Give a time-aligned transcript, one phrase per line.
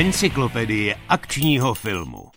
[0.00, 2.28] Encyklopedie akčního filmu.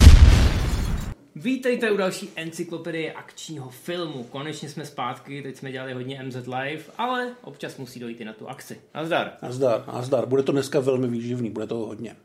[1.36, 4.24] Vítejte u další encyklopedie akčního filmu.
[4.24, 8.34] Konečně jsme zpátky, teď jsme dělali hodně MZ Live, ale občas musí dojít i na
[8.34, 8.82] tu akci.
[8.96, 9.32] Nazdar.
[9.42, 10.26] Nazdar, nazdar.
[10.26, 12.16] Bude to dneska velmi výživný, bude toho hodně.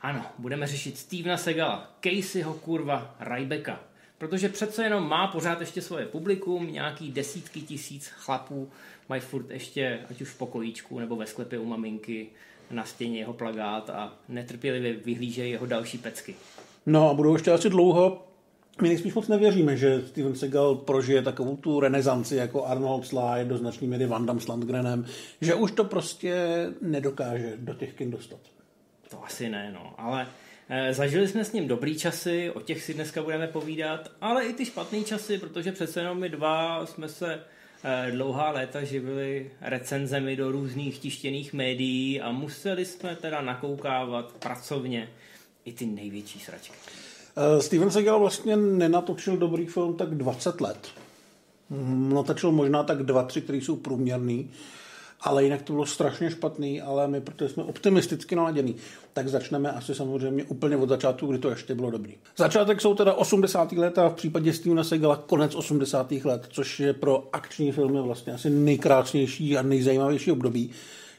[0.00, 3.80] Ano, budeme řešit Stevena Segala, Caseyho kurva Rybeka.
[4.18, 8.70] Protože přece jenom má pořád ještě svoje publikum, nějaký desítky tisíc chlapů
[9.08, 12.26] mají furt ještě, ať už v pokojíčku nebo ve sklepě u maminky,
[12.70, 16.34] na stěně jeho plagát a netrpělivě vyhlížejí jeho další pecky.
[16.86, 18.22] No a budou ještě asi dlouho.
[18.82, 23.58] My nejspíš moc nevěříme, že Steven Seagal prožije takovou tu renesanci jako Arnold Sly, do
[23.58, 25.06] značný míry Van Damme s Landgrenem,
[25.40, 26.36] že už to prostě
[26.82, 28.40] nedokáže do těch kin dostat.
[29.10, 30.26] To asi ne, no, ale
[30.68, 34.52] eh, Zažili jsme s ním dobrý časy, o těch si dneska budeme povídat, ale i
[34.52, 37.40] ty špatné časy, protože přece jenom my dva jsme se
[38.10, 45.08] dlouhá léta živili recenzemi do různých tištěných médií a museli jsme teda nakoukávat pracovně
[45.64, 46.74] i ty největší sračky.
[47.36, 50.88] Uh, Steven Seagal vlastně nenatočil dobrý film tak 20 let.
[51.70, 54.50] Mm, Natočil možná tak dva, tři, který jsou průměrný,
[55.20, 58.76] ale jinak to bylo strašně špatný, ale my, protože jsme optimisticky naladěný,
[59.12, 62.14] tak začneme asi samozřejmě úplně od začátku, kdy to ještě bylo dobrý.
[62.36, 63.72] Začátek jsou teda 80.
[63.72, 66.12] let a v případě Stevena Segala konec 80.
[66.12, 70.70] let, což je pro akční filmy vlastně asi nejkrásnější a nejzajímavější období.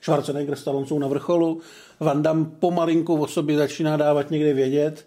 [0.02, 1.62] Schwarzenegger, Stallone jsou na vrcholu,
[2.00, 5.06] Van Damme pomalinku o sobě začíná dávat někde vědět,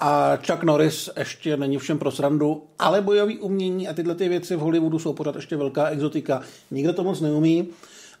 [0.00, 4.56] a Chuck Norris ještě není všem pro srandu, ale bojový umění a tyhle ty věci
[4.56, 6.42] v Hollywoodu jsou pořád ještě velká exotika.
[6.70, 7.68] Nikdo to moc neumí.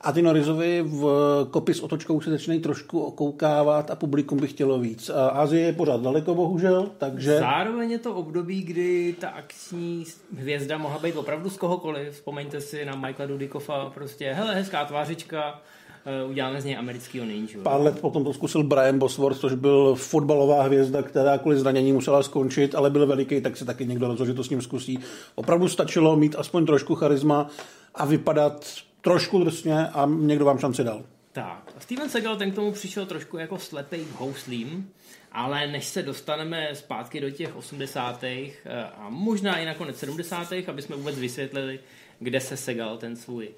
[0.00, 1.04] A ty Norrisovi v
[1.50, 5.10] kopy s otočkou se začínají trošku okoukávat a publikum by chtělo víc.
[5.10, 7.38] A Azie je pořád daleko, bohužel, takže...
[7.38, 10.04] Zároveň je to období, kdy ta akční
[10.38, 12.12] hvězda mohla být opravdu z kohokoliv.
[12.12, 15.60] Vzpomeňte si na Michaela Dudikoffa, prostě, hele, hezká tvářička,
[16.06, 17.58] eh, uděláme z něj amerického ninja.
[17.62, 22.22] Pár let potom to zkusil Brian Bosworth, což byl fotbalová hvězda, která kvůli zranění musela
[22.22, 24.98] skončit, ale byl veliký, tak se taky někdo rozhodl, že to s ním zkusí.
[25.34, 27.46] Opravdu stačilo mít aspoň trošku charisma
[27.94, 28.66] a vypadat
[29.00, 31.04] trošku drsně a někdo vám šanci dal.
[31.32, 34.90] Tak, Steven Seagal ten k tomu přišel trošku jako slepej k houslím,
[35.32, 38.24] ale než se dostaneme zpátky do těch 80.
[38.24, 38.52] eh,
[38.96, 40.52] a možná i nakonec 70.
[40.68, 41.80] aby jsme vůbec vysvětlili,
[42.18, 43.48] kde se Segal ten svůj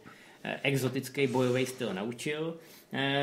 [0.44, 2.56] eh, exotický bojový styl naučil,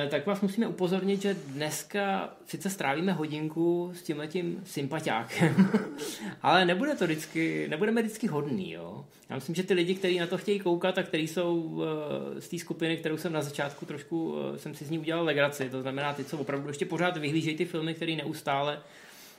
[0.09, 5.71] tak vás musíme upozornit, že dneska sice strávíme hodinku s tímhletím sympatiákem,
[6.41, 9.05] ale nebude to vždycky, nebudeme vždycky hodný, jo.
[9.29, 12.47] Já myslím, že ty lidi, kteří na to chtějí koukat a kteří jsou eh, z
[12.47, 15.81] té skupiny, kterou jsem na začátku trošku, eh, jsem si z ní udělal legraci, to
[15.81, 18.79] znamená ty, co opravdu ještě pořád vyhlížejí ty filmy, které neustále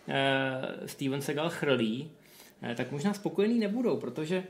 [0.09, 2.11] eh, Steven Seagal chrlí,
[2.63, 4.45] eh, tak možná spokojení nebudou, protože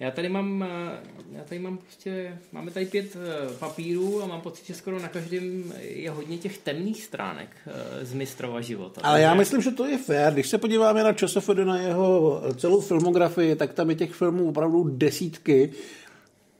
[0.00, 1.00] já tady mám, eh,
[1.32, 5.08] já tady mám prostě, máme tady pět eh, papírů a mám pocit, že skoro na
[5.08, 9.00] každém je hodně těch temných stránek eh, z mistrova života.
[9.04, 10.32] Ale já myslím, že to je fér.
[10.32, 14.84] Když se podíváme na ČSFD, na jeho celou filmografii, tak tam je těch filmů opravdu
[14.84, 15.72] desítky,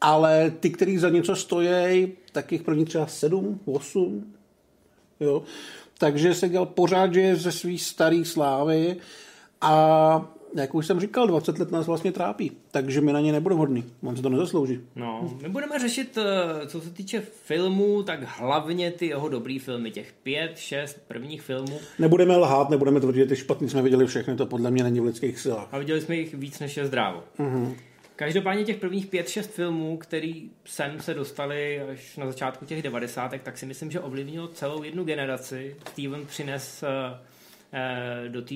[0.01, 4.35] ale ty, který za něco stojí, tak jich první třeba sedm, osm.
[5.21, 5.43] Jo?
[5.99, 8.97] Takže se dělal pořád, že je ze svý starý slávy
[9.61, 13.59] a jak už jsem říkal, 20 let nás vlastně trápí, takže my na ně nebudeme
[13.59, 13.85] hodný.
[14.03, 14.81] On se to nezaslouží.
[14.97, 19.91] No, my budeme řešit, eh, co se týče filmů, tak hlavně ty jeho dobrý filmy,
[19.91, 21.81] těch pět, šest prvních filmů.
[21.99, 25.41] Nebudeme lhát, nebudeme tvrdit, ty špatný jsme viděli všechny, to podle mě není v lidských
[25.41, 25.69] silách.
[25.73, 27.23] A viděli jsme jich víc než je zdrávo.
[27.39, 27.75] Mm-hmm.
[28.17, 33.43] Každopádně těch prvních pět, šest filmů, který sem se dostali až na začátku těch devadesátek,
[33.43, 35.77] tak si myslím, že ovlivnilo celou jednu generaci.
[35.93, 36.89] Steven přines eh,
[37.73, 38.55] eh, do té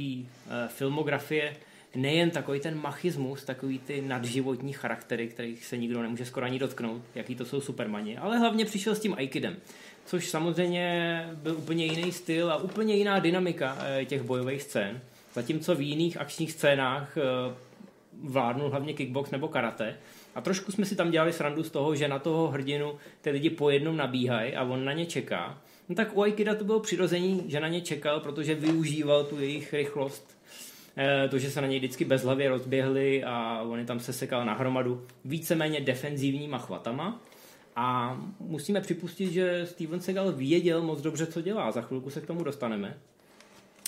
[0.68, 1.56] filmografie
[1.96, 7.02] nejen takový ten machismus, takový ty nadživotní charaktery, kterých se nikdo nemůže skoro ani dotknout,
[7.14, 9.56] jaký to jsou supermani, ale hlavně přišel s tím Aikidem,
[10.04, 15.00] což samozřejmě byl úplně jiný styl a úplně jiná dynamika eh, těch bojových scén.
[15.34, 17.54] Zatímco v jiných akčních scénách eh,
[18.22, 19.96] vládnul hlavně kickbox nebo karate.
[20.34, 23.50] A trošku jsme si tam dělali srandu z toho, že na toho hrdinu ty lidi
[23.50, 25.58] po jednom nabíhají a on na ně čeká.
[25.88, 29.72] No tak u Aikida to bylo přirození, že na ně čekal, protože využíval tu jejich
[29.72, 30.36] rychlost.
[30.96, 34.54] Eh, To, že se na něj vždycky bezhlavě rozběhli a on je tam sesekal na
[34.54, 37.20] hromadu víceméně defenzivníma chvatama.
[37.76, 41.72] A musíme připustit, že Steven Seagal věděl moc dobře, co dělá.
[41.72, 42.96] Za chvilku se k tomu dostaneme.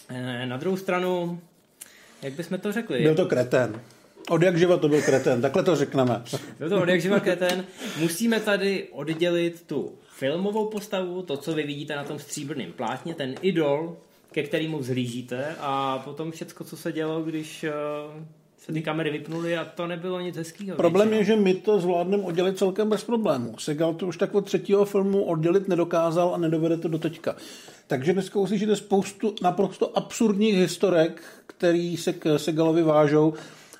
[0.08, 1.40] Eh, Na druhou stranu,
[2.22, 3.02] jak bychom to řekli?
[3.02, 3.81] Byl to kretén.
[4.31, 6.22] Od jak živa to byl kretén, takhle to řekneme.
[6.58, 7.64] Byl to od jak živa kreten.
[8.00, 13.34] Musíme tady oddělit tu filmovou postavu, to, co vy vidíte na tom stříbrném plátně, ten
[13.43, 13.96] idol,
[14.32, 17.72] ke kterému vzhlížíte a potom všecko, co se dělo, když eh,
[18.58, 20.76] se ty kamery vypnuly a to nebylo nic hezkého.
[20.76, 23.54] Problém je, že my to zvládneme oddělit celkem bez problémů.
[23.58, 27.36] Segal to už tak od třetího filmu oddělit nedokázal a nedovede to do teďka.
[27.86, 33.34] Takže dneska uslyšíte spoustu naprosto absurdních historek, který se k Segalovi vážou.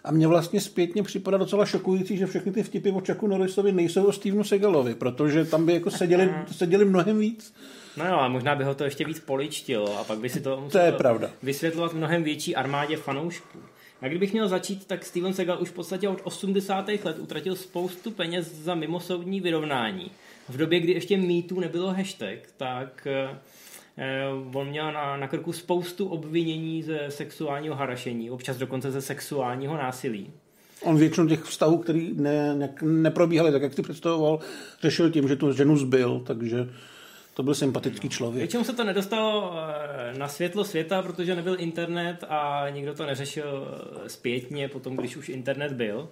[0.05, 4.05] A mně vlastně zpětně připadá docela šokující, že všechny ty vtipy o Chucku Norrisovi nejsou
[4.05, 7.55] o Stevenu Segalovi, protože tam by jako seděli, seděli mnohem víc.
[7.99, 10.61] No jo, a možná by ho to ještě víc poličtilo a pak by si to
[10.61, 11.31] musel to je pravda.
[11.43, 13.59] vysvětlovat mnohem větší armádě fanoušků.
[14.01, 16.89] A kdybych měl začít, tak Steven Segal už v podstatě od 80.
[16.89, 20.11] let utratil spoustu peněz za mimosoudní vyrovnání.
[20.49, 23.39] V době, kdy ještě mýtu nebylo hashtag, tak eh,
[24.55, 30.31] on měl na, na krku spoustu obvinění ze sexuálního harašení, občas dokonce ze sexuálního násilí.
[30.83, 34.39] On většinu těch vztahů, který ne, ne, neprobíhaly tak, jak ty představoval,
[34.83, 36.69] řešil tím, že tu ženu zbyl, takže
[37.39, 38.39] to byl sympatický člověk.
[38.39, 43.79] Většinou se to nedostalo eh, na světlo světa, protože nebyl internet a nikdo to neřešil
[44.05, 46.09] eh, zpětně potom, když už internet byl.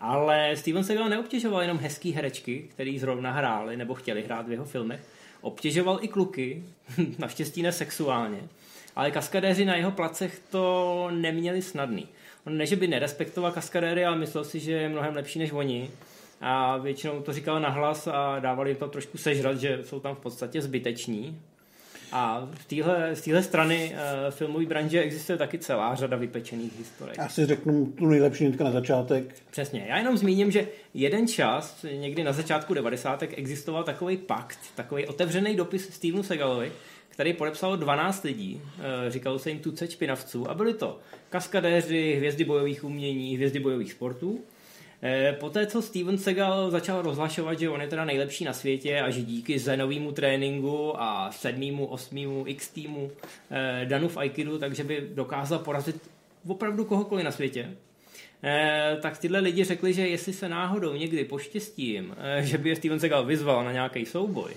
[0.00, 4.64] Ale Steven Seagal neobtěžoval jenom hezký herečky, který zrovna hráli nebo chtěli hrát v jeho
[4.64, 5.00] filmech.
[5.40, 6.64] Obtěžoval i kluky,
[7.18, 8.40] naštěstí ne sexuálně.
[8.96, 12.08] Ale kaskadéři na jeho placech to neměli snadný.
[12.46, 15.90] On ne, že by nerespektoval kaskadéry, ale myslel si, že je mnohem lepší než oni
[16.40, 20.62] a většinou to říkal nahlas a dávali to trošku sežrat, že jsou tam v podstatě
[20.62, 21.40] zbyteční.
[22.12, 27.18] A v téhle, z téhle strany uh, filmové branže existuje taky celá řada vypečených historiek.
[27.18, 29.34] Já si řeknu tu nejlepší na začátek.
[29.50, 29.86] Přesně.
[29.88, 33.22] Já jenom zmíním, že jeden čas, někdy na začátku 90.
[33.22, 36.72] existoval takový pakt, takový otevřený dopis Stevenu Segalovi,
[37.08, 40.98] který podepsalo 12 lidí, uh, říkalo se jim tucet špinavců a byli to
[41.30, 44.55] kaskadéři, hvězdy bojových umění, hvězdy bojových sportů Eh,
[45.40, 49.22] poté, co Steven Segal začal rozhlašovat, že on je teda nejlepší na světě a že
[49.22, 53.10] díky zenovému tréninku a sedmýmu, osmýmu X týmu
[53.50, 56.10] eh, Danu v Aikidu, takže by dokázal porazit
[56.48, 57.70] opravdu kohokoliv na světě,
[58.42, 63.00] eh, tak tyhle lidi řekli, že jestli se náhodou někdy poštěstím, že by je Steven
[63.00, 64.50] Segal vyzval na nějaký souboj,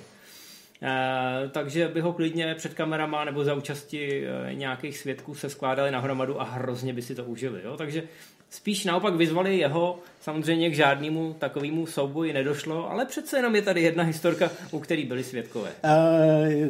[1.52, 6.42] takže by ho klidně před kamerama nebo za účasti nějakých svědků se skládali na hromadu
[6.42, 7.62] a hrozně by si to užili.
[7.64, 7.78] Jo?
[7.78, 8.04] Takže
[8.52, 13.82] Spíš naopak vyzvali jeho, samozřejmě k žádnému takovému souboji nedošlo, ale přece jenom je tady
[13.82, 15.70] jedna historka, u který byli svědkové.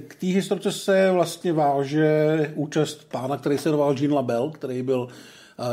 [0.07, 5.07] K té historce se vlastně váže účast pána, který se jmenoval Jean Label, který byl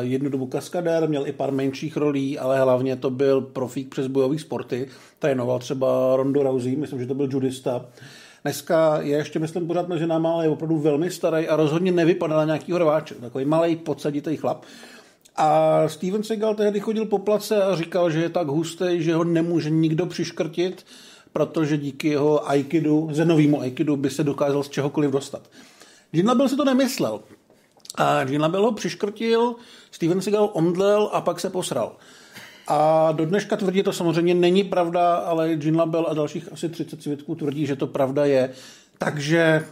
[0.01, 4.39] jednu dobu kaskadér, měl i pár menších rolí, ale hlavně to byl profík přes bojové
[4.39, 4.89] sporty.
[5.19, 7.87] Trénoval třeba Ronda Rousey, myslím, že to byl judista.
[8.43, 12.37] Dneska je ještě, myslím, pořád mezi náma, ale je opravdu velmi starý a rozhodně nevypadá
[12.37, 13.15] na nějakýho rváče.
[13.15, 14.65] Takový malý, podsaditý chlap.
[15.37, 19.25] A Steven Seagal tehdy chodil po place a říkal, že je tak hustý, že ho
[19.25, 20.87] nemůže nikdo přiškrtit,
[21.33, 25.43] protože díky jeho aikidu, zenovému aikidu, by se dokázal z čehokoliv dostat.
[26.11, 27.21] Gene Label si to nemyslel.
[27.97, 29.55] A Label ho přiškrtil,
[29.91, 31.97] Steven Seagal omdlel a pak se posral.
[32.69, 37.03] A do dneška tvrdí, to samozřejmě není pravda, ale Gene Label a dalších asi 30
[37.03, 38.51] svědků tvrdí, že to pravda je.
[38.99, 39.65] Takže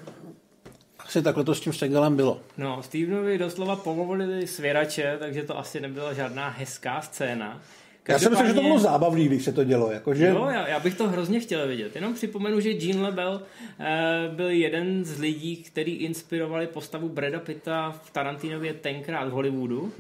[1.14, 2.40] asi takhle to s tím Segalem bylo.
[2.58, 7.60] No, Stevenovi doslova povolili svěrače, takže to asi nebyla žádná hezká scéna.
[8.08, 9.92] Já si myslím, že to bylo zábavný, když se to dělo.
[9.92, 10.26] Jakože...
[10.26, 11.94] Jo, já, já bych to hrozně chtěl vidět.
[11.94, 13.42] Jenom připomenu, že Gene LeBell
[13.80, 19.92] eh, byl jeden z lidí, který inspirovali postavu Breda Pitta v Tarantinově tenkrát v Hollywoodu.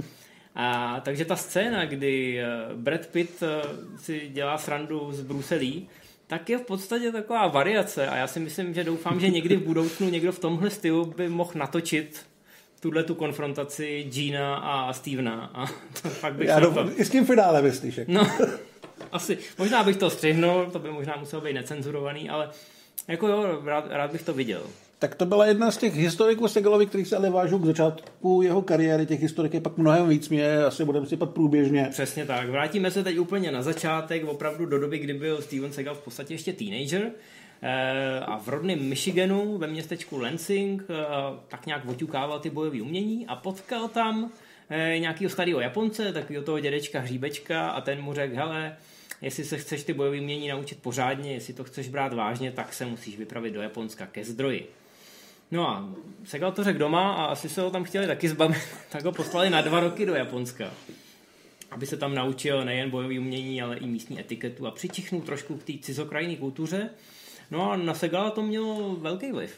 [0.54, 3.48] A, takže ta scéna, kdy eh, Brad Pitt eh,
[3.96, 5.88] si dělá srandu z Bruselí,
[6.26, 9.62] tak je v podstatě taková variace a já si myslím, že doufám, že někdy v
[9.62, 12.26] budoucnu někdo v tomhle stylu by mohl natočit
[12.80, 15.66] tuhle tu konfrontaci Gina a Stevena a
[16.02, 18.00] to fakt bych Já doufám, i s tím finále myslíš.
[18.06, 18.30] No,
[19.12, 22.50] asi, možná bych to střihnul, to by možná muselo být necenzurovaný, ale
[23.08, 24.62] jako jo, rád, rád bych to viděl.
[25.04, 28.62] Tak to byla jedna z těch historiků Segalovi, kterých se ale vážou k začátku jeho
[28.62, 29.06] kariéry.
[29.06, 31.88] Těch historik je pak mnohem víc, mě asi budeme sypat průběžně.
[31.90, 32.48] Přesně tak.
[32.48, 36.34] Vrátíme se teď úplně na začátek, opravdu do doby, kdy byl Steven Segal v podstatě
[36.34, 37.10] ještě teenager
[37.62, 40.94] eh, a v rodném Michiganu ve městečku Lansing eh,
[41.48, 44.30] tak nějak oťukával ty bojové umění a potkal tam
[44.70, 48.76] eh, nějakého starého Japonce, takového toho dědečka Hříbečka a ten mu řekl, hele,
[49.22, 52.86] jestli se chceš ty bojové umění naučit pořádně, jestli to chceš brát vážně, tak se
[52.86, 54.68] musíš vypravit do Japonska ke zdroji.
[55.50, 55.88] No a
[56.24, 59.50] Segal to řekl doma a asi se ho tam chtěli taky zbavit, tak ho poslali
[59.50, 60.70] na dva roky do Japonska.
[61.70, 65.62] Aby se tam naučil nejen bojový umění, ale i místní etiketu a přičichnul trošku k
[65.62, 66.90] té cizokrajní kultuře.
[67.50, 69.50] No a na Segala to mělo velký vliv.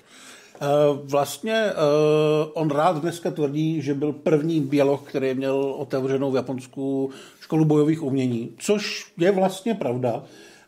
[0.55, 0.67] Eh,
[1.05, 7.11] vlastně uh, on rád dneska tvrdí, že byl první běloch, který měl otevřenou v Japonsku
[7.41, 10.23] školu bojových umění, což je vlastně pravda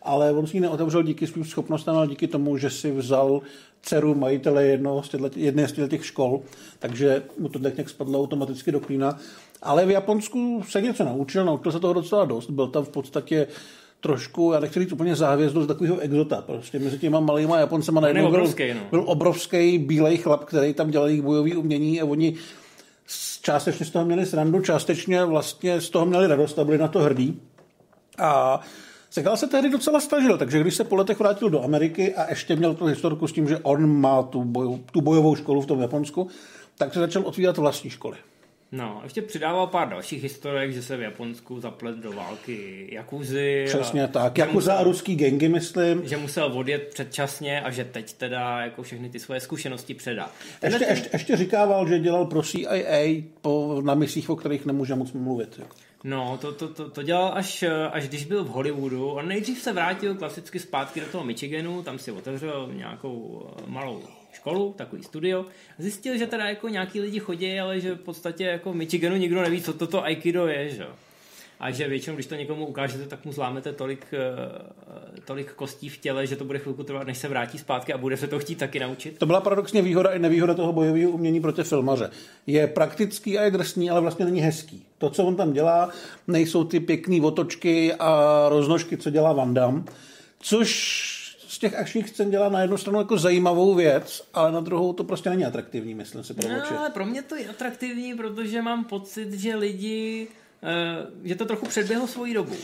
[0.09, 3.41] ale on si ji neotevřel díky svým schopnostem, ale díky tomu, že si vzal
[3.83, 6.41] dceru majitele jednoho z těchto, jedné z těch škol,
[6.79, 9.19] takže mu to tak nějak spadlo automaticky do klína.
[9.63, 12.51] Ale v Japonsku se něco naučil, naučil se toho docela dost.
[12.51, 13.47] Byl tam v podstatě
[14.01, 16.43] trošku, já nechci říct úplně závězdu z takového exota.
[16.43, 18.81] Prostě mezi těma malýma Japoncema najednou byl, obrovský, no.
[18.91, 22.35] byl obrovský bílej chlap, který tam dělal jejich bojový umění a oni
[23.43, 26.99] částečně z toho měli srandu, částečně vlastně z toho měli radost a byli na to
[26.99, 27.41] hrdí.
[28.19, 28.61] A
[29.11, 32.57] Segal se tehdy docela snažil, takže když se po letech vrátil do Ameriky a ještě
[32.57, 35.81] měl tu historku s tím, že on má tu, boj, tu bojovou školu v tom
[35.81, 36.29] Japonsku,
[36.79, 38.17] tak se začal otvírat vlastní školy.
[38.73, 43.65] No, ještě přidával pár dalších historek, že se v Japonsku zaplet do války Jakuzy.
[43.69, 46.09] Přesně a, tak, Jakuza a ruský gengy, myslím.
[46.09, 50.31] Že musel odjet předčasně a že teď teda jako všechny ty svoje zkušenosti předá.
[50.63, 50.89] Ještě, ten...
[50.89, 55.61] ještě, ještě říkával, že dělal pro CIA po, na misích, o kterých nemůže moc mluvit.
[56.05, 59.09] No, to, to, to, to dělal až, až když byl v Hollywoodu.
[59.09, 64.03] On nejdřív se vrátil klasicky zpátky do toho Michiganu, tam si otevřel nějakou malou
[64.39, 65.47] školu, takový studio.
[65.79, 69.43] Zjistil, že teda jako nějaký lidi chodí, ale že v podstatě jako v Michiganu nikdo
[69.43, 70.87] neví, co toto Aikido je, že
[71.61, 75.99] a že většinou, když to někomu ukážete, tak mu zlámete tolik, eh, tolik kostí v
[75.99, 78.59] těle, že to bude chvilku trvat, než se vrátí zpátky a bude se to chtít
[78.59, 79.19] taky naučit.
[79.19, 82.11] To byla paradoxně výhoda i nevýhoda toho bojového umění proti filmaře.
[82.47, 84.83] Je praktický a je drsný, ale vlastně není hezký.
[84.99, 85.91] To, co on tam dělá,
[86.27, 89.83] nejsou ty pěkné otočky a roznožky, co dělá Van Damme,
[90.41, 91.18] což
[91.59, 95.05] z těch akčních scén dělá na jednu stranu jako zajímavou věc, ale na druhou to
[95.05, 98.85] prostě není atraktivní, myslím si pro No, ale pro mě to je atraktivní, protože mám
[98.85, 100.29] pocit, že lidi
[101.25, 102.57] že to trochu předběhlo svoji dobu.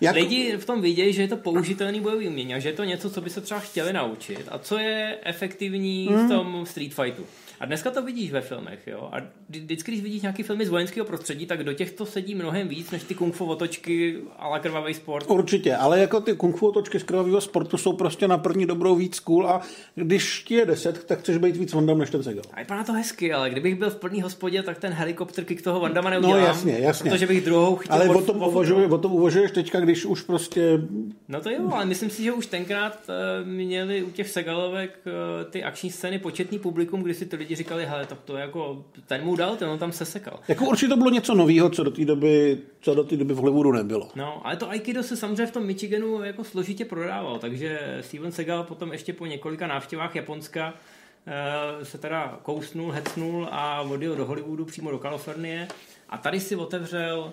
[0.00, 0.14] Jak...
[0.14, 3.10] Lidi v tom vidějí, že je to použitelný bojový umění a že je to něco,
[3.10, 6.26] co by se třeba chtěli naučit a co je efektivní mm.
[6.26, 7.26] v tom street fightu.
[7.62, 9.08] A dneska to vidíš ve filmech, jo.
[9.12, 9.16] A
[9.48, 13.02] vždycky, když vidíš nějaký filmy z vojenského prostředí, tak do těchto sedí mnohem víc než
[13.02, 15.30] ty kung fu otočky a krvavý sport.
[15.30, 18.94] Určitě, ale jako ty kung fu otočky z krvavého sportu jsou prostě na první dobrou
[18.94, 19.60] víc cool a
[19.94, 22.44] když ti je deset, tak chceš být víc Vandam než ten Segal.
[22.52, 25.80] A vypadá to hezky, ale kdybych byl v plný hospodě, tak ten helikopter k toho
[25.80, 26.40] Vandama neudělám.
[26.40, 27.10] No jasně, jasně.
[27.10, 27.94] Protože bych druhou chtěl.
[27.94, 30.80] Ale o tom, uvažuji, o tom uvažuješ teďka, když už prostě...
[31.28, 35.50] No to jo, ale myslím si, že už tenkrát uh, měli u těch Segalovek uh,
[35.50, 39.24] ty akční scény početný publikum, kdy si to lidi říkali, hele, tak to jako, ten
[39.24, 40.40] mu dal, ten on tam sesekal.
[40.48, 43.36] Jako určitě to bylo něco nového, co do té doby, co do té doby v
[43.36, 44.08] Hollywoodu nebylo.
[44.14, 48.64] No, ale to Aikido se samozřejmě v tom Michiganu jako složitě prodával, takže Steven Segal
[48.64, 54.64] potom ještě po několika návštěvách Japonska uh, se teda kousnul, hecnul a odjel do Hollywoodu
[54.64, 55.68] přímo do Kalifornie
[56.08, 57.32] a tady si otevřel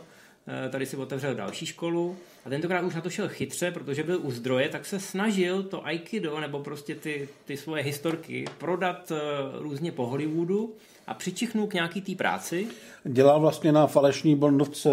[0.50, 2.18] Eh, tady si otevřel další školu
[2.50, 5.86] a tentokrát už na to šel chytře, protože byl u zdroje, tak se snažil to
[5.86, 9.18] Aikido nebo prostě ty, ty svoje historky prodat eh,
[9.60, 10.74] různě po Hollywoodu
[11.08, 12.68] a přičichnul k nějaký té práci.
[13.04, 14.90] Dělal vlastně na falešní Bondovce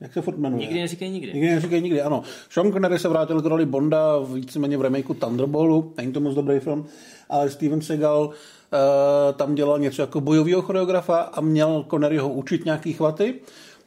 [0.00, 0.60] jak se furt jmenuje?
[0.60, 1.32] Nikdy neříkej nikdy.
[1.32, 2.22] Nikdy neříkej nikdy, ano.
[2.50, 6.58] Sean Connery se vrátil k roli Bonda víceméně v remakeu Thunderboltu, není to moc dobrý
[6.58, 6.86] film,
[7.28, 8.32] ale Steven Seagal uh,
[9.36, 13.34] tam dělal něco jako bojového choreografa a měl Conneryho učit nějaký chvaty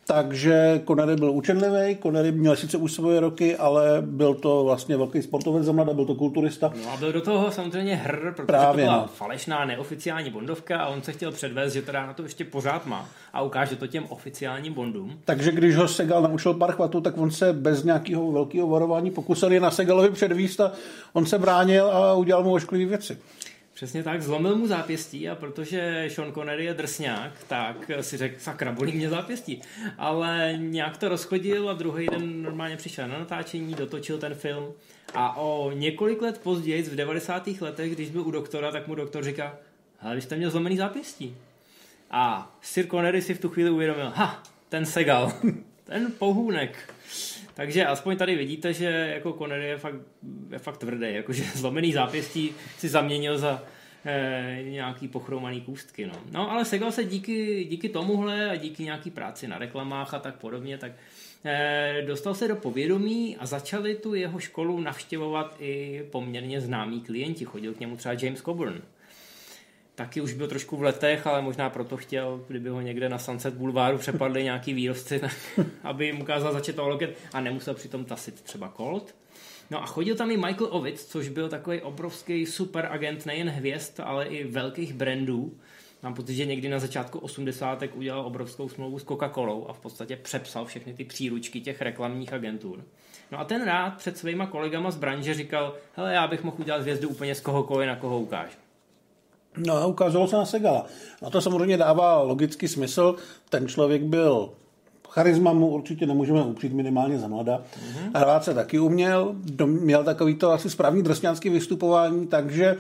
[0.08, 5.22] takže Connery byl učenlivý, Connery měl sice už svoje roky, ale byl to vlastně velký
[5.22, 6.74] sportovec za mladá, byl to kulturista.
[6.84, 9.08] No a byl do toho samozřejmě hr, protože Právě, to byla no.
[9.08, 13.10] falešná, neoficiální bondovka a on se chtěl předvést, že teda na to ještě pořád má
[13.34, 15.20] a ukáže to těm oficiálním bondům.
[15.25, 19.51] Takže když ho Segal naučil pár chvatů, tak on se bez nějakého velkého varování pokusil
[19.51, 20.72] je na Segalovi předvíst a
[21.13, 23.17] on se bránil a udělal mu ošklivé věci.
[23.81, 28.71] Přesně tak, zlomil mu zápěstí a protože Sean Connery je drsňák, tak si řekl, sakra,
[28.71, 29.61] bolí mě zápěstí.
[29.97, 34.73] Ale nějak to rozchodil a druhý den normálně přišel na natáčení, dotočil ten film
[35.13, 37.47] a o několik let později, v 90.
[37.61, 39.57] letech, když byl u doktora, tak mu doktor říká,
[40.01, 41.38] ale vy jste měl zlomený zápěstí.
[42.11, 45.33] A Sir Connery si v tu chvíli uvědomil, ha, ten segal,
[45.91, 46.93] ten pohůnek.
[47.53, 49.95] Takže aspoň tady vidíte, že jako Connery je fakt,
[50.51, 53.63] je fakt tvrdý, jakože zlomený zápěstí si zaměnil za
[54.05, 56.05] e, nějaký pochromaný kůstky.
[56.05, 56.13] No.
[56.31, 60.36] no ale Segal se díky, díky tomuhle a díky nějaký práci na reklamách a tak
[60.36, 60.91] podobně, tak
[61.45, 67.45] e, dostal se do povědomí a začali tu jeho školu navštěvovat i poměrně známí klienti.
[67.45, 68.81] Chodil k němu třeba James Coburn
[69.95, 73.53] taky už byl trošku v letech, ale možná proto chtěl, kdyby ho někde na Sunset
[73.53, 75.36] Boulevardu přepadli nějaký výrobci, tak,
[75.83, 79.15] aby jim ukázal začít to loket a nemusel přitom tasit třeba Colt.
[79.71, 84.00] No a chodil tam i Michael Ovitz, což byl takový obrovský super agent nejen hvězd,
[84.03, 85.53] ale i velkých brandů.
[86.03, 87.83] Mám pocit, že někdy na začátku 80.
[87.93, 92.83] udělal obrovskou smlouvu s Coca-Colou a v podstatě přepsal všechny ty příručky těch reklamních agentur.
[93.31, 96.81] No a ten rád před svýma kolegama z branže říkal, hele, já bych mohl udělat
[96.81, 98.57] hvězdu úplně z kohokoliv, na koho ukážu.
[99.58, 100.86] No a ukázalo se na Segala.
[101.22, 103.15] No to samozřejmě dává logický smysl.
[103.50, 104.50] Ten člověk byl
[105.10, 107.58] charisma mu určitě nemůžeme upřít minimálně za mlada.
[107.58, 108.20] Mm-hmm.
[108.20, 112.77] Hrát se taky uměl, měl takový to asi správný drsňánský vystupování, takže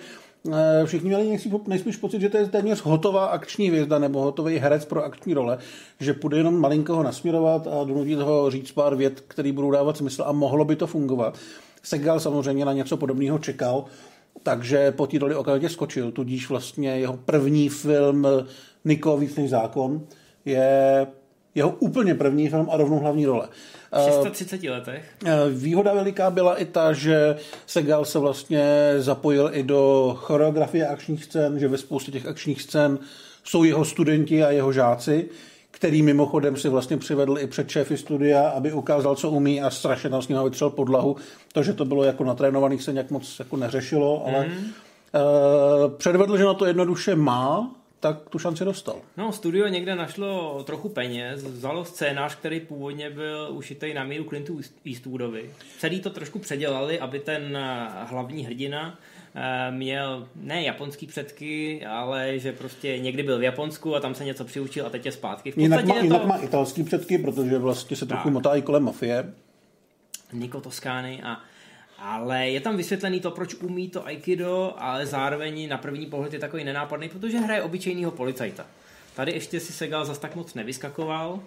[0.51, 4.85] eh, všichni měli nejspíš pocit, že to je téměř hotová akční hvězda nebo hotový herec
[4.85, 5.57] pro akční role,
[5.99, 9.97] že půjde jenom malinko ho nasměrovat a donutit ho říct pár vět, který budou dávat
[9.97, 11.37] smysl a mohlo by to fungovat.
[11.83, 13.85] Segal samozřejmě na něco podobného čekal,
[14.43, 18.27] takže po té roli okamžitě skočil, tudíž vlastně jeho první film
[18.85, 20.07] Niko víc než zákon
[20.45, 21.07] je
[21.55, 23.47] jeho úplně první film a rovnou hlavní role.
[23.91, 25.03] V 630 letech.
[25.25, 27.35] Eh, výhoda veliká byla i ta, že
[27.65, 32.99] Segal se vlastně zapojil i do choreografie akčních scén, že ve spoustě těch akčních scén
[33.43, 35.29] jsou jeho studenti a jeho žáci,
[35.81, 40.09] který mimochodem si vlastně přivedl i před šéfy studia, aby ukázal, co umí a strašně
[40.09, 41.15] tam s ním vytřel podlahu.
[41.53, 44.55] To, že to bylo jako natrénovaných, se nějak moc jako neřešilo, ale mm.
[44.55, 48.95] uh, předvedl, že na to jednoduše má, tak tu šanci dostal.
[49.17, 54.59] No, studio někde našlo trochu peněz, vzalo scénář, který původně byl ušitý na míru Clintu
[54.87, 55.49] Eastwoodovi.
[55.77, 58.99] Celý to trošku předělali, aby ten eh, hlavní hrdina
[59.71, 64.45] měl ne japonský předky, ale že prostě někdy byl v Japonsku a tam se něco
[64.45, 65.51] přiučil a teď je zpátky.
[65.51, 66.03] V jinak, má, to...
[66.03, 69.33] jinak má italský předky, protože vlastně se trochu motá i kolem mafie.
[70.33, 71.37] Niko Toskány a
[72.03, 76.39] ale je tam vysvětlený to, proč umí to Aikido, ale zároveň na první pohled je
[76.39, 78.65] takový nenápadný, protože hraje obyčejného policajta.
[79.15, 81.39] Tady ještě si Segal zas tak moc nevyskakoval,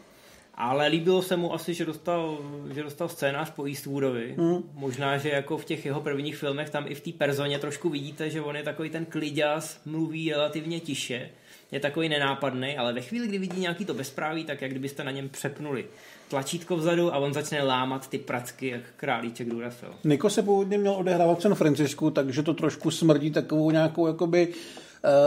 [0.57, 2.39] ale líbilo se mu asi, že dostal,
[2.75, 4.35] že dostal scénář po Eastwoodovi.
[4.37, 4.71] Mm.
[4.75, 8.31] Možná, že jako v těch jeho prvních filmech tam i v té personě trošku vidíte,
[8.31, 11.31] že on je takový ten kliďas, mluví relativně tiše,
[11.73, 15.11] je takový nenápadný, ale ve chvíli, kdy vidí nějaký to bezpráví, tak jak kdybyste na
[15.11, 15.85] něm přepnuli
[16.29, 19.95] tlačítko vzadu a on začne lámat ty pracky jak králíček Duracell.
[20.05, 24.49] Niko se původně měl odehrávat v San Francisku, takže to trošku smrdí takovou nějakou jakoby
[24.49, 24.55] uh,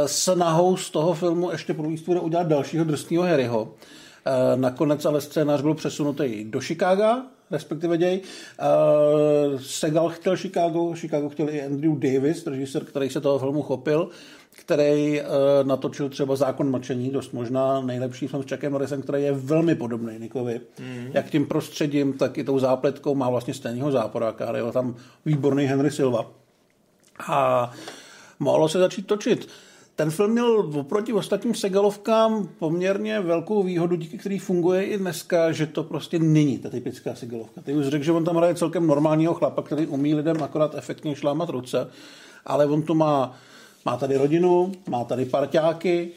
[0.06, 3.74] snahou z toho filmu ještě pro výstvu udělat dalšího drsného Harryho.
[4.28, 8.22] Uh, nakonec ale scénář byl přesunutý do Chicaga, respektive děj.
[9.52, 14.10] Uh, Segal chtěl Chicago, Chicago chtěl i Andrew Davis, režisér, který se toho filmu chopil
[14.60, 15.28] který uh,
[15.68, 20.20] natočil třeba Zákon mlčení, dost možná nejlepší film s Chuckem Norrisem, který je velmi podobný
[20.20, 20.62] Nikovi.
[20.80, 21.10] Mm.
[21.14, 25.66] Jak tím prostředím, tak i tou zápletkou má vlastně stejného záporáka, ale je tam výborný
[25.66, 26.32] Henry Silva.
[27.28, 27.72] A
[28.40, 29.48] mohlo se začít točit.
[29.98, 35.66] Ten film měl oproti ostatním Segalovkám poměrně velkou výhodu, díky který funguje i dneska, že
[35.66, 37.62] to prostě není ta typická Segalovka.
[37.62, 41.16] Ty už řekl, že on tam hraje celkem normálního chlapa, který umí lidem akorát efektně
[41.16, 41.88] šlámat ruce,
[42.46, 43.38] ale on tu má
[43.86, 46.10] má tady rodinu, má tady parťáky,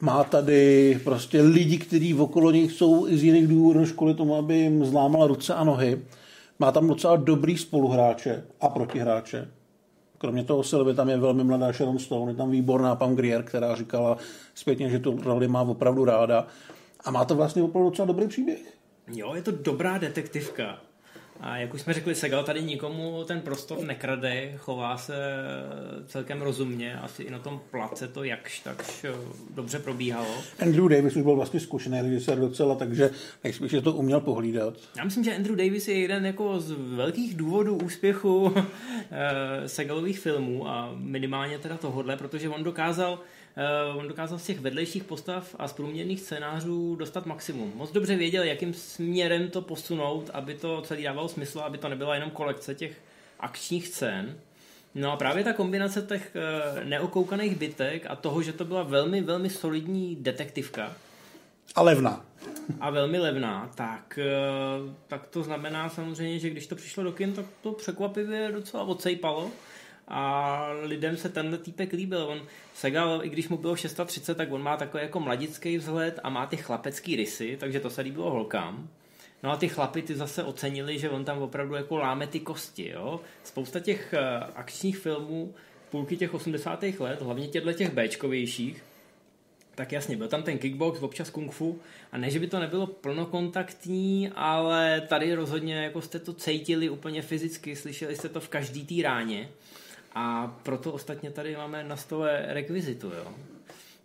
[0.00, 4.56] má tady prostě lidi, kteří okolo nich jsou i z jiných důvodů školy tomu, aby
[4.56, 6.02] jim zlámala ruce a nohy.
[6.58, 9.48] Má tam docela dobrý spoluhráče a protihráče.
[10.18, 13.74] Kromě toho Sylvie tam je velmi mladá Sharon Stone, je tam výborná Pam Grier, která
[13.74, 14.16] říkala
[14.54, 16.46] zpětně, že tu roli má opravdu ráda.
[17.04, 18.76] A má to vlastně opravdu docela dobrý příběh.
[19.12, 20.78] Jo, je to dobrá detektivka.
[21.40, 25.14] A jak už jsme řekli, Segal tady nikomu ten prostor nekrade, chová se
[26.06, 29.12] celkem rozumně, asi i na tom place to jakž takž eh,
[29.54, 30.34] dobře probíhalo.
[30.62, 33.10] Andrew Davis už byl vlastně zkušený režisér docela, takže
[33.44, 34.74] nejspíš to uměl pohlídat.
[34.96, 38.54] Já myslím, že Andrew Davis je jeden jako z velkých důvodů úspěchu
[39.10, 43.18] eh, Segalových filmů a minimálně teda tohodle, protože on dokázal
[43.94, 47.72] on dokázal z těch vedlejších postav a z průměrných scénářů dostat maximum.
[47.74, 52.14] Moc dobře věděl, jakým směrem to posunout, aby to celý dávalo smysl, aby to nebyla
[52.14, 53.00] jenom kolekce těch
[53.40, 54.38] akčních scén.
[54.94, 59.22] No a právě ta kombinace těch uh, neokoukaných bytek a toho, že to byla velmi,
[59.22, 60.92] velmi solidní detektivka.
[61.74, 62.24] A levná.
[62.80, 67.32] A velmi levná, tak, uh, tak to znamená samozřejmě, že když to přišlo do kin,
[67.32, 69.50] tak to překvapivě docela odsejpalo
[70.08, 72.26] a lidem se tenhle týpek líbil.
[72.26, 72.42] On
[72.74, 76.46] Segal, i když mu bylo 630, tak on má takový jako mladický vzhled a má
[76.46, 78.88] ty chlapecký rysy, takže to se líbilo holkám.
[79.42, 82.90] No a ty chlapy ty zase ocenili, že on tam opravdu jako láme ty kosti,
[82.90, 83.20] jo.
[83.44, 85.54] Spousta těch uh, akčních filmů
[85.90, 86.84] půlky těch 80.
[86.98, 88.82] let, hlavně těchto těch Bčkovějších,
[89.74, 91.80] tak jasně, byl tam ten kickbox, občas kung fu
[92.12, 97.22] a ne, že by to nebylo plnokontaktní, ale tady rozhodně jako jste to cítili úplně
[97.22, 99.48] fyzicky, slyšeli jste to v každý té ráně.
[100.18, 103.32] A proto ostatně tady máme na stole rekvizitu, jo.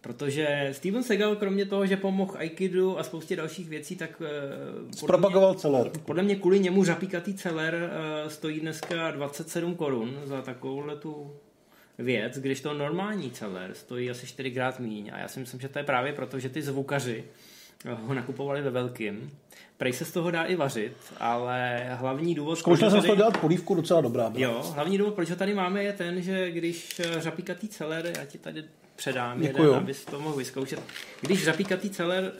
[0.01, 4.21] Protože Steven Seagal, kromě toho, že pomohl Aikidu a spoustě dalších věcí, tak...
[4.25, 5.91] Eh, Zpropagoval celer.
[6.05, 11.31] Podle mě kvůli němu žapíkatý celer eh, stojí dneska 27 korun za takovouhle tu
[11.97, 15.11] věc, když to normální celer stojí asi 4 krát míň.
[15.13, 17.23] A já si myslím, že to je právě proto, že ty zvukaři
[17.89, 19.31] ho nakupovali ve velkým.
[19.77, 22.55] Prej se z toho dá i vařit, ale hlavní důvod...
[22.55, 23.09] Zkoušel jsem tady...
[23.09, 24.29] to dělat polívku docela dobrá.
[24.29, 24.43] Byla.
[24.43, 28.37] Jo, hlavní důvod, proč ho tady máme, je ten, že když řapíkatý celer, já ti
[28.37, 28.63] tady
[28.95, 29.67] předám Děkuju.
[29.67, 30.79] jeden, abys to mohl vyzkoušet.
[31.21, 32.31] Když řapíkatý celer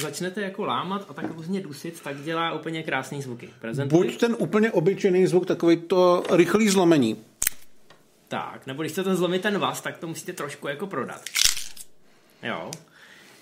[0.00, 3.50] začnete jako lámat a tak různě dusit, tak dělá úplně krásný zvuky.
[3.60, 3.98] Prezentuj.
[3.98, 7.24] Buď ten úplně obyčejný zvuk, takový to rychlý zlomení.
[8.28, 11.22] Tak, nebo když chcete zlomit ten vás, tak to musíte trošku jako prodat.
[12.42, 12.70] Jo.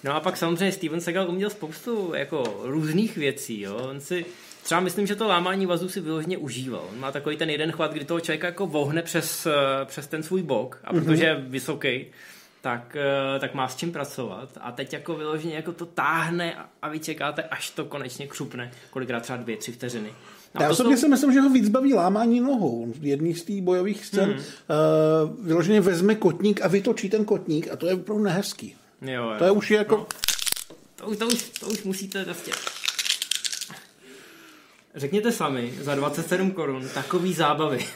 [0.04, 3.76] No a pak samozřejmě Steven Seagal uměl spoustu jako různých věcí, jo.
[3.90, 4.24] On si
[4.62, 6.84] třeba myslím, že to lámání vazů si vyloženě užíval.
[6.92, 9.50] On má takový ten jeden chvat, kdy toho člověka jako vohne přes, eh,
[9.84, 12.06] přes ten svůj bok a protože je vysoký,
[12.60, 12.96] tak,
[13.36, 14.48] eh, tak má s čím pracovat.
[14.60, 18.70] A teď jako vyloženě jako to táhne a- vy čekáte, až to konečně křupne.
[18.90, 20.12] Kolikrát třeba dvě, tři vteřiny.
[20.54, 22.92] No a Já osobně jsou- si myslím, že ho víc baví lámání nohou.
[23.00, 24.38] V jedné z těch bojových scén Hmm.
[24.38, 28.76] uh, vyloženě vezme kotník a vytočí ten kotník a to je opravdu nehezký.
[29.02, 29.34] Jo, jo.
[29.38, 29.96] To je už jako...
[29.96, 30.06] No.
[30.96, 32.52] To, už- to, už, to už musíte prostě...
[34.94, 37.86] Řekněte sami, za 27 korun takový zábavy.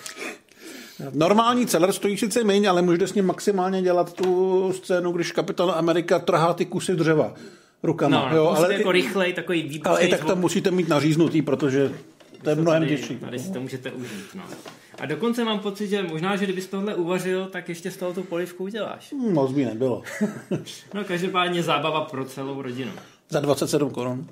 [1.13, 5.71] Normální celer stojí sice méně, ale můžete s ním maximálně dělat tu scénu, když kapitán
[5.71, 7.35] Amerika trhá ty kusy dřeva
[7.83, 8.29] rukama.
[8.31, 11.43] No, jo, no, ale, jako rychlej, takový výbušný ale i tak to musíte mít naříznutý,
[11.43, 11.93] protože
[12.43, 13.17] to je mnohem tady, těžší.
[13.17, 14.43] Tady si to můžete užít, no.
[14.99, 18.23] A dokonce mám pocit, že možná, že kdybys tohle uvařil, tak ještě z toho tu
[18.23, 19.13] polivku uděláš.
[19.13, 20.03] Hm, Moc by nebylo.
[20.95, 22.91] No každopádně zábava pro celou rodinu.
[23.29, 24.27] Za 27 korun.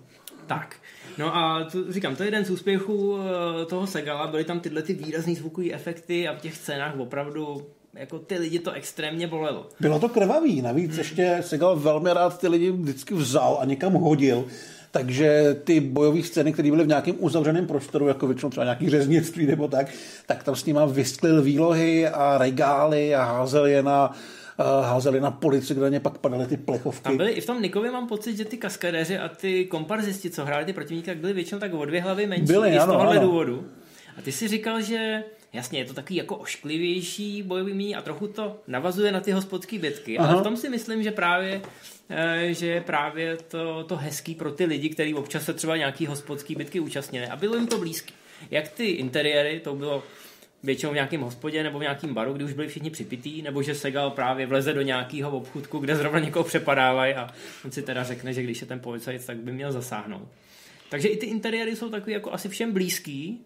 [0.47, 0.77] Tak.
[1.19, 3.19] No a to, říkám, to je jeden z úspěchů
[3.63, 7.67] eh, toho Segala, byly tam tyhle ty výrazný zvukové efekty a v těch scénách opravdu
[7.95, 9.67] jako ty lidi to extrémně bolelo.
[9.81, 10.99] Bylo to krvavý, navíc Hmm.
[10.99, 14.45] ještě Segal velmi rád ty lidi vždycky vzal a někam hodil.
[14.95, 19.47] Takže ty bojové scény, které byly v nějakém uzavřeném prostoru, jako většinou třeba nějaký řeznictví
[19.47, 19.87] nebo tak,
[20.27, 25.21] tak tam s nima vysklil výlohy a regály a házel je na, uh, házel je
[25.21, 27.03] na polici, kde na ně pak padaly ty plechovky.
[27.03, 30.45] Tam byly i v tom Nikově mám pocit, že ty kaskadéři a ty komparzisti, co
[30.45, 32.93] hráli ty protivníky, tak byly většinou tak o dvě hlavy menší Byly, i z ano,
[32.93, 33.27] tohohle ano.
[33.27, 33.67] důvodu.
[34.19, 35.25] A ty si říkal, že
[35.55, 39.79] jasně, je to takový jako ošklivější bojový míň a trochu to navazuje na ty hospodské
[39.79, 40.19] bitky.
[40.19, 40.41] Ale Aha.
[40.41, 41.63] v tom si myslím, že právě
[42.11, 46.07] eh, že je právě to, to hezký pro ty lidi, kteří občas se třeba nějaký
[46.07, 48.15] hospodský bitky účastnili a bylo jim to blízký.
[48.51, 50.03] Jak ty interiéry, to bylo
[50.63, 53.75] většinou v nějakém hospodě nebo v nějakém baru, kdy už byli všichni připitý, nebo že
[53.75, 58.33] Segal právě vleze do nějakého obchůdku, kde zrovna někoho přepadávají a on si teda řekne,
[58.33, 60.29] že když je ten policajt, tak by měl zasáhnout.
[60.89, 63.45] Takže i ty interiéry jsou takový jako asi všem blízký.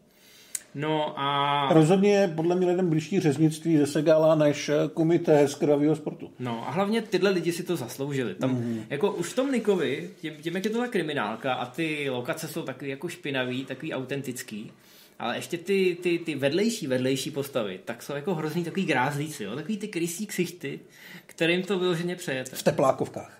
[0.74, 1.68] No a...
[1.72, 6.30] Rozhodně je podle mě lidem blížší řeznictví ze Segala než kumité z krvavého sportu.
[6.38, 8.34] No a hlavně tyhle lidi si to zasloužili.
[8.34, 8.84] Tam, mm.
[8.90, 12.48] jako už v tom Nikovi, tím, tím, jak je to ta kriminálka a ty lokace
[12.48, 14.72] jsou takový jako špinavý, takový autentický,
[15.18, 19.54] ale ještě ty, ty, ty vedlejší, vedlejší postavy, tak jsou jako hrozný takový grázlíci, jo?
[19.54, 20.80] takový ty krysí ksichty,
[21.26, 22.56] kterým to vyloženě přejete.
[22.56, 23.37] V teplákovkách.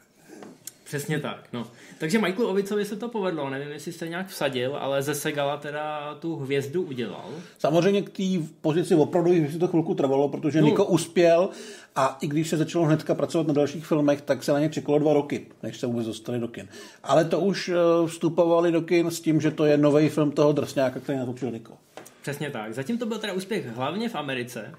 [0.88, 1.66] Přesně tak, no.
[1.98, 6.14] Takže Michael Ovicovi se to povedlo, nevím, jestli se nějak vsadil, ale ze Segala teda
[6.14, 7.24] tu hvězdu udělal.
[7.59, 8.22] Samozřejmě k té
[8.61, 10.66] pozici opravdu si to chvilku trvalo, protože No.
[10.66, 11.48] Niko uspěl
[11.96, 14.98] a i když se začalo hnedka pracovat na dalších filmech, tak se na ně čekalo
[14.98, 16.68] dva roky, než se vůbec dostali do kin.
[17.03, 17.74] Ale to už eh,
[18.07, 21.72] vstupovali do kin s tím, že to je nový film toho drsňáka, který natočil Niko.
[22.22, 22.74] Přesně tak.
[22.74, 24.74] Zatím to byl teda úspěch hlavně v Americe,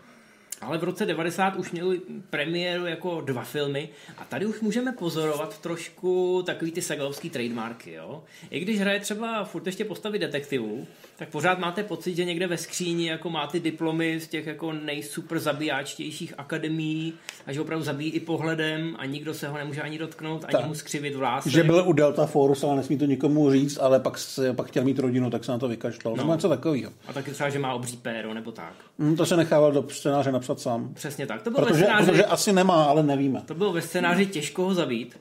[0.62, 5.62] ale v roce 90 už měli premiéru jako dva filmy a tady už můžeme pozorovat
[5.62, 8.24] trošku takový ty sagalovský trademarky, jo.
[8.50, 12.58] I když hraje třeba furt ještě postavy detektivů, tak pořád máte pocit, že někde ve
[12.58, 17.14] skříni jako má ty diplomy z těch jako nejsuper zabijáčtějších akademií
[17.48, 20.66] a že opravdu zabíjí i pohledem a nikdo se ho nemůže ani dotknout, ani Tak.
[20.68, 21.52] mu skřivit vlásek.
[21.52, 24.84] Že byl u Delta Force, ale nesmí to nikomu říct, ale pak, se, pak chtěl
[24.84, 26.16] mít rodinu, tak se na to vykašlal.
[26.16, 26.24] No.
[26.24, 26.34] No.
[26.34, 26.92] něco takového.
[27.08, 28.74] A taky třeba, že má obří péro nebo tak.
[29.00, 30.94] Hm, to se nechával do scénáře napsat sám.
[30.94, 31.42] Přesně tak.
[31.42, 32.06] To bylo ve Protože, scénáři...
[32.06, 33.42] protože asi nemá, ale nevíme.
[33.46, 35.20] To bylo ve scénáři těžko ho zabít,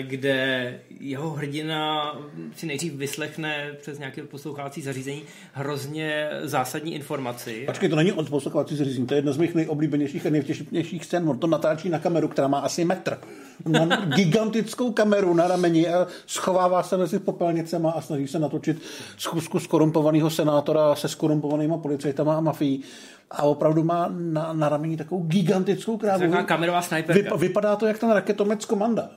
[0.00, 2.12] kde jeho hrdina
[2.56, 7.62] si nejdřív vyslechne přes nějaké poslouchácí zařízení hrozně zásadní informaci.
[7.66, 11.28] Počkej, to není od poslouchávací zařízení, to je jedna z mých nejoblíbenějších a nejvtipnějších scén.
[11.28, 13.18] On to natáčí na kameru, která má asi metr.
[13.68, 18.82] Má gigantickou kameru na rameni a schovává se mezi popelnicema a snaží se natočit
[19.18, 22.82] schůzku skorumpovaného senátora se skorumpovanýma policajtama a mafií.
[23.30, 26.20] A opravdu má na, na rameni takovou gigantickou krávu.
[26.20, 27.22] Taková kamerová snajperka.
[27.22, 29.10] Vypa, vypadá to jak ten raketomec z komanda.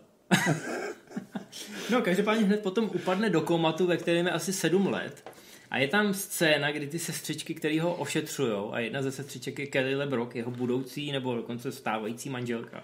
[1.90, 5.30] No, každopádně hned potom upadne do komatu, ve kterém je asi sedm let.
[5.72, 9.68] A je tam scéna, kdy ty sestřičky, který ho ošetřují, a jedna ze sestřiček je
[9.68, 12.84] Kelly LeBrock, jeho budoucí nebo dokonce stávající manželka.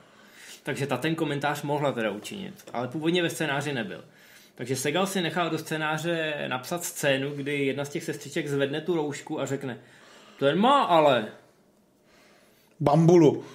[0.64, 4.04] Takže ta ten komentář mohla teda učinit, ale původně ve scénáři nebyl.
[4.56, 8.96] Takže Segal si nechal do scénáře napsat scénu, kdy jedna z těch sestřiček zvedne tu
[8.96, 9.80] roušku a řekne
[10.40, 11.28] ten má ale.
[12.80, 13.46] Bambulu.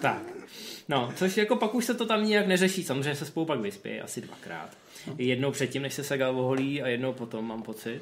[0.00, 0.29] Tak.
[0.90, 2.82] No, což jako pak už se to tam nijak neřeší.
[2.82, 4.70] Samozřejmě se spolu pak vyspějí asi dvakrát.
[5.18, 8.00] Jednou předtím, než se Segal oholí a jednou potom, mám pocit.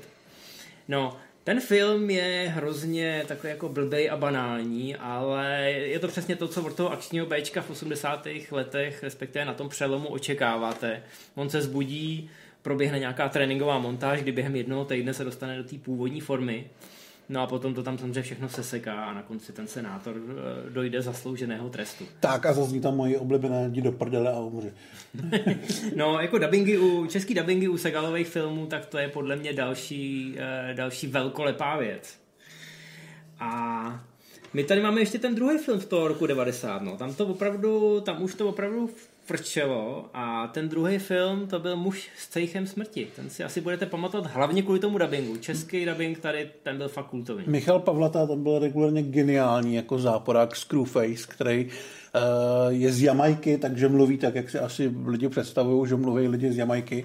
[0.88, 6.48] No, Ten film je hrozně takový jako blbej a banální, ale je to přesně to,
[6.48, 8.28] co od toho akčního Bčka v 80.
[8.50, 11.02] letech, respektive na tom přelomu očekáváte.
[11.34, 12.30] On se zbudí,
[12.62, 16.66] proběhne nějaká tréninková montáž, kdy během jednoho týdne se dostane do té původní formy.
[17.28, 21.02] No a potom to tam samozřejmě všechno seseká a na konci ten senátor eh, dojde
[21.02, 22.04] zaslouženého trestu.
[22.20, 24.72] Tak a zazní tam moji oblíbené jdi do prdele a umře.
[25.96, 30.34] no, jako dubbingy u, český dubbingy u Segalových filmů, tak to je podle mě další,
[30.34, 32.18] uh, další velkolepá věc.
[33.40, 34.04] A
[34.52, 36.96] my tady máme ještě ten druhý film z toho roku 90, no.
[36.96, 38.90] Tam to opravdu, tam už to opravdu
[39.28, 43.08] frčelo a ten druhý film to byl Muž s cejchem smrti.
[43.16, 45.36] Ten si asi budete pamatovat hlavně kvůli tomu dubbingu.
[45.36, 47.44] Český dubbing tady, ten byl fakt kultovní.
[47.46, 51.70] Michal Pavlata tam byl regulárně geniální jako záporák Screwface, který uh,
[52.68, 56.56] je z Jamajky, takže mluví tak, jak si asi lidi představují, že mluví lidi z
[56.56, 57.04] Jamajky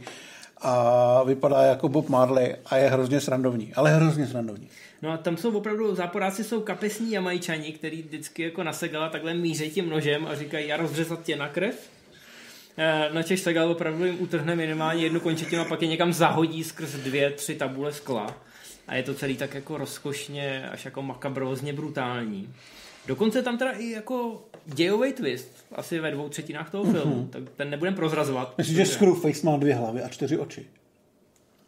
[0.62, 4.69] a vypadá jako Bob Marley a je hrozně srandovní, ale hrozně srandovní.
[5.01, 9.69] No a tam jsou opravdu, záporáci jsou kapesní jamajčani, který vždycky jako nasegala takhle míří
[9.69, 11.92] tím nožem a říkají, já rozřezat tě na krev
[13.13, 16.93] na Češ Segal opravdu jim utrhne minimálně jednu končetinu a pak je někam zahodí skrz
[16.93, 18.38] dvě, tři tabule skla.
[18.88, 22.53] A je to celý tak jako rozkošně, až jako makabrózně brutální.
[23.07, 27.29] Dokonce tam teda i jako dějový twist, asi ve dvou třetinách toho filmu, mm-hmm.
[27.29, 28.57] tak ten nebudem prozrazovat.
[28.57, 30.65] Myslím, že Screwface má dvě hlavy a čtyři oči.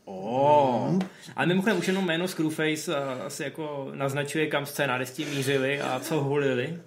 [0.06, 0.92] Oh.
[0.92, 1.02] Mm.
[1.36, 6.80] Ale mimochodem už jenom jméno Screwface asi jako naznačuje, kam scénáristi mířili a co hulili.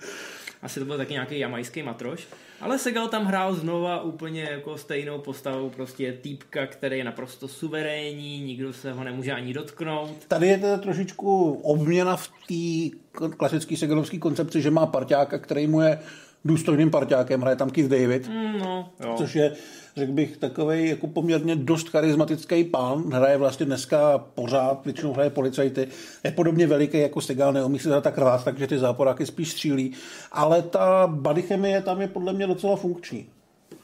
[0.63, 2.27] Asi to byl taky nějaký jamajský matroš.
[2.61, 8.41] Ale Segal tam hrál znova úplně jako stejnou postavou, prostě týpka, který je naprosto suverénní,
[8.41, 10.25] nikdo se ho nemůže ani dotknout.
[10.29, 12.97] Tady je teda trošičku obměna v té
[13.37, 15.99] klasické segalovské koncepci, že má parťáka, který mu je
[16.45, 19.15] důstojným parťákem, hraje tam Keith David, mm, no, jo.
[19.19, 19.53] což je,
[19.97, 25.89] řekl bych, takový jako poměrně dost charismatický pán, hraje vlastně dneska pořád, většinou hraje policajty,
[26.25, 29.95] je podobně veliký jako Segal, neumí se tak rvát, takže ty záporáky spíš střílí,
[30.33, 33.27] ale ta body chemie tam je podle mě docela funkční.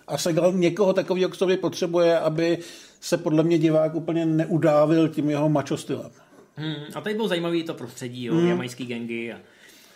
[0.06, 2.58] A Segal někoho takového k sobě potřebuje, aby
[3.00, 6.10] se podle mě divák úplně neudávil tím jeho macho stylem.
[6.56, 8.48] Hmm, a tady bylo zajímavé to prostředí, jo, hmm.
[8.48, 9.36] jamajský gengy a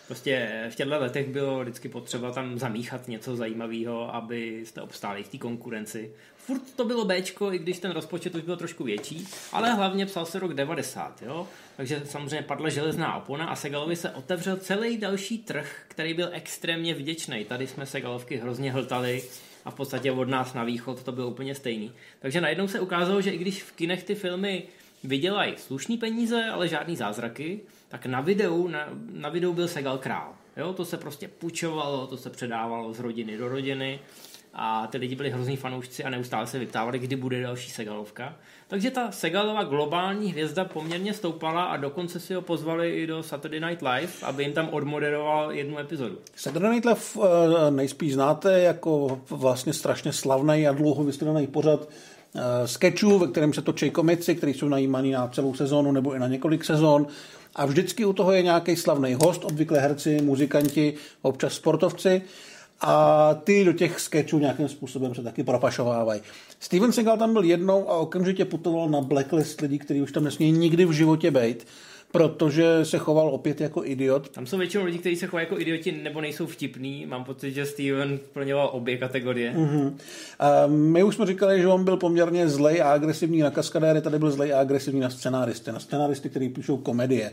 [0.09, 5.27] Prostě v těchto letech bylo vždycky potřeba tam zamíchat něco zajímavého, aby jste obstáli v
[5.27, 6.11] té konkurenci.
[6.35, 10.25] Furt to bylo Bčko, i když ten rozpočet už byl trošku větší, ale hlavně psal
[10.25, 11.47] se rok 90, jo?
[11.77, 16.93] Takže samozřejmě padla železná opona a Segalovi se otevřel celý další trh, který byl extrémně
[16.93, 17.45] vděčný.
[17.45, 19.23] Tady jsme Segalovky hrozně hltali
[19.65, 21.91] a v podstatě od nás na východ to bylo úplně stejný.
[22.19, 24.63] Takže najednou se ukázalo, že i když v kinech ty filmy
[25.03, 30.33] vydělají slušný peníze, ale žádný zázraky, tak na videu, na, na videu byl Segal král.
[30.57, 33.99] Jo, to se prostě půjčovalo, to se předávalo z rodiny do rodiny
[34.53, 38.35] a ty lidi byli hrozný fanoušci a neustále se vyptávali, kdy bude další Segalovka.
[38.67, 43.59] Takže ta Segalova globální hvězda poměrně stoupala a dokonce si ho pozvali i do Saturday
[43.59, 46.17] Night Live, aby jim tam odmoderoval jednu epizodu.
[46.35, 47.25] Saturday Night Live uh,
[47.69, 51.89] nejspíš znáte jako vlastně strašně slavný a dlouho vystřelený pořad
[52.65, 56.27] sketchů, ve kterém se točí komici, které jsou najímaný na celou sezónu nebo i na
[56.27, 57.07] několik sezon.
[57.55, 62.21] A vždycky u toho je nějaký slavný host, obvykle herci, muzikanti, občas sportovci
[62.81, 66.21] a ty do těch sketchů nějakým způsobem se taky propašovávají.
[66.59, 70.51] Steven Seagal tam byl jednou a okamžitě putoval na blacklist lidí, kteří už tam nesmí
[70.51, 71.67] nikdy v životě být
[72.11, 74.29] protože se choval opět jako idiot.
[74.29, 77.05] Tam jsou většinou lidi, kteří se chovají jako idioti nebo nejsou vtipní.
[77.05, 79.53] Mám pocit, že Steven plňoval obě kategorie.
[79.53, 79.93] Uh-huh.
[80.39, 84.19] A my už jsme říkali, že on byl poměrně zlej a agresivní na kaskadéry, tady
[84.19, 87.31] byl zlej a agresivní na scenáristy, na scenáristy, kteří píšou komedie.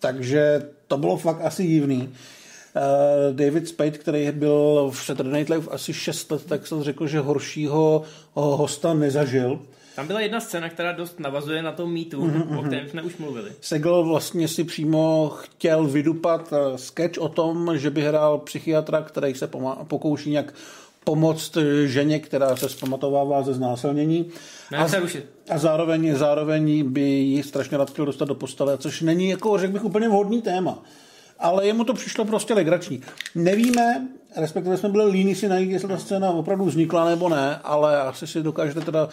[0.00, 2.08] Takže to bylo fakt asi divný.
[2.76, 7.06] Uh, David Spade, který byl v Saturday Night Live asi 6 let, tak jsem řekl,
[7.06, 8.02] že horšího
[8.34, 9.60] hosta nezažil.
[9.98, 12.58] Tam byla jedna scéna, která dost navazuje na to mýtu, mm-hmm.
[12.58, 13.52] o kterém jsme už mluvili.
[13.60, 19.34] Segel vlastně si přímo chtěl vydupat eh, sketch o tom, že by hrál psychiatra, který
[19.34, 19.50] se
[19.84, 20.54] pokouší nějak
[21.04, 24.30] pomoct ženě, která se zpamatovává ze znásilnění.
[24.76, 24.86] a,
[25.50, 29.72] a zároveň, zároveň by ji strašně rád chtěl dostat do postele, což není, jako řekl
[29.72, 30.82] bych, úplně vhodný téma.
[31.38, 33.02] Ale jemu to přišlo prostě legrační.
[33.34, 38.00] Nevíme, respektive jsme byli líní si najít, jestli ta scéna opravdu vznikla nebo ne, ale
[38.00, 39.08] asi si dokážete teda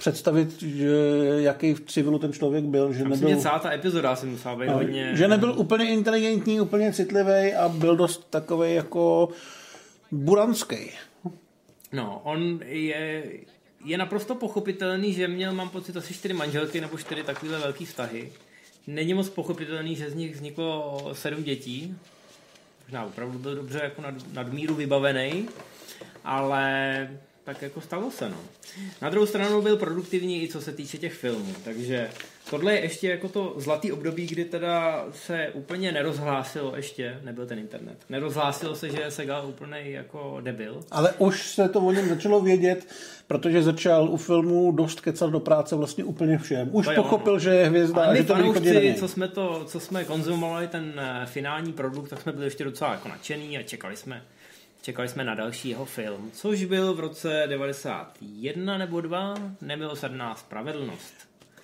[0.00, 0.96] představit, že
[1.36, 2.92] jaký v civilu ten člověk byl.
[2.92, 5.16] Že nebyl, celá ta epizoda si musela být no, hodně...
[5.16, 9.28] Že nebyl úplně inteligentní, úplně citlivý a byl dost takový jako
[10.10, 10.90] buranský.
[11.92, 13.24] No, on je,
[13.84, 18.32] je naprosto pochopitelný, že měl, mám pocit, asi čtyři manželky nebo čtyři takovéhle velké vztahy.
[18.86, 21.96] Není moc pochopitelný, že z nich vzniklo sedm dětí.
[22.84, 25.48] Možná opravdu byl dobře jako nad, nadmíru vybavený,
[26.24, 27.08] ale
[27.44, 28.36] tak jako stalo se, no.
[29.02, 32.10] Na druhou stranu byl produktivní i co se týče těch filmů, takže
[32.50, 37.58] tohle je ještě jako to zlatý období, kdy teda se úplně nerozhlásilo ještě, nebyl ten
[37.58, 40.80] internet, nerozhlásilo se, že je Segal úplný jako debil.
[40.90, 42.86] Ale už se to o něm začalo vědět,
[43.26, 46.68] protože začal u filmu dost kecat do práce vlastně úplně všem.
[46.72, 47.38] Už To jo, pochopil, no.
[47.38, 50.68] že je hvězda a my že to není fanoušci, co jsme, to, co jsme konzumovali,
[50.68, 54.22] ten eh, finální produkt, tak jsme byli ještě docela jako nadšený a čekali jsme,
[54.82, 61.14] čekali jsme na další jeho film, což byl v roce 91 nebo 2, Nemilosrdná spravedlnost.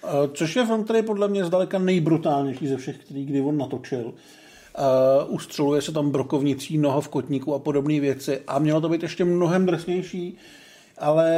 [0.04, 4.12] Eh, Což je film, který podle mě zdaleka nejbrutálnější ze všech, který kdy on natočil.
[4.78, 9.02] Uh, ustřeluje se tam brokovnicí, noha v kotníku a podobné věci a mělo to být
[9.02, 10.36] ještě mnohem drsnější,
[10.98, 11.30] ale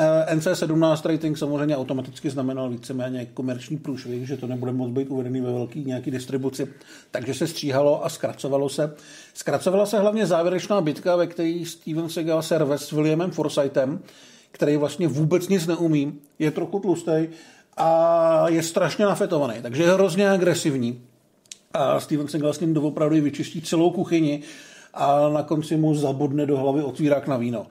[0.00, 5.40] uh, NC17 rating samozřejmě automaticky znamenal víceméně komerční průšvih, že to nebude moc být uvedený
[5.40, 6.68] ve velký nějaký distribuci,
[7.10, 8.94] takže se stříhalo a zkracovalo se.
[9.34, 14.00] Zkracovala se hlavně závěrečná bitka, ve které Steven Seagal se rve s Williamem Forsythem,
[14.52, 17.28] který vlastně vůbec nic neumí, je trochu tlustý
[17.76, 21.00] a je strašně nafetovaný, takže je hrozně agresivní.
[21.72, 24.42] A Steven Seagal s ním doopravdy vyčistí celou kuchyni
[24.94, 27.66] a na konci mu zabodne do hlavy otvírák na víno.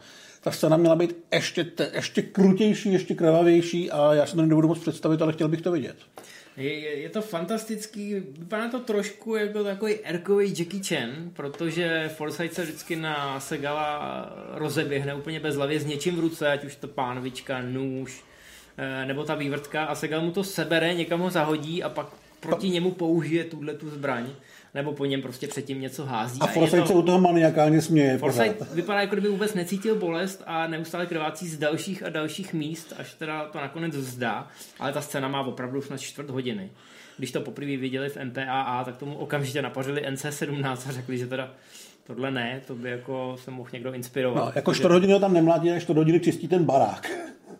[0.45, 4.67] Ta scéna měla být ještě, te- ještě krutější, ještě krvavější a já si to nebudu
[4.67, 5.95] moc představit, ale chtěl bych to vidět.
[6.58, 12.53] Je, je, je to fantastický, vypadá to trošku jako takový erkový Jackie Chan, protože Forsyth
[12.53, 17.62] se vždycky na Segala rozeběhne úplně bezhlavě s něčím v ruce, ať už to pánvička,
[17.62, 18.23] nůž,
[18.77, 22.08] eh, nebo ta vývrtka a Segal mu to sebere, někam ho zahodí a pak
[22.39, 24.29] proti němu použije tuhle tu zbraň,
[24.75, 26.39] nebo po něm prostě předtím něco hází.
[26.41, 28.17] A je Forsyth to- se u toho maniakálně směje.
[28.17, 32.93] Forsyth vypadá, jako kdyby vůbec necítil bolest a neustále krvácí z dalších a dalších míst,
[32.97, 34.47] až teda to nakonec vzdá.
[34.79, 36.69] Ale ta scéna má opravdu snad čtvrt hodiny.
[37.17, 41.53] Když to poprvé viděli v MPAA, tak tomu okamžitě napařili NC17 a řekli, že teda
[42.07, 44.45] tohle ne, to by jako se mohl někdo inspirovat.
[44.45, 47.11] No, jako čtvrt hodiny ho tam nemládí, až čtvrt hodiny čistí ten barák.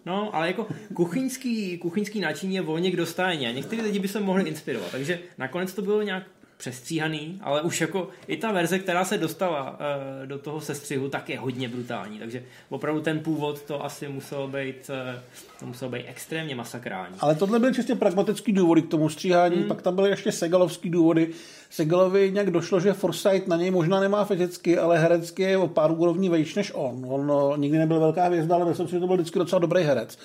[0.06, 4.19] No, ale jako kuchyňský, kuchyňský náčiní je volně k dostání a některý lidi by se
[4.19, 4.91] mohli inspirovat.
[4.91, 6.23] Takže nakonec to bylo nějak
[6.58, 11.30] přestříhaný, ale už jako i ta verze, která se dostala uh, do toho sestřihu, tak
[11.30, 12.20] je hodně brutální.
[12.20, 15.22] Takže opravdu ten původ to asi muselo být, uh,
[15.60, 17.15] to muselo být extrémně masakrální.
[17.20, 19.68] Ale tohle byly čistě pragmatický důvody k tomu stříhání, hmm.
[19.68, 21.30] pak tam byly ještě Segalovský důvody.
[21.70, 25.91] Segalovi nějak došlo, že Forsyth na něj možná nemá fyzicky, ale herecky je o pár
[25.91, 27.06] úrovní vejš než on.
[27.08, 29.84] On no, nikdy nebyl velká hvězda, ale myslím si, že to byl vždycky docela dobrý
[29.84, 30.18] herec.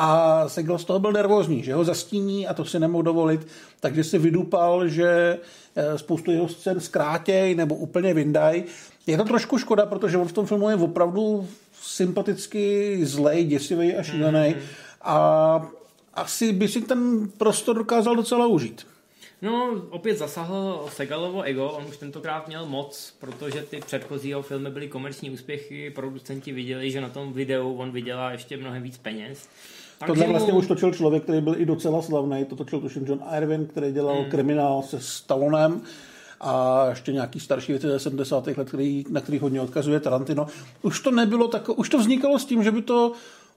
[0.00, 3.46] A Segal z toho byl nervózní, že ho zastíní a to si nemohl dovolit,
[3.80, 5.38] takže si vydupal, že
[5.76, 8.64] eh, spoustu jeho scén zkrátěj nebo úplně vyndaj.
[9.06, 11.48] Je to trošku škoda, protože on v tom filmu je opravdu
[11.82, 14.54] sympaticky zlej, děsivý a šílený.
[14.54, 14.62] Mm-hmm.
[15.02, 15.68] A
[16.14, 18.86] asi by si ten prostor dokázal docela užít.
[19.42, 24.70] No, opět zasahl Segalovo ego, on už tentokrát měl moc, protože ty předchozí jeho filmy
[24.70, 29.48] byly komerční úspěchy, producenti viděli, že na tom videu on vydělá ještě mnohem víc peněz.
[30.06, 32.44] Tohle vlastně už točil člověk, který byl i docela slavný.
[32.44, 34.30] To točil tuším John Irvin, který dělal hmm.
[34.30, 35.80] kriminál se Stallonem
[36.40, 38.46] a ještě nějaký starší věci ze 70.
[38.46, 40.46] let, který, na který hodně odkazuje Tarantino.
[40.82, 43.12] Už to nebylo tak, už to vznikalo s tím, že by to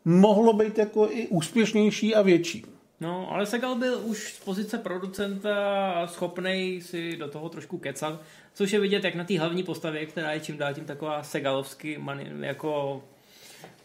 [0.05, 2.65] mohlo být jako i úspěšnější a větší.
[3.01, 8.21] No, ale Segal byl už z pozice producenta schopný si do toho trošku kecat,
[8.53, 11.97] což je vidět jak na té hlavní postavě, která je čím dál tím taková segalovsky
[11.97, 13.01] mani, jako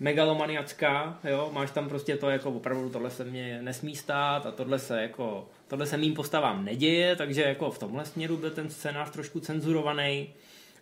[0.00, 4.78] megalomaniacká, jo, máš tam prostě to jako opravdu tohle se mě nesmí stát a tohle
[4.78, 9.10] se jako, tohle se mým postavám neděje, takže jako v tomhle směru byl ten scénář
[9.10, 10.28] trošku cenzurovaný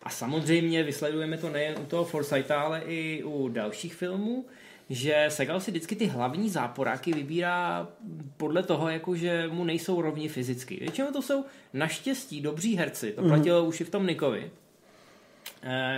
[0.02, 4.46] a samozřejmě vysledujeme to nejen u toho Forsytha, ale i u dalších filmů,
[4.90, 7.88] že Segal si vždycky ty hlavní záporáky vybírá
[8.36, 10.76] podle toho, jako že mu nejsou rovni fyzicky.
[10.76, 13.12] Většinou to jsou naštěstí dobří herci.
[13.12, 13.68] To platilo mm-hmm.
[13.68, 14.50] už i v tom Nikovi,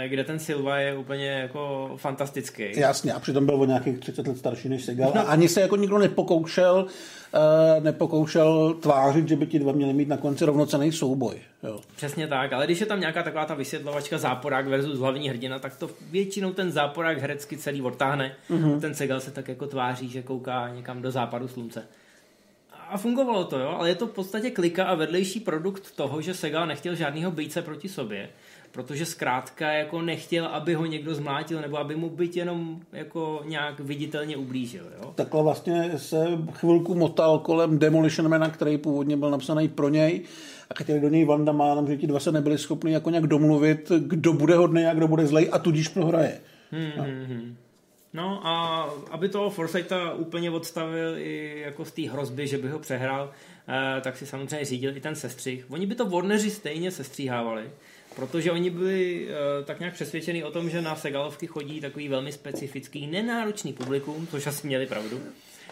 [0.06, 2.64] kde ten Silva je úplně jako fantastický.
[2.76, 5.12] Jasně, a přitom byl o nějakých 30 let starší než Segal.
[5.14, 5.20] No.
[5.20, 10.08] A ani se jako nikdo nepokoušel, uh, nepokoušel tvářit, že by ti dva měli mít
[10.08, 11.36] na konci rovnocený souboj.
[11.62, 11.80] Jo.
[11.96, 15.76] Přesně tak, ale když je tam nějaká taková ta vysvětlovačka záporák versus hlavní hrdina, tak
[15.76, 18.32] to většinou ten záporák herecky celý odtáhne.
[18.50, 18.80] Mm-hmm.
[18.80, 21.82] Ten Segal se tak jako tváří, že kouká někam do západu slunce.
[22.88, 26.34] A fungovalo to, jo, ale je to v podstatě klika a vedlejší produkt toho, že
[26.34, 28.28] Segal nechtěl žádného bejce proti sobě,
[28.76, 33.80] protože zkrátka jako nechtěl, aby ho někdo zmlátil, nebo aby mu byt jenom jako nějak
[33.80, 35.12] viditelně ublížil, jo.
[35.14, 40.20] Takhle vlastně se chvilku motal kolem Demolition Mana, který původně byl napsaný pro něj
[40.70, 43.92] a chtěli do něj Vanda Mánem, že ti dva se nebyli schopni jako nějak domluvit,
[43.98, 46.40] kdo bude hodný a kdo bude zlej a tudíž prohraje.
[46.70, 47.04] Hmm, no.
[47.04, 47.56] Hmm, hmm.
[48.12, 52.78] No a aby toho Forsytha úplně odstavil i jako z té hrozby, že by ho
[52.78, 53.32] přehrál,
[53.68, 55.66] eh, tak si samozřejmě řídil i ten sestřih.
[55.68, 57.70] Oni by to Warneri stejně sestříhávali,
[58.16, 62.32] protože oni byli uh, tak nějak přesvědčeni o tom, že na Segalovky chodí takový velmi
[62.32, 65.20] specifický, nenáročný publikum, což asi měli pravdu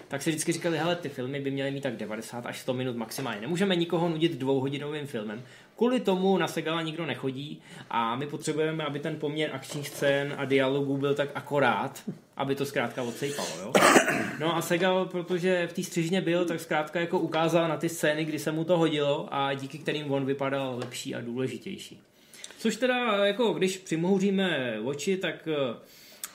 [0.09, 2.97] tak si vždycky říkali, hele, ty filmy by měly mít tak 90 až 100 minut
[2.97, 3.41] maximálně.
[3.41, 5.43] Nemůžeme nikoho nudit dvouhodinovým filmem.
[5.77, 10.45] Kvůli tomu na Segala nikdo nechodí a my potřebujeme, aby ten poměr akčních scén a
[10.45, 12.03] dialogů byl tak akorát,
[12.37, 13.49] aby to zkrátka odsejpalo.
[13.61, 13.73] Jo?
[14.41, 18.25] No a Segal, protože v té střižně byl, tak zkrátka jako ukázal na ty scény,
[18.25, 22.01] kdy se mu to hodilo a díky kterým on vypadal lepší a důležitější.
[22.65, 25.49] Což teda, jako když přimouříme oči, tak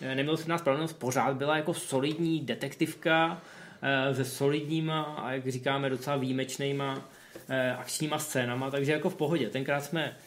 [0.01, 3.41] eh, nás spravedlnost pořád byla jako solidní detektivka,
[3.82, 7.09] Eh, se solidníma a jak říkáme docela výjimečnýma
[7.49, 9.49] eh, akčníma scénama, takže jako v pohodě.
[9.49, 10.17] Tenkrát jsme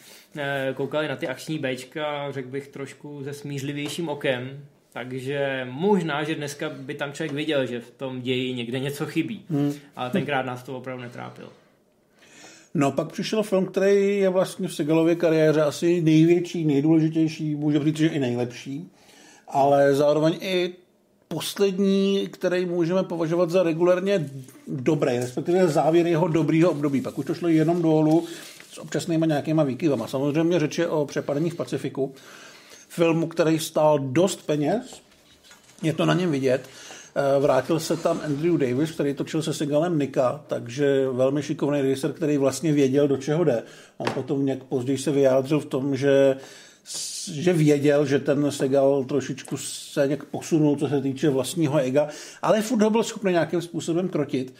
[0.74, 6.70] koukali na ty akční Bčka, řekl bych trošku se smířlivějším okem, takže možná, že dneska
[6.70, 9.44] by tam člověk viděl, že v tom ději někde něco chybí.
[9.50, 9.72] Hmm.
[9.96, 11.52] Ale tenkrát nás to opravdu netrápilo.
[12.74, 17.96] No pak přišel film, který je vlastně v Segalově kariéře asi největší, nejdůležitější, může říct,
[17.96, 18.90] že i nejlepší,
[19.48, 20.74] ale zároveň i
[21.28, 24.30] poslední, který můžeme považovat za regulárně
[24.68, 27.00] dobrý, respektive závěr jeho dobrýho období.
[27.00, 28.26] Pak už to šlo jenom dolů
[28.72, 30.08] s občasnýma nějakýma výkyvama.
[30.08, 32.14] Samozřejmě řeč je o přepadení v Pacifiku.
[32.88, 35.00] Filmu, který stál dost peněz,
[35.82, 36.68] je to na něm vidět.
[37.14, 42.12] Eh, vrátil se tam Andrew Davis, který točil se Sigalem Nika, takže velmi šikovný režisér,
[42.12, 43.62] který vlastně věděl, do čeho jde.
[43.98, 46.36] On potom nějak později se vyjádřil v tom, že
[47.32, 52.08] že věděl, že ten Segal trošičku se nějak posunul, co se týče vlastního ega,
[52.42, 54.54] ale furt ho byl schopný nějakým způsobem krotit.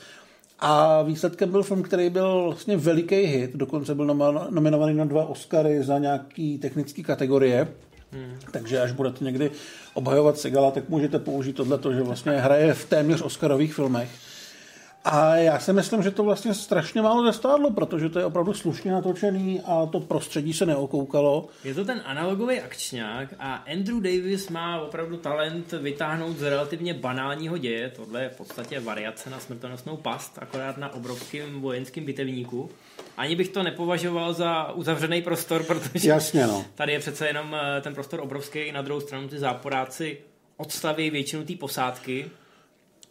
[0.58, 4.06] A výsledkem byl film, který byl vlastně veliký hit, dokonce byl
[4.50, 7.68] nominovaný na dva Oscary za nějaký technické kategorie.
[8.12, 8.38] Hmm.
[8.50, 9.50] Takže až budete někdy
[9.94, 14.10] obhajovat Segala, tak můžete použít tohle, že vlastně hraje v téměř Oscarových filmech.
[15.04, 18.92] A já si myslím, že to vlastně strašně málo zestádlo, protože to je opravdu slušně
[18.92, 21.48] natočený a to prostředí se neokoukalo.
[21.64, 27.58] Je to ten analogový akčňák a Andrew Davis má opravdu talent vytáhnout z relativně banálního
[27.58, 27.92] děje.
[27.96, 32.70] Tohle je v podstatě variace na smrtonosnou past, akorát na obrovském vojenském bitevníku.
[33.16, 36.64] Ani bych to nepovažoval za uzavřený prostor, protože Jasně, no.
[36.74, 40.18] tady je přece jenom eh, ten prostor obrovský, na druhou stranu ty záporáci
[40.56, 42.30] odstaví většinu té posádky,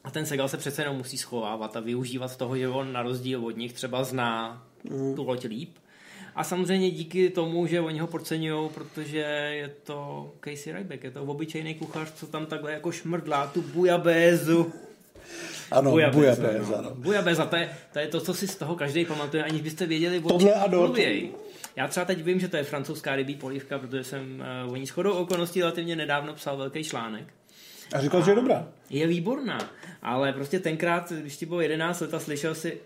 [0.04, 3.46] a ten Segal se přece jenom musí schovávat a využívat toho, že on na rozdíl
[3.46, 5.16] od nich třeba zná mm.
[5.16, 5.78] tu loď líp.
[6.36, 9.20] A samozřejmě díky tomu, že oni ho podceňují, protože
[9.52, 14.74] je to Casey Ryback, je to obyčejný kuchař, co tam takhle jako šmrdlá tu bujabézu.
[15.72, 16.82] Ano, bujabéza.
[16.82, 16.92] No.
[16.96, 20.20] Bujabéza, to je, to je to, co si z toho každý pamatuje, aniž byste věděli,
[20.20, 21.32] o čem mluvěj.
[21.76, 24.86] Já třeba teď vím, že to je francouzská rybí polívka, protože jsem uh, o ní
[24.86, 27.34] shodou okolností relativně nedávno psal velký článek.
[27.94, 28.68] A říkal, a že je dobrá.
[28.90, 29.60] Je výborná,
[30.02, 32.78] ale prostě tenkrát, když ti bylo 11 let a slyšel si,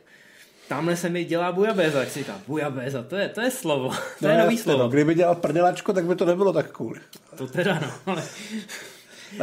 [0.67, 4.27] tamhle se mi dělá bujabéza, tak si říká, bujabéza, to je, to je slovo, to
[4.27, 4.83] no, je nový slovo.
[4.83, 6.95] No, kdyby dělal prdelačko, tak by to nebylo tak cool.
[7.37, 8.23] To teda no, ale...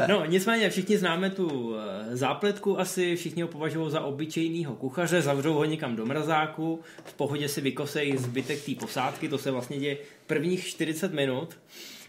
[0.09, 5.55] No, nicméně všichni známe tu eh, zápletku asi, všichni ho považují za obyčejného kuchaře, zavřou
[5.55, 9.97] ho někam do mrazáku, v pohodě si vykosej zbytek té posádky, to se vlastně děje
[10.27, 11.57] prvních 40 minut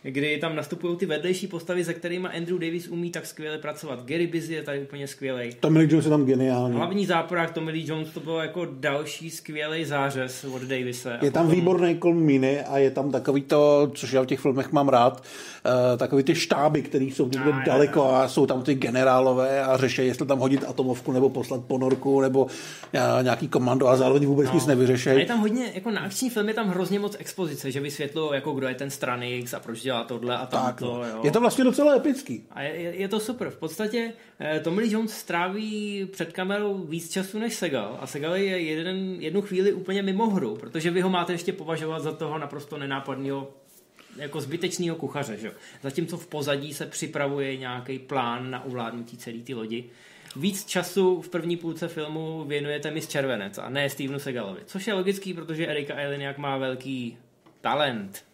[0.03, 4.05] kdy tam nastupují ty vedlejší postavy, se kterými Andrew Davis umí tak skvěle pracovat.
[4.05, 5.49] Gary Busy je tady úplně skvělý.
[5.59, 6.75] Tommy Lee Jones je tam geniální.
[6.75, 11.17] Hlavní záporák Tommy Lee Jones to bylo jako další skvělý zářez od Davise.
[11.21, 11.59] Je tam potom...
[11.59, 15.23] výborný kolmíny a je tam takový to, což já v těch filmech mám rád,
[15.65, 19.77] uh, takový ty štáby, které jsou někde a, daleko a jsou tam ty generálové a
[19.77, 22.49] řeší, jestli tam hodit atomovku nebo poslat ponorku nebo uh,
[23.21, 24.53] nějaký komando a zároveň vůbec no.
[24.53, 25.19] nic nevyřešejí.
[25.19, 28.51] je tam hodně, jako na akční film je tam hrozně moc expozice, že vysvětlují, jako
[28.51, 30.65] kdo je ten Stranix a proč dělá tohle a tamto.
[30.65, 31.05] Tak, no.
[31.05, 31.21] jo.
[31.23, 32.45] Je to vlastně docela epický.
[32.51, 33.49] A je, je to super.
[33.49, 38.35] V podstatě eh, Tommy Lee Jones stráví před kamerou víc času než Segal a Segal
[38.35, 42.37] je jeden, jednu chvíli úplně mimo hru, protože vy ho máte ještě považovat za toho
[42.37, 43.51] naprosto nenápadného
[44.17, 45.37] jako zbytečného kuchaře.
[45.37, 45.51] Že?
[45.81, 49.89] Zatímco v pozadí se připravuje nějaký plán na ovládnutí celé ty lodi.
[50.35, 54.61] Víc času v první půlce filmu věnujete Miss Červenec a ne Stevenu Segalovi.
[54.65, 57.17] Což je logický, protože Erika Eleniak má velký
[57.61, 58.25] talent.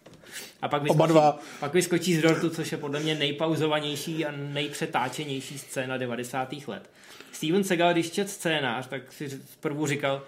[0.62, 1.38] A pak vyskočí, Oba dva.
[1.60, 6.48] pak vyskočí z dortu, což je podle mě nejpauzovanější a nejpřetáčenější scéna 90.
[6.66, 6.90] let.
[7.32, 10.22] Steven Segal, když čet scénář, tak si zprvu říkal,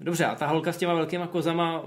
[0.00, 1.82] dobře, a ta holka s těma velkýma kozama,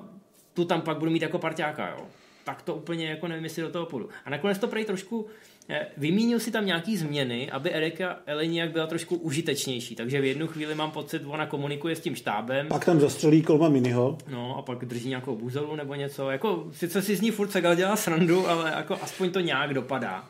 [0.53, 2.05] tu tam pak budu mít jako parťáka, jo.
[2.43, 4.09] Tak to úplně jako nevím, jestli do toho půjdu.
[4.25, 5.27] A nakonec to prej trošku
[5.97, 10.75] vymínil si tam nějaký změny, aby Erika Eleniak byla trošku užitečnější, takže v jednu chvíli
[10.75, 12.67] mám pocit, ona komunikuje s tím štábem.
[12.67, 14.17] Pak tam zastřelí kolma miniho.
[14.27, 16.29] No a pak drží nějakou buzelu nebo něco.
[16.29, 20.29] Jako, sice si z ní furt Segal dělá srandu, ale jako aspoň to nějak dopadá.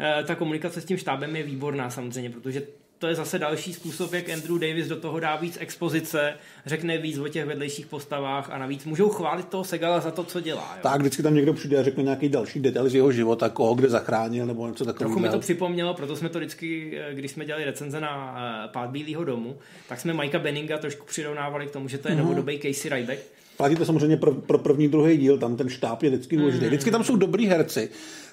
[0.00, 2.62] E, ta komunikace s tím štábem je výborná samozřejmě, protože
[3.00, 6.34] to je zase další způsob, jak Andrew Davis do toho dá víc expozice,
[6.66, 10.40] řekne víc o těch vedlejších postavách a navíc můžou chválit toho Segala za to, co
[10.40, 10.72] dělá.
[10.76, 10.80] Jo.
[10.82, 13.88] Tak, vždycky tam někdo přijde a řekne nějaký další detail z jeho života, koho kde
[13.88, 15.14] zachránil nebo něco takového.
[15.14, 18.32] Trochu mi to připomnělo, proto jsme to vždycky, eh, když jsme dělali recenze na
[18.66, 22.14] uh, Pád Bílého domu, tak jsme Mikea Benninga trošku přirovnávali k tomu, že to je
[22.14, 22.18] mm-hmm.
[22.18, 23.18] novodobý Casey Ryback.
[23.56, 26.64] Platí to samozřejmě pro, pro první, druhý díl, tam ten štáb je vždycky důležitý.
[26.64, 26.68] Mm-hmm.
[26.68, 27.90] Vždycky tam jsou dobrý herci.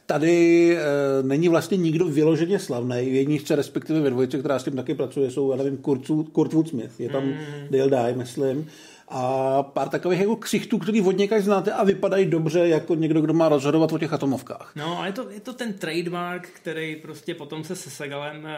[0.09, 0.83] Tady e,
[1.23, 3.09] není vlastně nikdo vyloženě slavný.
[3.09, 6.01] V jedničce, respektive ve dvojce, která s tím taky pracuje, jsou, já nevím, Kurt,
[6.31, 6.99] Kurt Woodsmith.
[6.99, 7.37] Je tam mm.
[7.71, 8.67] Dale Dye, myslím.
[9.07, 13.33] A pár takových jako ksichtů, který od někaž znáte a vypadají dobře jako někdo, kdo
[13.33, 14.71] má rozhodovat o těch atomovkách.
[14.75, 18.49] No a je to, je to ten trademark, který prostě potom se se Segalem uh,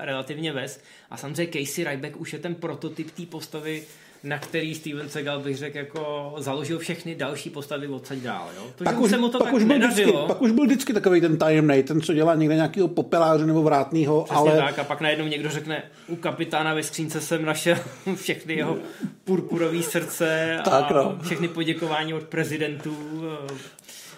[0.00, 0.80] relativně vez.
[1.10, 3.82] A samozřejmě Casey Ryback už je ten prototyp té postavy,
[4.24, 8.48] na který Steven Seagal bych řekl jako založil všechny další postavy odsaď dál.
[8.56, 8.66] Jo?
[8.76, 10.92] To, pak, už, se mu to pak, tak už byl vždycky, pak už byl vždycky
[10.92, 14.24] takový ten tajemný, ten, co dělá někde nějakého popeláře nebo vrátného.
[14.24, 14.58] Přesně ale...
[14.58, 17.76] tak a pak najednou někdo řekne, u kapitána ve skřínce jsem našel
[18.14, 18.78] všechny jeho
[19.24, 21.18] purpurový srdce a tak, no.
[21.22, 22.96] všechny poděkování od prezidentů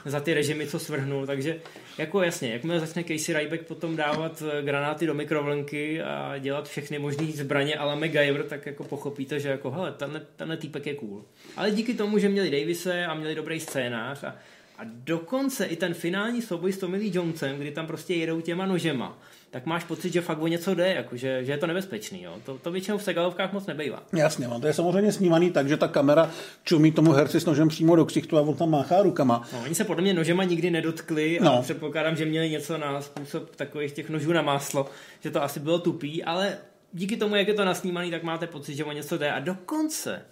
[0.07, 1.27] za ty režimy, co svrhnul.
[1.27, 1.61] Takže
[1.99, 6.99] jako jasně, jakmile začne Casey Ryback potom dávat eh, granáty do mikrovlnky a dělat všechny
[6.99, 10.95] možné zbraně a la MacGyver, tak jako pochopíte, že jako hele, tenhle, tenhle týpek je
[10.95, 11.25] cool.
[11.57, 14.37] Ale díky tomu, že měli Davise a měli dobrý scénář a,
[14.79, 18.67] a dokonce i ten finální souboj s Tommy Lee Jonesem, kdy tam prostě jedou těma
[18.67, 19.19] nožema,
[19.57, 22.23] tak máš pocit, že fakt o něco jde, jako, že, že je to nebezpečný.
[22.23, 22.33] Jo.
[22.45, 24.03] To, to většinou v segalovkách moc nebejvá.
[24.13, 26.31] Jasně, no, to je samozřejmě snímaný tak, že ta kamera
[26.65, 29.43] čumí tomu herci s nožem přímo do ksichtu a on tam máchá rukama.
[29.53, 31.63] No, oni se podle mě nožema nikdy nedotkli a no.
[31.63, 34.87] předpokládám, že měli něco na způsob takových těch nožů na máslo,
[35.21, 36.59] že to asi bylo tupý, ale
[36.93, 39.33] díky tomu, jak je to nasnímaný, tak máte pocit, že o něco jde.
[39.33, 40.23] A dokonce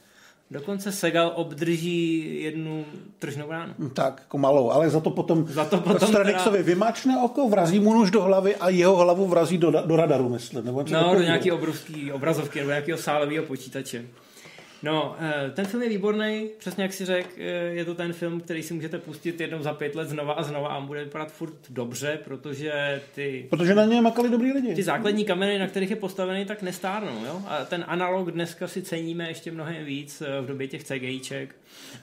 [0.50, 2.84] Dokonce Segal obdrží jednu
[3.18, 3.74] tržnou ránu.
[3.78, 6.66] Hm, tak, jako malou, ale za to potom, za to potom Stradixovi teda...
[6.66, 10.64] vymáčne oko, vrazí mu nůž do hlavy a jeho hlavu vrazí do, do radaru, myslím.
[10.64, 14.04] Nebo no, do nějaký obrovský obrazovky nebo nějakého sálového počítače.
[14.82, 18.40] No, eh, ten film je výborný, přesně jak si řekl, eh, je to ten film,
[18.40, 21.54] který si můžete pustit jednou za pět let znova a znova a bude vypadat furt
[21.70, 23.46] dobře, protože ty...
[23.50, 24.74] Protože na něj makali dobrý lidi.
[24.74, 27.42] Ty základní kamery, na kterých je postavený, tak nestárnou, jo?
[27.46, 31.56] A ten analog dneska si ceníme ještě mnohem víc eh, v době těch CGIček.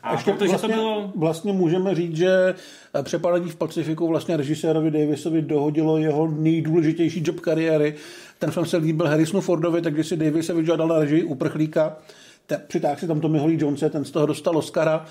[0.04, 1.12] A ještě protože vlastně, to bylo...
[1.16, 2.56] vlastně můžeme říct, že
[3.04, 7.96] přepadení v Pacifiku vlastně režisérovi Davisovi dohodilo jeho nejdůležitější job kariéry.
[8.40, 11.98] Ten film se líbil Harrisonu Fordovi, takže si Davis se vyžádal na režii uprchlíka
[12.68, 15.06] přitáhl si tam Tommy Lee Jonese, ten z toho dostal Oscara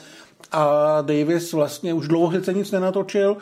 [0.53, 3.37] a Davis vlastně už dlouho se nic nenatočil,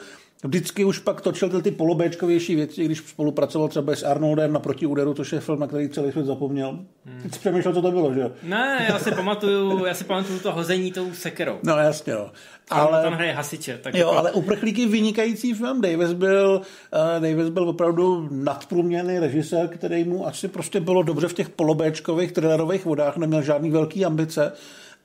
[0.44, 5.22] Vždycky už pak točil ty polobéčkovější věci, když spolupracoval třeba s Arnoldem na protiúderu, to
[5.32, 6.78] je film, na který celý svět zapomněl.
[7.04, 7.22] Hmm.
[7.22, 8.32] Teď jsi přemýšlel, co to bylo, že jo?
[8.42, 11.58] Ne, já si pamatuju, já si pamatuju to hození tou sekerou.
[11.62, 12.30] No jasně, no.
[12.70, 13.78] Ale, tam hraje hasiče.
[13.82, 14.18] Tak jo, jako...
[14.18, 15.80] ale Uprchlíky vynikající film.
[15.80, 16.60] Davis byl,
[16.92, 22.32] uh, Davis byl opravdu nadprůměrný režisér, který mu asi prostě bylo dobře v těch polobéčkových
[22.32, 24.52] thrillerových vodách, neměl žádný velký ambice,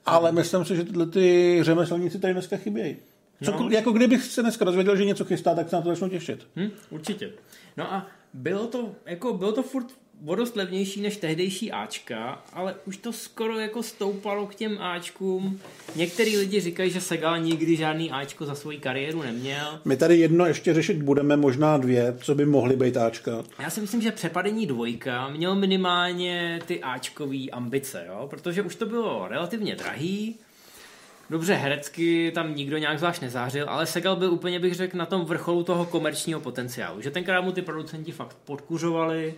[0.06, 0.38] ale hmm.
[0.38, 2.96] myslím si, že tyhle ty řemeslníci tady dneska chybějí.
[3.42, 3.70] Co, no.
[3.70, 6.46] Jako kdybych se dneska dozvěděl, že něco chystá, tak se na to začnu těšit.
[6.56, 7.32] Hm, určitě.
[7.76, 9.86] No a bylo to, jako, bylo to furt
[10.26, 15.60] o dost levnější než tehdejší Ačka, ale už to skoro jako stoupalo k těm Ačkům.
[15.96, 19.80] Některý lidi říkají, že Segal nikdy žádný Ačko za svoji kariéru neměl.
[19.84, 23.44] My tady jedno ještě řešit budeme, možná dvě, co by mohly být Ačka.
[23.58, 28.26] Já si myslím, že přepadení dvojka měl minimálně ty Ačkový ambice, jo?
[28.30, 30.34] protože už to bylo relativně drahý,
[31.30, 35.24] Dobře, herecky tam nikdo nějak zvlášť nezářil, ale Segal byl úplně, bych řekl, na tom
[35.24, 37.00] vrcholu toho komerčního potenciálu.
[37.00, 39.34] Že tenkrát mu ty producenti fakt podkuřovali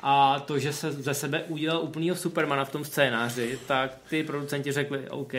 [0.00, 4.72] a to, že se ze sebe udělal úplnýho Supermana v tom scénáři, tak ty producenti
[4.72, 5.32] řekli, OK,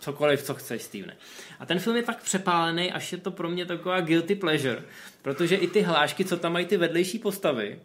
[0.00, 1.16] cokoliv, co chceš, Stevene.
[1.60, 4.82] A ten film je tak přepálený, až je to pro mě taková guilty pleasure,
[5.22, 7.78] protože i ty hlášky, co tam mají ty vedlejší postavy,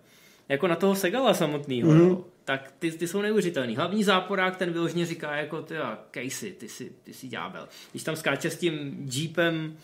[0.49, 3.75] jako na toho Segala samotného, mm-hmm tak ty, ty jsou neuvěřitelný.
[3.75, 5.75] Hlavní záporák ten vyložně říká jako ty
[6.11, 7.67] Casey, ty jsi, ty jsi ďábel.
[7.91, 9.77] Když tam skáče s tím jeepem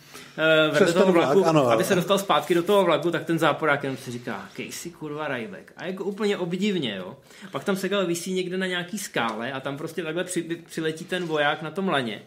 [0.70, 3.40] uh, vedle toho vlaku, vlak, ano, aby se dostal zpátky do toho vlaku, tak ten
[3.40, 5.74] záporák jenom si říká Casey, kurva, Rajbek.
[5.78, 7.18] A jako úplně obdivně, jo.
[7.52, 11.26] Pak tam Segal vysí někde na nějaký skále a tam prostě takhle při, přiletí ten
[11.26, 12.22] voják na tom laně.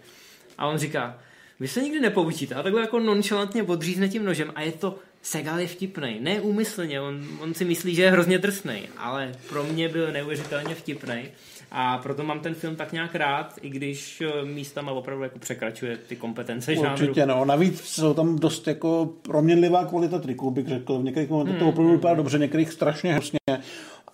[0.59, 1.19] A on říká,
[1.61, 2.55] vy se nikdy nepoučíte.
[2.55, 7.01] A takhle jako nonchalantně odřízne tím nožem a je to Segal je vtipný, ne úmyslně,
[7.01, 11.23] on, on si myslí, že je hrozně drsný, ale pro mě byl neuvěřitelně vtipný
[11.71, 15.97] a proto mám ten film tak nějak rád, i když eh, místama opravdu jako překračuje
[15.97, 16.91] ty kompetence žánru.
[16.93, 17.45] Určitě, no.
[17.45, 20.99] Navíc jsou tam dost jako proměnlivá kvalita triků, bych řekl.
[20.99, 22.17] V některých momentech to hmm, opravdu vypadá hmm.
[22.17, 23.39] dobře, některých strašně hrozně.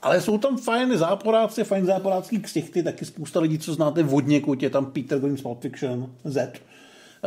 [0.03, 4.63] Ale jsou tam fajn záporáci, fajn záporácký ksichty, taky spousta lidí, co znáte od někud,
[4.63, 6.61] je tam Peter Green Pulp Fiction, Z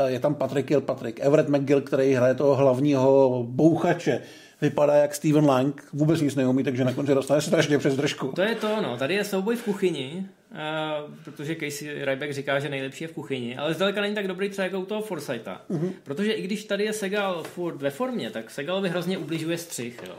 [0.08, 4.22] je tam Patrick Kilpatrick, Everett McGill, který hraje toho hlavního bouchače,
[4.62, 8.28] vypadá jak Steven Lang, vůbec nic neumí, takže na konci dostane strašně přes držku.
[8.36, 8.98] To je to, no.
[8.98, 13.58] Tady je souboj v kuchyni, uh, protože Casey Ryback říká, že nejlepší je v kuchyni,
[13.58, 15.62] ale zdaleka není tak dobrý třeba jako u toho Forsyta.
[15.70, 15.92] Uh-huh.
[16.04, 20.16] Protože i když tady je Segal furt ve formě, tak Segalovi hrozně ubližuje střih, jo.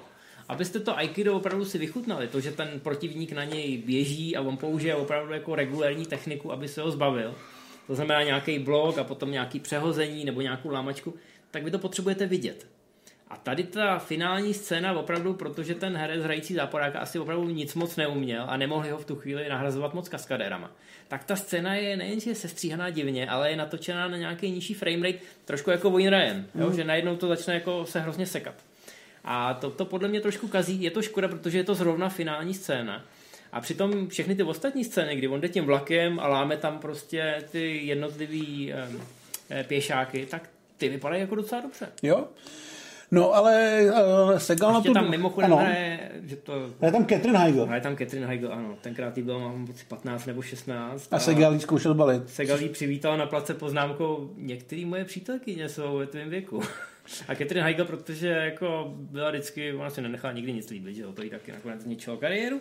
[0.48, 4.56] Abyste to Aikido opravdu si vychutnali, to, že ten protivník na něj běží a on
[4.56, 7.34] použije opravdu jako regulární techniku, aby se ho zbavil,
[7.90, 11.14] to znamená nějaký blok a potom nějaký přehození nebo nějakou lámačku,
[11.50, 12.66] tak vy to potřebujete vidět.
[13.28, 17.96] A tady ta finální scéna opravdu, protože ten herec hrající záporáka asi opravdu nic moc
[17.96, 20.70] neuměl a nemohli ho v tu chvíli nahrazovat moc kaskadérama.
[21.08, 25.70] Tak ta scéna je nejenže sestříhaná divně, ale je natočená na nějaký nižší framerate, trošku
[25.70, 26.66] jako Wayne Ryan, jo?
[26.66, 26.76] Mm.
[26.76, 28.54] že najednou to začne jako se hrozně sekat.
[29.24, 32.54] A to, to podle mě trošku kazí, je to škoda, protože je to zrovna finální
[32.54, 33.04] scéna.
[33.52, 37.44] A přitom všechny ty ostatní scény, kdy on jde tím vlakem a láme tam prostě
[37.50, 38.72] ty jednotlivý
[39.50, 41.88] eh, pěšáky, tak ty vypadají jako docela dobře.
[42.02, 42.28] Jo,
[43.12, 44.92] No, ale uh, Segal na tu...
[44.92, 45.62] tam mimochodem ano.
[45.62, 46.52] hraje, že to...
[46.82, 47.66] Je tam Catherine Heigl.
[47.66, 48.78] Hraje tam Catherine Heigl, ano.
[48.80, 51.08] Tenkrát jí bylo, mám pocit, 15 nebo 16.
[51.10, 52.30] A Segal jí zkoušel balit.
[52.30, 56.62] Segal jí přivítal na place poznámkou, některé moje přítelkyně jsou ve tvém věku.
[57.28, 61.12] A Catherine Heigl, protože jako byla vždycky, ona si nenechala nikdy nic líbit, že jo,
[61.12, 62.60] to jí taky nakonec zničilo kariéru.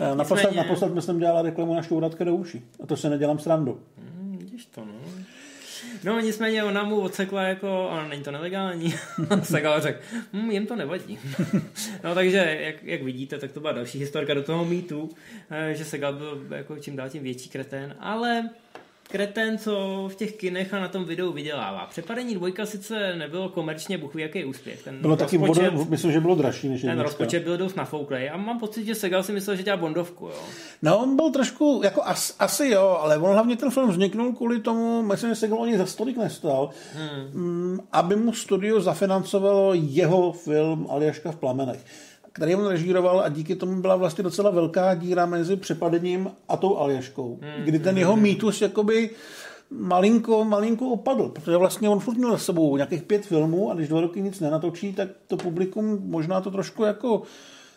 [0.00, 0.56] Eh, Naposled, Nicméně...
[0.56, 2.64] naposled myslím dělala reklamu na šťouratke do uší.
[2.82, 3.80] A to se nedělám srandu.
[3.98, 4.94] Hmm, vidíš to, no.
[6.04, 8.94] No nicméně ona mu odsekla jako, a není to nelegální,
[9.42, 9.98] Segal řekl,
[10.32, 11.18] hm, jim to nevadí.
[12.04, 15.10] no takže, jak, jak, vidíte, tak to byla další historka do toho mýtu,
[15.50, 18.50] eh, že Segal byl jako čím dál tím větší kretén, ale
[19.12, 21.86] kreten, co v těch kinech a na tom videu vydělává.
[21.86, 24.82] Přepadení dvojka sice nebylo komerčně buchu jaký úspěch.
[24.82, 27.02] Ten bylo taky, rozpočet, bod, myslím, že bylo dražší než Ten jednička.
[27.02, 30.26] rozpočet byl dost nafouklej a mám pocit, že Segal si myslel, že dělá Bondovku.
[30.26, 30.42] Jo.
[30.82, 34.60] No, on byl trošku, jako as, asi jo, ale on hlavně ten film vzniknul kvůli
[34.60, 36.70] tomu, myslím, že Segal ani za stolik nestal,
[37.34, 37.80] hmm.
[37.92, 41.84] aby mu studio zafinancovalo jeho film Aljaška v plamenech
[42.32, 46.76] který on režíroval a díky tomu byla vlastně docela velká díra mezi přepadením a tou
[46.76, 49.10] Aljaškou, hmm, kdy ten jeho mýtus jakoby
[49.70, 53.88] malinko, malinko opadl, protože vlastně on furt měl s sebou nějakých pět filmů a když
[53.88, 57.22] dva roky nic nenatočí, tak to publikum možná to trošku jako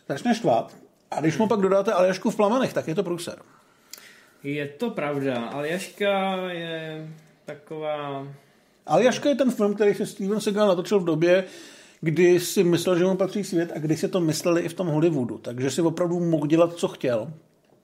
[0.09, 0.75] začne štvát.
[1.11, 3.35] A když mu pak dodáte Aljašku v plamenech, tak je to průser.
[4.43, 5.45] Je to pravda.
[5.45, 7.07] Aljaška je
[7.45, 8.27] taková...
[8.87, 11.43] Aljaška je ten film, který se Steven Seagal natočil v době,
[12.05, 14.87] kdy si myslel, že mu patří svět a kdy si to mysleli i v tom
[14.87, 15.37] Hollywoodu.
[15.37, 17.33] Takže si opravdu mohl dělat, co chtěl.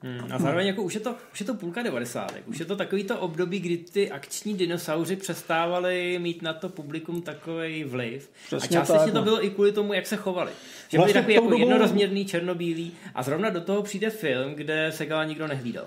[0.02, 2.32] Hmm, a zároveň jako už je, to, už je to půlka 90.
[2.46, 7.22] Už je to takový to období, kdy ty akční dinosauři přestávali mít na to publikum
[7.22, 8.30] takový vliv.
[8.46, 9.24] Přesně a částečně tak, to no.
[9.24, 10.52] bylo i kvůli tomu, jak se chovali.
[10.88, 15.06] Že vlastně byli takový jako jednorozměrný, černobílý a zrovna do toho přijde film, kde se
[15.06, 15.84] gala nikdo nehlídal.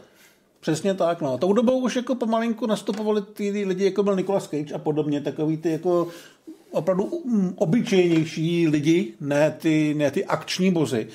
[0.60, 1.38] Přesně tak, no.
[1.38, 5.58] Tou dobou už jako pomalinku nastupovali ty lidi, jako byl Nicolas Cage a podobně, takový
[5.58, 6.08] ty jako
[6.72, 7.12] opravdu
[7.56, 11.08] obyčejnější lidi, ne ty, ne ty akční bozy.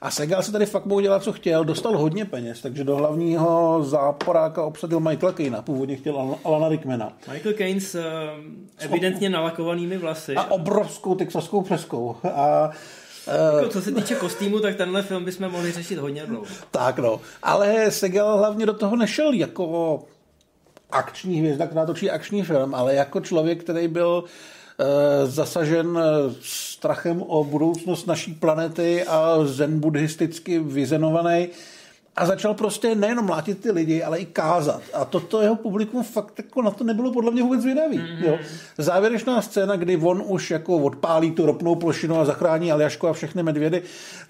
[0.00, 3.82] A Segal se tady fakt mohl dělat, co chtěl, dostal hodně peněz, takže do hlavního
[3.84, 7.12] záporáka obsadil Michaela Kaina, původně chtěl Alana Rickmana.
[7.32, 8.02] Michael Caine s uh,
[8.78, 10.34] evidentně nalakovanými vlasy.
[10.34, 12.16] A obrovskou texaskou přeskou.
[12.34, 12.70] A
[13.58, 16.46] jako, co se týče kostýmu, tak tenhle film bychom mohli řešit hodně dlouho.
[16.70, 20.02] Tak no, ale Segal hlavně do toho nešel jako
[20.90, 24.57] akční hvězda, která točí akční film, ale jako člověk, který byl uh, Eh,
[25.26, 31.48] zasažen eh, strachem o budoucnost naší planety a zen buddhisticky vyzenovaný
[32.18, 34.82] a začal prostě nejenom mlátit ty lidi, ale i kázat.
[34.94, 37.98] A toto jeho publikum fakt jako na to nebylo podle mě vůbec vydavý.
[37.98, 38.24] Mm-hmm.
[38.24, 38.38] Jo.
[38.78, 43.42] Závěrečná scéna, kdy on už jako odpálí tu ropnou plošinu a zachrání Aljašku a všechny
[43.42, 43.82] medvědy,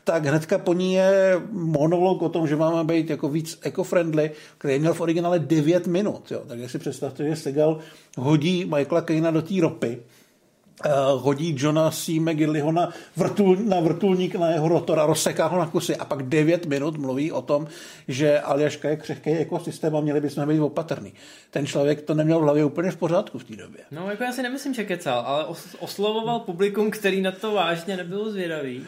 [0.04, 4.78] tak hnedka po ní je monolog o tom, že máme být jako víc eco-friendly, který
[4.78, 6.30] měl v originále 9 minut.
[6.30, 6.42] Jo.
[6.48, 7.78] Takže si představte, že Segal
[8.18, 9.98] hodí Michaela Kejna do té ropy
[11.16, 12.20] hodí Johna C.
[12.20, 16.22] McGillyho na, vrtul, na vrtulník na jeho rotor a rozseká ho na kusy a pak
[16.22, 17.66] 9 minut mluví o tom,
[18.08, 21.12] že Aljaška je křehký ekosystém a měli bychom být opatrný.
[21.50, 23.80] Ten člověk to neměl v hlavě úplně v pořádku v té době.
[23.90, 25.46] No, jako já si nemyslím, že kecal, ale
[25.78, 28.86] oslovoval publikum, který na to vážně nebylo zvědavý.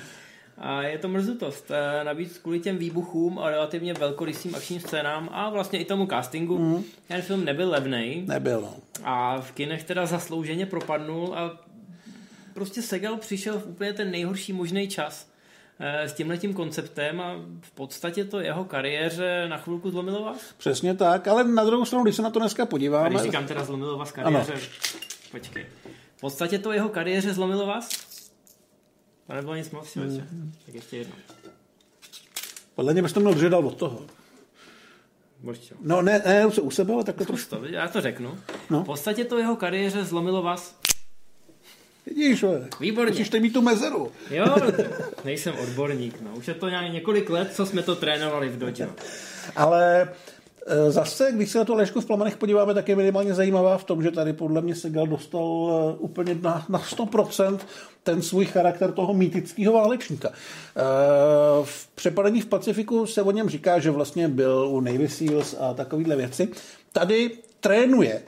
[0.61, 1.71] A je to mrzutost.
[1.71, 6.59] Eh, navíc kvůli těm výbuchům a relativně velkorysým akčním scénám a vlastně i tomu castingu,
[6.59, 6.85] mm.
[7.09, 8.25] ten film nebyl levný.
[8.27, 8.75] Nebyl, no.
[9.05, 11.61] A v kinech teda zaslouženě propadnul a
[12.55, 15.31] prostě Segal přišel v úplně ten nejhorší možný čas
[15.81, 20.55] eh, s tímhletím konceptem a v podstatě to jeho kariéře na chvilku zlomilo vás?
[20.59, 23.07] Přesně tak, ale na druhou stranu, když se na to dneska podíváme...
[23.07, 24.63] A když říkám teda zlomilo vás kariéře, ano.
[25.31, 25.67] počkej.
[26.17, 27.89] V podstatě to jeho kariéře zlomilo vás?
[29.27, 30.53] To nebylo nic moc, mm.
[30.67, 31.15] Tak ještě jedno.
[32.75, 34.03] Podle mě bys to měl dál od toho.
[35.43, 35.75] Božčo.
[35.81, 37.57] No ne, ne u sebe, ale takhle trošku.
[37.57, 38.39] To, já to řeknu.
[38.71, 38.83] No.
[38.83, 40.79] V podstatě to jeho kariéře zlomilo vás
[42.07, 42.45] Vidíš,
[42.81, 43.11] Výborně.
[43.11, 44.13] Musíš mít tu mezeru.
[44.31, 44.57] Jo,
[45.25, 46.31] nejsem odborník, no.
[46.37, 48.91] Už je to nějak několik let, co jsme to trénovali v dojo.
[49.57, 50.09] Ale
[50.67, 53.85] e, Zase, když se na to Lešku v plamenech podíváme, tak je minimálně zajímavá v
[53.85, 57.59] tom, že tady podle mě Segal dostal e, úplně na, na 100%
[58.03, 60.29] ten svůj charakter toho mýtického válečníka.
[60.29, 60.33] E,
[61.65, 65.75] v přepadení v Pacifiku se o něm říká, že vlastně byl u Navy Seals a
[65.75, 66.49] takovéhle věci.
[66.93, 67.31] Tady
[67.61, 68.23] trénuje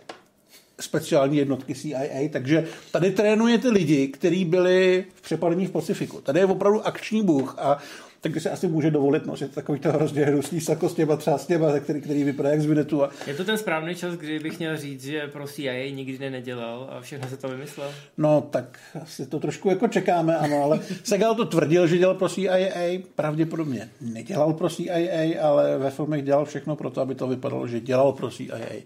[0.83, 6.21] speciální jednotky CIA, takže tady trénuje ty lidi, kteří byli v přepadení v Pacifiku.
[6.21, 7.79] Tady je opravdu akční bůh a
[8.23, 12.01] takže se asi může dovolit nosit takový to hrozně hnusný sako s těma třásněma, který,
[12.01, 13.05] který vypadá jak z Vinetu.
[13.05, 13.11] A...
[13.27, 17.01] Je to ten správný čas, kdy bych měl říct, že pro CIA nikdy nedělal a
[17.01, 17.95] všechno se to vymyslel?
[18.19, 22.29] No, tak asi to trošku jako čekáme, ano, ale Segal to tvrdil, že dělal pro
[22.29, 27.67] CIA, pravděpodobně nedělal pro CIA, ale ve filmech dělal všechno pro to, aby to vypadalo,
[27.67, 28.83] že dělal pro CIA.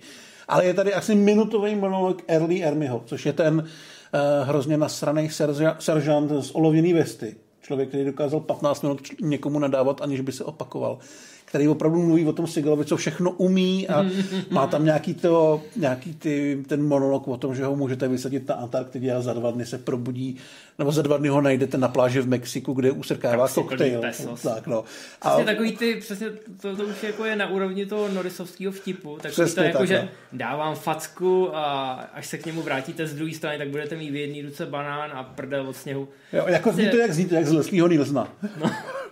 [0.49, 5.30] Ale je tady asi minutový monolog Early Ermyho, což je ten uh, hrozně nasraný
[5.78, 7.36] seržant z olověný vesty.
[7.62, 10.99] Člověk, který dokázal 15 minut někomu nadávat, aniž by se opakoval
[11.47, 14.07] který opravdu mluví o tom Sigalovi, co všechno umí a
[14.51, 18.55] má tam nějaký, to, nějaký ty, ten monolog o tom, že ho můžete vysadit na
[18.55, 20.36] Antarktidě a za dva dny se probudí,
[20.78, 24.03] nebo za dva dny ho najdete na pláži v Mexiku, kde usrkává koktejl.
[24.42, 24.84] Tak, no.
[25.22, 25.28] A...
[25.28, 26.26] Přesně takový ty, přesně
[26.61, 29.88] to, to už jako je na úrovni toho norisovského vtipu, tak přesně to jako, tak,
[29.88, 30.09] že no.
[30.32, 34.16] dávám facku a až se k němu vrátíte z druhé strany, tak budete mít v
[34.16, 36.09] jedné ruce banán a prdel od sněhu.
[36.32, 38.28] Jo, jako zní to, jak zní to, jak z Leslieho Nilsna.
[38.61, 38.70] No.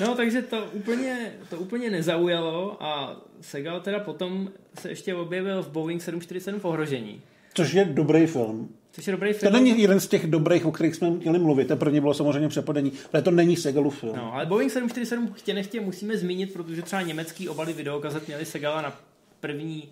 [0.00, 5.68] No, takže to úplně, to úplně nezaujalo a Segal teda potom se ještě objevil v
[5.68, 7.22] Boeing 747 v ohrožení.
[7.54, 8.68] Což je dobrý film.
[8.92, 9.52] Což je dobrý film.
[9.52, 11.68] To není jeden z těch dobrých, o kterých jsme měli mluvit.
[11.68, 14.16] To první bylo samozřejmě přepadení, ale to není Segalův film.
[14.16, 18.82] No, ale Boeing 747 chtě nechtě musíme zmínit, protože třeba německý obaly videokazet měli Segala
[18.82, 19.00] na
[19.40, 19.88] první,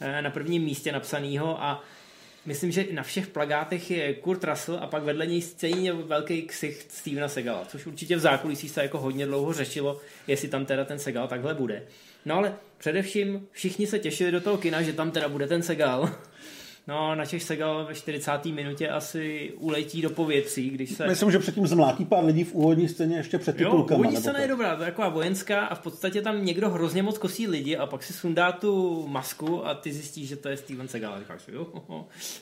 [0.00, 1.84] eh, na prvním místě napsanýho a
[2.46, 6.92] myslím, že na všech plagátech je Kurt Russell a pak vedle něj stejně velký ksicht
[6.92, 10.98] Stevena Segala, což určitě v zákulisí se jako hodně dlouho řešilo, jestli tam teda ten
[10.98, 11.82] Segal takhle bude.
[12.24, 16.10] No ale především všichni se těšili do toho kina, že tam teda bude ten Segal.
[16.86, 18.44] No, Čech Segal ve 40.
[18.44, 21.06] minutě asi uletí do povětří, když se...
[21.06, 23.98] Myslím, že předtím zmlátí pár lidí v úvodní scéně ještě před titulkama.
[23.98, 27.02] Jo, úvodní scéna je dobrá, to je taková vojenská a v podstatě tam někdo hrozně
[27.02, 30.56] moc kosí lidi a pak si sundá tu masku a ty zjistíš, že to je
[30.56, 31.14] Steven Segal.
[31.14, 31.66] A říkáš, jo,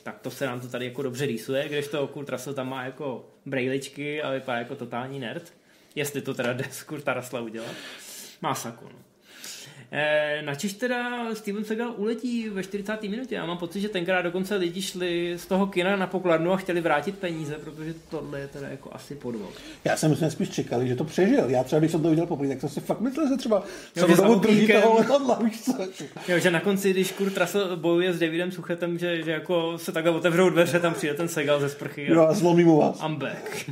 [0.03, 2.84] tak to se nám to tady jako dobře rýsuje, když to Kurt Russell tam má
[2.84, 5.53] jako brejličky a vypadá jako totální nerd.
[5.95, 7.74] Jestli to teda jde z Kurta Russella udělat.
[8.43, 9.08] Má saku, no.
[9.93, 13.09] Eh, na Češ teda Steven Seagal uletí ve 40.
[13.09, 13.34] minutě.
[13.34, 16.80] Já mám pocit, že tenkrát dokonce lidi šli z toho kina na pokladnu a chtěli
[16.80, 19.51] vrátit peníze, protože tohle je teda jako asi podvod.
[19.84, 21.51] Já jsem si spíš čekali, že to přežil.
[21.51, 23.62] Já třeba, když jsem to viděl poprvé, tak jsem si fakt myslel, že třeba
[23.97, 25.72] jo, dobu drží toho letadla, víš co?
[26.28, 29.93] Jo, že na konci, když Kurt Russell bojuje s Davidem Suchetem, že, že jako se
[29.93, 32.07] takhle otevřou dveře, tam přijde ten Segal ze sprchy.
[32.11, 33.03] Jo, a zlomí mu vás.
[33.03, 33.70] I'm back.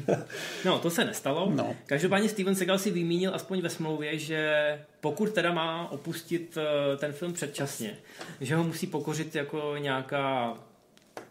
[0.64, 1.52] No, to se nestalo.
[1.54, 1.74] No.
[1.86, 7.12] Každopádně Steven Segal si vymínil aspoň ve smlouvě, že pokud teda má opustit eh, ten
[7.12, 7.94] film předčasně,
[8.40, 10.54] že ho musí pokořit jako nějaká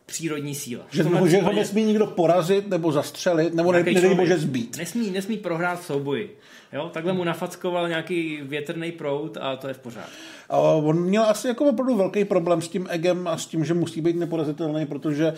[0.06, 0.84] přírodní síla.
[0.92, 4.78] Že, nebo, že ho nesmí nikdo porazit nebo zastřelit, nebo ne, nedej bože zbít.
[4.78, 6.38] Nesmí, nesmí prohrát v souboji.
[6.74, 6.90] Jo?
[6.94, 10.12] Takhle mu nafackoval nějaký větrný prout a to je v pořádku.
[10.50, 13.74] A on měl asi jako opravdu velký problém s tím egem a s tím, že
[13.74, 15.34] musí být neporazitelný, protože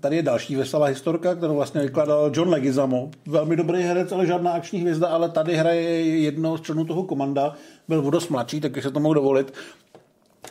[0.00, 3.10] Tady je další veselá historka, kterou vlastně vykládal John Leguizamo.
[3.26, 5.82] Velmi dobrý herec, ale žádná akční hvězda, ale tady hraje
[6.18, 7.54] jedno z členů toho komanda.
[7.88, 9.52] Byl dost mladší, takže se to mohl dovolit.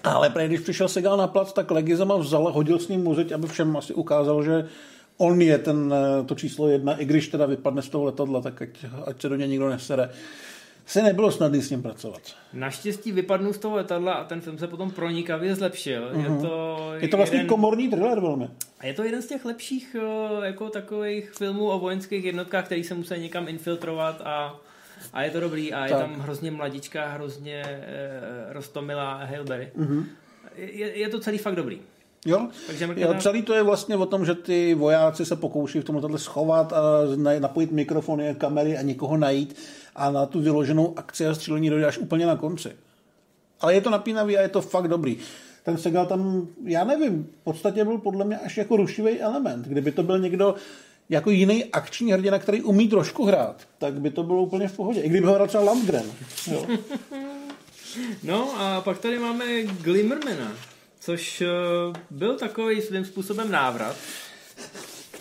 [0.04, 3.48] Ale prej, když přišel Segal na plac, tak Legizama vzal, hodil s ním muzeť, aby
[3.48, 4.68] všem asi ukázal, že
[5.18, 8.62] on je ten, eh, to číslo jedna, i když teda vypadne z toho letadla, tak
[8.62, 8.70] ať,
[9.06, 10.10] ať se do něj nikdo nesere
[10.86, 12.22] se nebylo snadné s ním pracovat.
[12.54, 16.02] Naštěstí vypadnul z toho letadla a ten film se potom pronikavě zlepšil.
[16.02, 16.24] Mm-hmm.
[16.24, 16.42] Je mhm.
[16.42, 17.50] to, je to vlastně jeden...
[17.50, 18.50] komorní thriller velmi.
[18.80, 22.84] A je to jeden z těch lepších eh, jako takových filmů o vojenských jednotkách, který
[22.84, 24.60] se musí někam infiltrovat a,
[25.14, 25.74] a je to dobrý.
[25.74, 25.90] A tak.
[25.90, 29.72] je tam hrozně mladička, hrozně e, rostomilá Hailberry.
[29.78, 30.06] Mm-hmm.
[30.56, 31.80] Je, je to celý fakt dobrý.
[32.26, 32.48] Jo?
[32.68, 36.20] Takže jo, celý to je vlastně o tom, že ty vojáci se pokouší v tomhle
[36.20, 36.82] schovat a
[37.40, 39.56] napojit mikrofony, kamery a někoho najít
[39.96, 42.76] a na tu vyloženou akci a střílení dojde až úplně na konci.
[43.62, 45.18] Ale je to napínavý a je to fakt dobrý.
[45.64, 49.68] Ten Segal tam, já nevím, v podstatě byl podle mě až jako rušivý element.
[49.68, 50.56] Kdyby to byl někdo
[51.10, 55.02] jako jiný akční hrdina, který umí trošku hrát, tak by to bylo úplně v pohodě.
[55.02, 56.06] I kdyby ho hrál třeba Landgren.
[56.52, 56.68] Jo.
[58.24, 60.52] No a pak tady máme Glimmermana,
[61.00, 63.96] což uh, byl takový svým způsobem návrat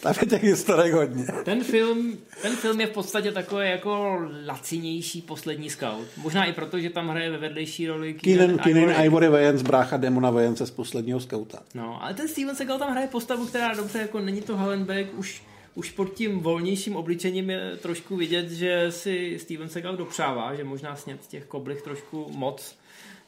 [0.02, 1.24] Tam je těch historek hodně.
[1.44, 6.06] Ten film, ten film je v podstatě takový jako lacinější poslední scout.
[6.16, 10.30] Možná i proto, že tam hraje ve vedlejší roli Keenan, Keenan Ivory Wayans, brácha Demona
[10.30, 11.62] Wayanse z posledního skauta.
[11.74, 15.42] No, ale ten Steven Seagal tam hraje postavu, která dobře, jako není to Hallenbeck, už
[15.74, 20.96] už pod tím volnějším obličením je trošku vidět, že si Steven Seagal dopřává, že možná
[20.96, 22.78] snět z těch koblih trošku moc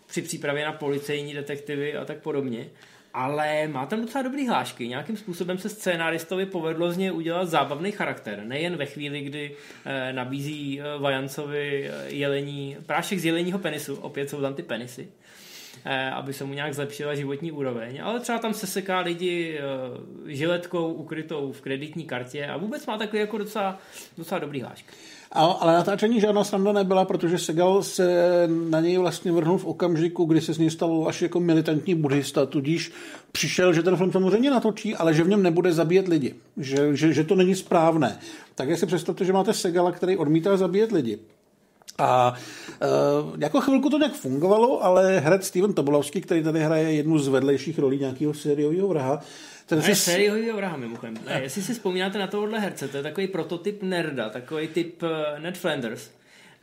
[0.07, 2.67] při přípravě na policejní detektivy a tak podobně.
[3.15, 4.89] Ale má tam docela dobrý hlášky.
[4.89, 8.43] Nějakým způsobem se scénáristovi povedlo z něj udělat zábavný charakter.
[8.45, 14.31] Nejen ve chvíli, kdy eh, nabízí eh, Vajancovi eh, jelení, prášek z jeleního penisu, opět
[14.31, 15.09] jsou tam ty penisy,
[16.15, 18.01] aby se mu nějak zlepšila životní úroveň.
[18.03, 22.99] Ale třeba tam se seká lidi eh, žiletkou ukrytou v kreditní kartě a vůbec má
[22.99, 23.79] takový jako docela,
[24.19, 24.95] docela dobrý hlášky.
[25.33, 28.33] A, ale natáčení žádná sranda nebyla, protože Segal se
[28.69, 32.47] na něj vlastně vrhnul v okamžiku, kdy se z něj stal až jako militantní buddhista,
[32.47, 32.93] tudíž
[33.33, 37.13] přišel, že ten film samozřejmě natočí, ale že v něm nebude zabíjet lidi, že, že,
[37.13, 38.19] že to není správné.
[38.55, 41.19] Tak si představte, že máte Segala, který odmítá zabíjet lidi.
[41.99, 42.35] A
[42.83, 47.29] uh, jako chvilku to nějak fungovalo, ale herec Steven Tobolovský, který tady hraje jednu z
[47.29, 49.21] vedlejších rolí nějakého sériového vraha,
[49.67, 49.95] ten si...
[49.95, 51.15] sériovýho vraha mimochodem.
[51.27, 55.09] Ne, jestli si vzpomínáte na tohohle herce, to je takový prototyp nerda, takový typ uh,
[55.43, 56.11] Ned Flanders.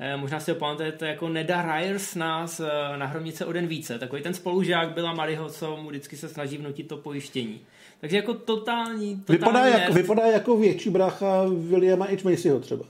[0.04, 2.62] Eh, možná si ho pamatujete jako Neda Ryers nás
[2.96, 4.00] na hromnice o den více.
[4.00, 7.62] Takový ten spolužák byla Maryho, co mu vždycky se snaží vnutit to pojištění.
[8.02, 12.24] Takže jako totální, totální vypadá, jak, vypadá jako větší brácha Williama H.
[12.24, 12.86] Macyho třeba.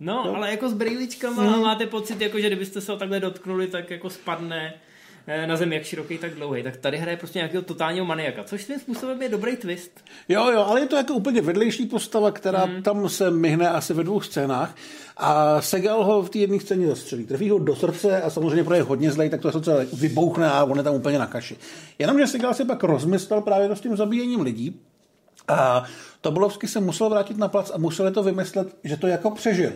[0.00, 3.20] No, no, ale jako s brýličkama a máte pocit, jako, že kdybyste se ho takhle
[3.20, 4.74] dotknuli, tak jako spadne
[5.30, 6.62] Eh, na zemi jak široký, tak dlouhý.
[6.62, 10.04] Tak tady hraje prostě nějakého totálního maniaka, což svým způsobem je dobrý twist.
[10.28, 12.82] Jo, jo, ale je to jako úplně vedlejší postava, která hmm.
[12.82, 14.76] tam se myhne asi ve dvou scénách.
[15.16, 17.26] A Segal ho v té jedné scéně zastřelí.
[17.26, 20.50] Trefí ho do srdce a samozřejmě pro je hodně zlej, tak to se celé vybouchne
[20.50, 21.56] a on je tam úplně na kaši.
[21.98, 24.80] Jenomže Segal se pak rozmyslel právě s tím zabíjením lidí.
[25.48, 25.84] A
[26.20, 29.72] Tobolovsky se musel vrátit na plac a musel to vymyslet, že to jako přežil.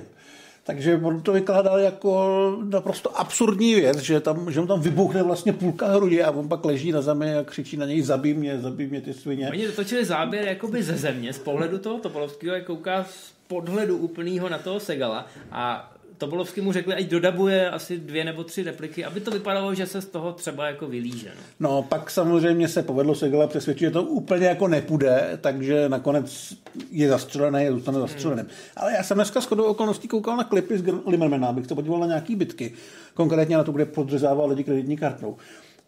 [0.65, 5.53] Takže on to vykládal jako naprosto absurdní věc, že, tam, že mu tam vybuchne vlastně
[5.53, 8.87] půlka hrudi a on pak leží na zemi a křičí na něj, zabij mě, zabij
[8.87, 9.51] mě ty svině.
[9.51, 14.49] Oni dotočili záběr jakoby ze země, z pohledu toho Topolovského, jak kouká z podhledu úplného
[14.49, 15.92] na toho Segala a
[16.23, 20.03] Tobolovsky mu řekli, ať dodabuje asi dvě nebo tři repliky, aby to vypadalo, že se
[20.03, 21.31] z toho třeba jako vylíže.
[21.61, 26.55] No, no pak samozřejmě se povedlo Segala přesvědčit, že to úplně jako nepůjde, takže nakonec
[26.91, 28.45] je zastřelený, je zůstane zastřeleným.
[28.45, 28.55] Hmm.
[28.77, 32.01] Ale já jsem dneska s chodou okolností koukal na klipy z Limmermana, abych se podíval
[32.01, 32.73] na nějaký bitky,
[33.15, 35.37] konkrétně na to, kde podřezával lidi kreditní kartou.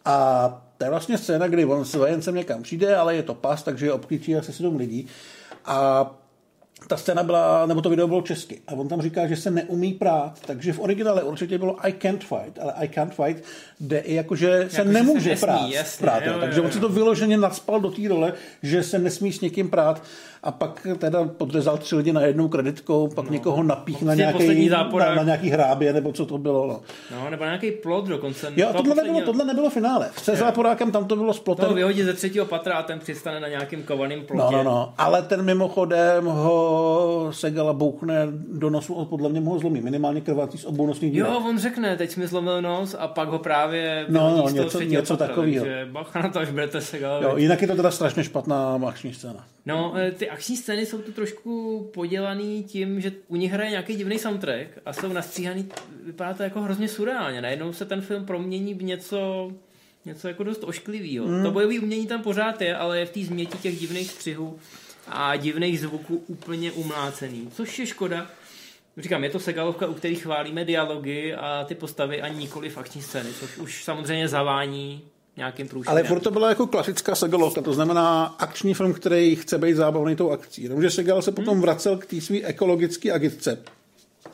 [0.04, 3.62] A to je vlastně scéna, kdy on s vojencem někam přijde, ale je to pas,
[3.62, 5.06] takže je obklíčí asi sedm lidí.
[5.64, 6.10] A
[6.88, 8.60] ta scéna byla, nebo to video bylo česky.
[8.66, 12.24] A on tam říká, že se neumí prát, takže v originále určitě bylo I can't
[12.24, 13.44] fight, ale I can't fight
[13.80, 15.70] jde i jako, že se jako, nemůže se nesmí, prát.
[15.70, 16.40] Jasně, prát jo, jo, jo.
[16.40, 18.32] Takže on si to vyloženě nadspal do té role,
[18.62, 20.02] že se nesmí s někým prát
[20.44, 23.32] a pak teda podřezal tři lidi na jednou kreditkou, pak no.
[23.32, 26.66] někoho napích na nějaký, na, na nějaký hrábě, nebo co to bylo.
[26.66, 26.80] No,
[27.10, 28.52] no nebo nějaký plot dokonce.
[28.56, 29.04] Jo, tohle, posledního...
[29.04, 30.10] nebylo, tohle nebylo finále.
[30.16, 31.68] Se záporákem tam to bylo s plotem.
[31.68, 34.56] To vyhodí ze třetího patra a ten přistane na nějakým kovaným plotě.
[34.56, 34.94] No, no, no.
[34.98, 39.80] Ale ten mimochodem ho Segala bouchne do nosu a podle mě ho zlomí.
[39.80, 43.38] Minimálně krvácí z obou nosních Jo, on řekne, teď mi zlomil nos a pak ho
[43.38, 45.66] právě no, no, něco, něco takového.
[45.92, 47.22] bacha na to, až budete Segala.
[47.22, 49.44] Jo, jinak je to teda strašně špatná akční scéna.
[49.66, 53.96] No, e, ty akční scény jsou tu trošku podělaný tím, že u nich hraje nějaký
[53.96, 55.68] divný soundtrack a jsou nastříhaný,
[56.04, 57.42] vypadá to jako hrozně surreálně.
[57.42, 59.52] Najednou se ten film promění v něco,
[60.04, 61.26] něco jako dost ošklivého.
[61.26, 61.42] Mm.
[61.42, 64.58] To bojové umění tam pořád je, ale je v té změti těch divných střihů
[65.08, 67.48] a divných zvuků úplně umlácený.
[67.52, 68.30] Což je škoda.
[68.96, 73.02] Říkám, je to segalovka, u kterých chválíme dialogy a ty postavy a nikoli v akční
[73.02, 75.02] scény, což už samozřejmě zavání
[75.36, 75.98] nějakým průšvihem.
[75.98, 80.16] Ale furt to byla jako klasická Segalovka, to znamená akční film, který chce být zábavný
[80.16, 80.62] tou akcí.
[80.62, 81.62] Jenomže Segal se potom hmm.
[81.62, 83.58] vracel k té své ekologické agitce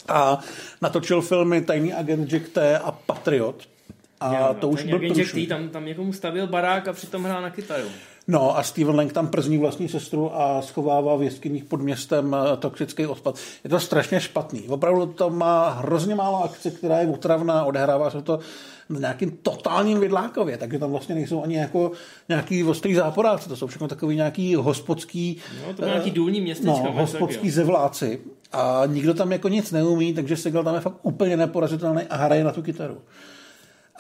[0.09, 0.41] a
[0.83, 3.69] natočil filmy Tajný agent Jack T a Patriot.
[4.21, 7.43] A Já, to už byl Jack T, tam, tam někomu stavil barák a přitom hrál
[7.43, 7.89] na kytaru.
[8.31, 12.57] No a Steven Lang tam przní vlastní sestru a schovává v jeskyních pod městem eh,
[12.57, 13.39] toxický odpad.
[13.65, 14.63] Je to strašně špatný.
[14.69, 18.39] Opravdu to má hrozně málo akce, která je utravná, odehrává se to
[18.89, 21.93] na nějakým totálním vidlákově, takže tam vlastně nejsou ani jako
[22.29, 25.37] nějaký ostrý záporáci, to jsou všechno takový nějaký hospodský...
[25.67, 26.83] No, to nějaký důlní městečka.
[26.85, 28.21] No, hospodský zevláci.
[28.53, 32.45] A nikdo tam jako nic neumí, takže Segal tam je fakt úplně neporazitelný a hraje
[32.45, 32.99] na tu kytaru.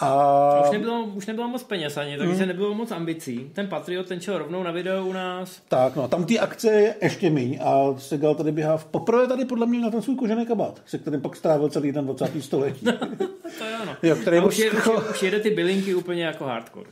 [0.01, 0.62] A...
[0.64, 2.48] Už, nebylo, už nebylo moc peněz ani, takže hmm.
[2.48, 3.51] nebylo moc ambicí.
[3.53, 5.62] Ten Patriot, ten šel rovnou na video u nás.
[5.68, 9.44] Tak, no, tam ty akce je ještě míň a Segal tady běhá v poprvé tady
[9.44, 12.42] podle mě na ten svůj kožený kabát, se kterým pak strávil celý ten 20.
[12.42, 12.84] století.
[13.59, 13.96] to je ono.
[14.03, 16.90] Jo, který už, je, už, je, už jede ty bylinky úplně jako hardcore.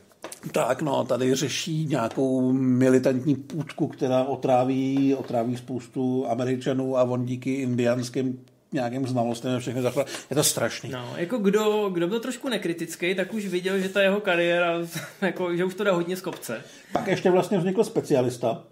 [0.51, 7.53] Tak, no, tady řeší nějakou militantní půdku, která otráví, otráví spoustu Američanů a on díky
[7.53, 8.39] indianským
[8.71, 10.05] nějakým znalostem všechny zachová.
[10.29, 10.89] Je to strašný.
[10.89, 14.73] No, jako kdo, kdo byl trošku nekritický, tak už viděl, že ta jeho kariéra,
[15.21, 16.61] jako, že už to dá hodně z kopce.
[16.91, 18.63] Pak ještě vlastně vznikl specialista,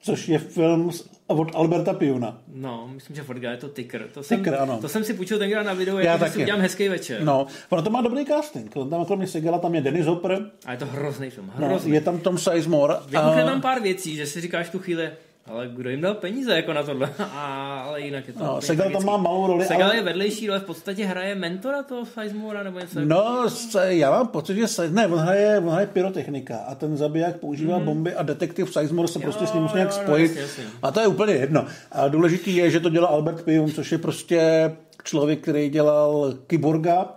[0.00, 0.90] což je film
[1.26, 2.38] od Alberta Piuna.
[2.54, 4.08] No, myslím, že Ford je to Ticker.
[4.14, 4.78] To jsem, Ticker, ano.
[4.80, 7.22] To jsem si půjčil tenkrát na video, Já jako, že si udělám hezký večer.
[7.22, 8.74] No, ono to má dobrý casting.
[8.90, 10.50] Tam kromě Segala tam je Dennis Hopper.
[10.64, 11.52] A je to hrozný film.
[11.54, 11.90] Hrozný.
[11.90, 12.94] No, je tam Tom Sizemore.
[12.94, 13.46] Vybuchne a...
[13.46, 15.10] tam pár věcí, že si říkáš tu chvíli,
[15.46, 17.10] ale kdo jim dal peníze jako na tohle?
[17.18, 18.44] A, ale jinak je to...
[18.44, 19.64] No, Segal tam má malou roli.
[19.64, 19.96] Segal ale...
[19.96, 23.00] je vedlejší, ale v podstatě hraje mentora toho Sizemora nebo něco.
[23.04, 26.96] No, se, já mám pocit, že Size, ne, on hraje, on hraje pyrotechnika a ten
[26.96, 27.84] zabiják používá mm.
[27.84, 30.34] bomby a detektiv Sizemore se jo, prostě s ním musí nějak jo, spojit.
[30.34, 30.78] No, jasně, jasně.
[30.82, 31.66] A to je úplně jedno.
[31.92, 34.70] A důležitý je, že to dělá Albert Pium, což je prostě
[35.04, 37.08] člověk, který dělal Kyborga,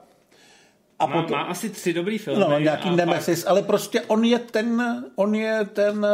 [0.99, 2.39] a má, potom, má asi tři dobrý filmy.
[2.39, 3.51] No, nějaký Nemesis, pak...
[3.51, 6.07] ale prostě on je ten, on je ten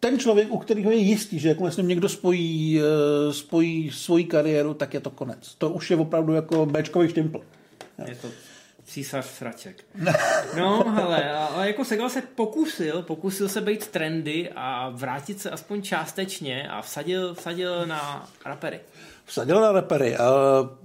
[0.00, 4.24] ten člověk, u kterého je jistý, že jakmile s ním někdo spojí, eh, spojí svoji
[4.24, 5.54] kariéru, tak je to konec.
[5.58, 7.40] To už je opravdu jako Bčkový štimpl.
[8.08, 8.28] Je to
[8.84, 9.84] císař sraček.
[10.56, 15.82] No, hele, ale jako Segal se pokusil, pokusil se být trendy a vrátit se aspoň
[15.82, 18.80] částečně a vsadil, vsadil na rapery
[19.30, 20.16] vsadil na repery.
[20.16, 20.30] A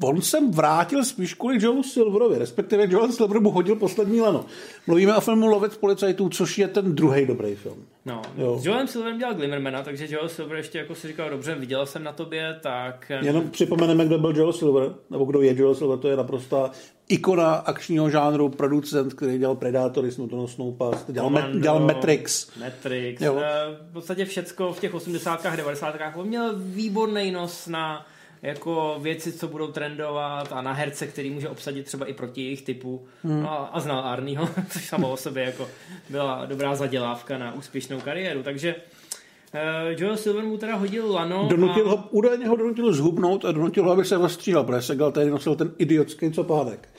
[0.04, 4.46] on sem vrátil spíš kvůli Joe Silverovi, respektive Joel Silver mu hodil poslední lano.
[4.88, 7.86] Mluvíme o filmu Lovec policajtů, což je ten druhý dobrý film.
[8.06, 8.60] No, jo.
[8.60, 12.04] s Joelem Silverem dělal Glimmermana, takže Joel Silver ještě jako si říkal, dobře, viděl jsem
[12.04, 13.12] na tobě, tak...
[13.22, 16.72] Jenom připomeneme, kdo byl Joel Silver, nebo kdo je Joel Silver, to je naprosto
[17.10, 22.48] ikona akčního žánru, producent, který dělal Predatory, Snowtono Snowpa, dělal, Commando, dělal Matrix.
[22.60, 23.38] Matrix, jo.
[23.38, 28.06] Eh, v podstatě všecko v těch 80 90 on měl výborný nos na
[28.46, 32.62] jako věci, co budou trendovat a na herce, který může obsadit třeba i proti jejich
[32.62, 33.46] typu hmm.
[33.46, 35.68] a, a znal Arnieho, což samo o sobě jako
[36.10, 41.48] byla dobrá zadělávka na úspěšnou kariéru, takže uh, Joel Silver mu teda hodil lano.
[41.50, 41.90] Donutil a...
[41.90, 45.56] ho, údajně ho donutil zhubnout a donutil ho, aby se rozstříhal, protože Segal tady nosil
[45.56, 46.90] ten idiotský copánek.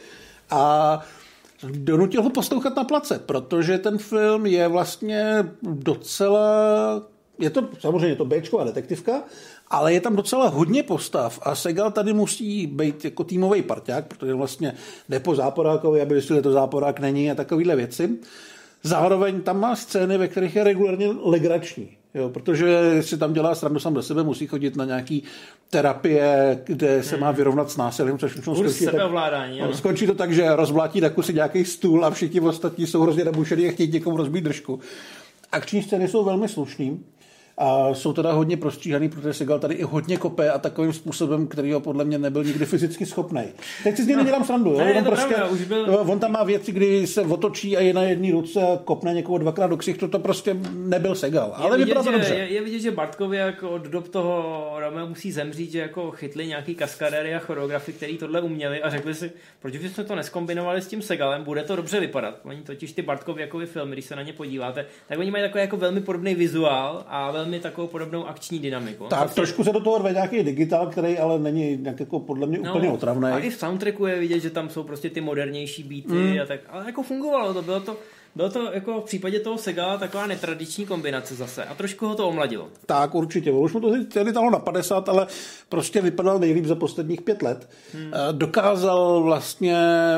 [0.50, 1.00] A
[1.62, 7.02] donutil ho poslouchat na place, protože ten film je vlastně docela
[7.38, 9.22] je to samozřejmě to Bčková detektivka,
[9.70, 14.34] ale je tam docela hodně postav a Segal tady musí být jako týmový parťák, protože
[14.34, 14.74] vlastně
[15.08, 18.18] jde po záporákovi, aby že to záporák není a takovéhle věci.
[18.82, 21.88] Zároveň tam má scény, ve kterých je regulárně legrační.
[22.14, 25.22] Jo, protože si tam dělá srandu sám do sebe, musí chodit na nějaký
[25.70, 27.36] terapie, kde se má hmm.
[27.36, 28.94] vyrovnat s násilím, což všechno skončí tak,
[29.60, 33.24] no, skončí to tak, že rozblátí na kusy nějaký stůl a všichni ostatní jsou hrozně
[33.24, 34.80] nabušený a chtějí někomu rozbít držku.
[35.52, 37.00] Akční scény jsou velmi slušný.
[37.58, 41.72] A jsou teda hodně prostříhaný, protože Segal tady i hodně kope a takovým způsobem, který
[41.72, 43.42] ho podle mě nebyl nikdy fyzicky schopný.
[43.84, 44.70] Teď si z něj nedělám srandu.
[44.70, 44.78] Jo?
[44.78, 46.04] Ne, prostě, pravda, už byl...
[46.06, 49.38] On tam má věci, kdy se otočí a je na jedné ruce a kopne někoho
[49.38, 51.52] dvakrát do ksichtu, to prostě nebyl Segal.
[51.54, 52.34] Ale je vidět, že, dobře.
[52.34, 56.46] Je, je, vidět, že Bartkovi jako od dob toho Romeo musí zemřít, že jako chytli
[56.46, 60.86] nějaký kaskadéry a choreografy, který tohle uměli a řekli si, proč jsme to neskombinovali s
[60.86, 62.34] tím Segalem, bude to dobře vypadat.
[62.44, 65.60] Oni totiž ty Bartkovy jako filmy, když se na ně podíváte, tak oni mají takový
[65.60, 69.04] jako velmi podobný vizuál a velmi takovou podobnou akční dynamiku.
[69.04, 69.40] Tak vlastně...
[69.40, 72.70] trošku se do toho rve nějaký digitál, který ale není nějak jako podle mě no,
[72.70, 73.28] úplně otravný.
[73.28, 76.40] A i v soundtracku je vidět, že tam jsou prostě ty modernější beaty mm.
[76.42, 77.96] a tak, ale jako fungovalo to, bylo to,
[78.36, 82.28] bylo to jako v případě toho Sega taková netradiční kombinace zase a trošku ho to
[82.28, 82.68] omladilo.
[82.86, 85.26] Tak určitě, už mu to tedy dalo na 50, ale
[85.68, 87.68] prostě vypadal nejlíp za posledních pět let.
[87.92, 88.12] Hmm.
[88.32, 89.76] Dokázal vlastně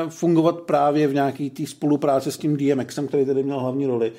[0.09, 4.11] fungovat právě v nějaký té spolupráci s tím DMXem, který tedy měl hlavní roli.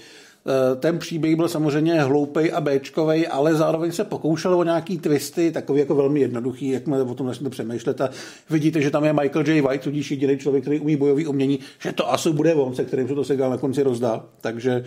[0.47, 5.51] Eh, ten příběh byl samozřejmě hloupej a béčkovej, ale zároveň se pokoušel o nějaký twisty,
[5.51, 8.11] takový jako velmi jednoduchý, jak o tom začnete přemýšlet a
[8.51, 9.63] vidíte, že tam je Michael J.
[9.63, 13.09] White, tudíž jediný člověk, který umí bojový umění, že to asi bude on, se kterým
[13.09, 14.25] se to Segal na konci rozdá.
[14.41, 14.85] Takže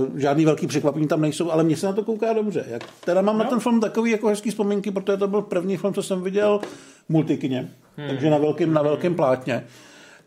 [0.00, 2.64] Uh, žádný velký překvapení tam nejsou, ale mně se na to kouká dobře.
[2.68, 3.44] Jak, teda mám no.
[3.44, 6.60] na ten film takový jako hezký vzpomínky, protože to byl první film, co jsem viděl
[7.08, 8.08] multikině, hmm.
[8.08, 9.64] takže na velkém, na velkém plátně.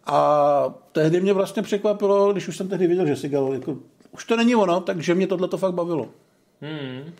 [0.05, 3.77] A tehdy mě vlastně překvapilo, když už jsem tehdy viděl, že Segal jako
[4.11, 6.09] už to není ono, takže mě tohle to fakt bavilo.
[6.61, 7.13] Hmm.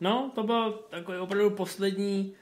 [0.00, 2.32] No, to byl takový opravdu poslední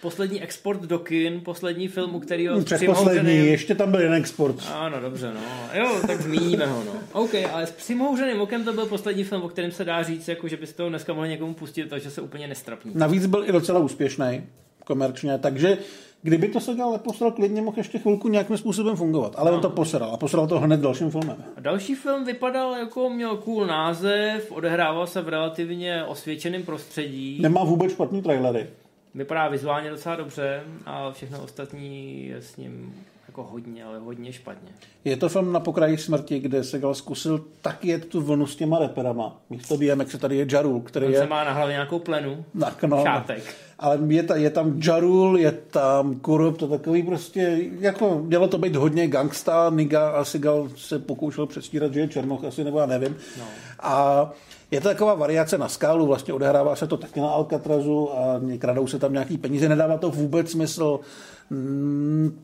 [0.00, 4.56] poslední export do kin, poslední film, u kterého hmm, Předposlední, ještě tam byl jeden export.
[4.72, 5.40] Ano, dobře, no.
[5.80, 6.92] Jo, tak zmíníme ho, no.
[7.12, 10.48] OK, ale s přimhouřeným okem to byl poslední film, o kterém se dá říct, jako,
[10.48, 12.92] že byste to dneska mohli někomu pustit, takže se úplně nestrapní.
[12.94, 14.42] Navíc byl i docela úspěšný
[14.84, 15.78] komerčně, takže
[16.22, 19.34] Kdyby to se ale posral, klidně mohl ještě chvilku nějakým způsobem fungovat.
[19.36, 19.56] Ale no.
[19.56, 21.44] on to posral a posral to hned dalším filmem.
[21.56, 27.38] A další film vypadal jako měl cool název, odehrával se v relativně osvědčeném prostředí.
[27.42, 28.66] Nemá vůbec špatný trailery.
[29.14, 32.94] Vypadá vizuálně docela dobře a všechno ostatní je s ním
[33.28, 34.68] jako hodně, ale hodně špatně.
[35.04, 38.78] Je to film na pokraji smrti, kde Segal zkusil tak jet tu vlnu s těma
[38.78, 39.40] reperama.
[39.50, 41.18] Místo BMX tady je Jarul, který On je...
[41.18, 43.54] se má na hlavě nějakou plenu, Tak, no, šátek.
[43.82, 48.58] Ale je, ta, je tam Jarul, je tam Kurup, to takový prostě, jako mělo to
[48.58, 52.86] být hodně gangsta, Niga a Segal se pokoušel předstírat, že je Černoch asi, nebo já
[52.86, 53.16] nevím.
[53.38, 53.44] No.
[53.80, 54.30] A
[54.70, 58.86] je to taková variace na skálu, vlastně odehrává se to taky na Alcatrazu a kradou
[58.86, 61.00] se tam nějaký peníze, nedává to vůbec smysl.
[61.50, 62.40] Mm,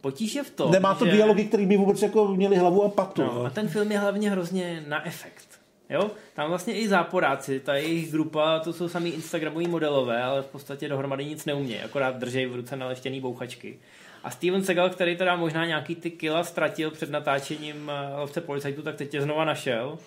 [0.00, 1.12] Potíž je v tom, Nemá to že...
[1.12, 3.22] dialogy, které by vůbec jako měly hlavu a patu.
[3.22, 5.57] No, a ten film je hlavně hrozně na efekt.
[5.90, 6.10] Jo?
[6.34, 10.88] Tam vlastně i záporáci, ta jejich grupa, to jsou samý Instagramoví modelové, ale v podstatě
[10.88, 13.78] dohromady nic neumějí, akorát držej v ruce naleštěný bouchačky.
[14.24, 18.82] A Steven Seagal, který teda možná nějaký ty kila ztratil před natáčením eh, Lovce policajtů,
[18.82, 19.98] tak teď je znova našel.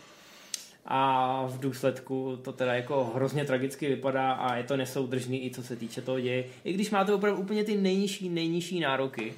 [0.86, 5.64] A v důsledku to teda jako hrozně tragicky vypadá a je to nesoudržný i co
[5.64, 6.44] se týče toho děje.
[6.64, 9.34] I když máte opravdu úplně ty nejnižší, nejnižší nároky.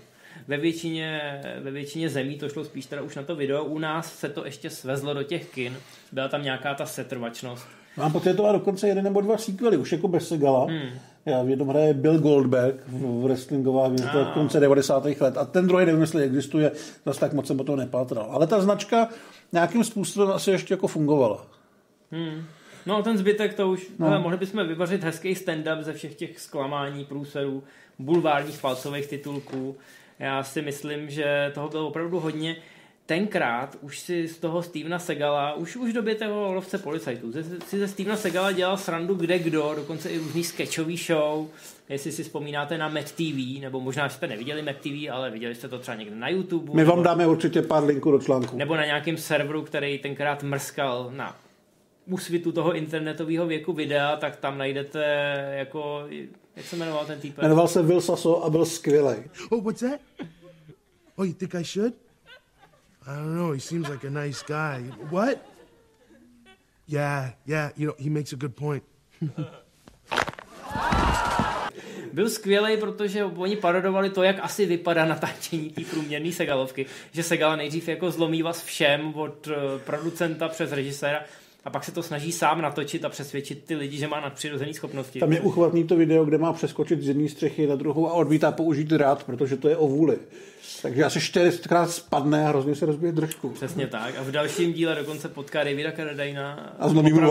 [0.47, 3.63] Ve většině, ve většině zemí to šlo spíš teda už na to video.
[3.63, 5.77] U nás se to ještě svezlo do těch kin.
[6.11, 7.67] Byla tam nějaká ta setrvačnost.
[7.97, 10.65] Mám pocit, že to má dokonce jeden nebo dva sequely, už jako bez Segala.
[10.65, 10.89] Hmm.
[11.25, 15.05] Já v jednom hraje Bill Goldberg v wrestlingová hvězda v konce 90.
[15.05, 15.37] let.
[15.37, 16.71] A ten druhý nevím, jestli existuje,
[17.05, 18.27] zase tak moc jsem o toho nepátral.
[18.31, 19.09] Ale ta značka
[19.51, 21.45] nějakým způsobem asi ještě jako fungovala.
[22.11, 22.43] Hmm.
[22.85, 24.07] No a ten zbytek to už, no.
[24.07, 27.63] ale mohli bychom vyvařit hezký stand-up ze všech těch zklamání, průserů,
[27.99, 29.75] bulvárních palcových titulků.
[30.23, 32.55] Já si myslím, že toho bylo opravdu hodně.
[33.05, 37.31] Tenkrát už si z toho Stevena Segala, už, už v době toho lovce policajtů,
[37.67, 41.47] si ze Stevena Segala dělal srandu kde kdo, dokonce i různý sketchový show,
[41.89, 45.67] jestli si vzpomínáte na Mac TV, nebo možná jste neviděli Mac TV, ale viděli jste
[45.67, 46.71] to třeba někde na YouTube.
[46.73, 48.57] My nebo- vám dáme určitě pár linků do článku.
[48.57, 51.35] nebo na nějakém serveru, který tenkrát mrskal na
[52.05, 55.05] úsvitu toho internetového věku videa, tak tam najdete
[55.57, 56.05] jako,
[56.55, 57.43] jak se jmenoval ten týpek?
[57.43, 59.15] Jmenoval se Will Sasso a byl skvělý.
[59.49, 59.99] Oh, what's that?
[61.15, 61.93] Oh, you think I should?
[63.05, 63.51] I don't know.
[63.51, 64.91] He seems like a nice guy.
[65.11, 65.37] What?
[66.87, 67.71] Yeah, yeah.
[67.77, 68.83] You know, he makes a good point.
[72.13, 76.85] Byl skvělý, protože oni parodovali to, jak asi vypadá natáčení té průměrné Segalovky.
[77.11, 81.23] Že Segala nejdřív jako zlomí vás všem od eh, producenta přes režiséra
[81.65, 85.19] a pak se to snaží sám natočit a přesvědčit ty lidi, že má nadpřirozené schopnosti.
[85.19, 88.51] Tam je uchvatný to video, kde má přeskočit z jedné střechy na druhou a odmítá
[88.51, 90.17] použít rád, protože to je o vůli.
[90.81, 93.49] Takže asi čtyřikrát spadne a hrozně se rozbije držku.
[93.49, 94.17] Přesně tak.
[94.17, 96.75] A v dalším díle dokonce potká Davida Carradina.
[96.79, 97.13] A zlomí.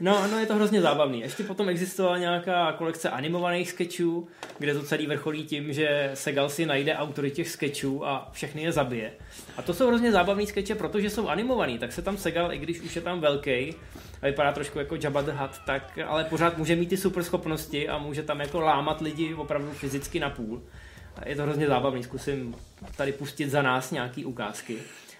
[0.00, 1.20] No, no, je to hrozně zábavný.
[1.20, 6.66] Ještě potom existovala nějaká kolekce animovaných sketchů, kde to celý vrcholí tím, že Segal si
[6.66, 9.12] najde autory těch sketchů a všechny je zabije.
[9.56, 12.80] A to jsou hrozně zábavný skeče, protože jsou animovaný, tak se tam Segal, i když
[12.80, 13.74] už je tam velký
[14.22, 17.88] a vypadá trošku jako Jabba the Hutt, tak ale pořád může mít ty super schopnosti
[17.88, 20.62] a může tam jako lámat lidi opravdu fyzicky na půl.
[21.26, 22.54] Je to hrozně zábavný, zkusím
[22.96, 24.76] tady pustit za nás nějaký ukázky.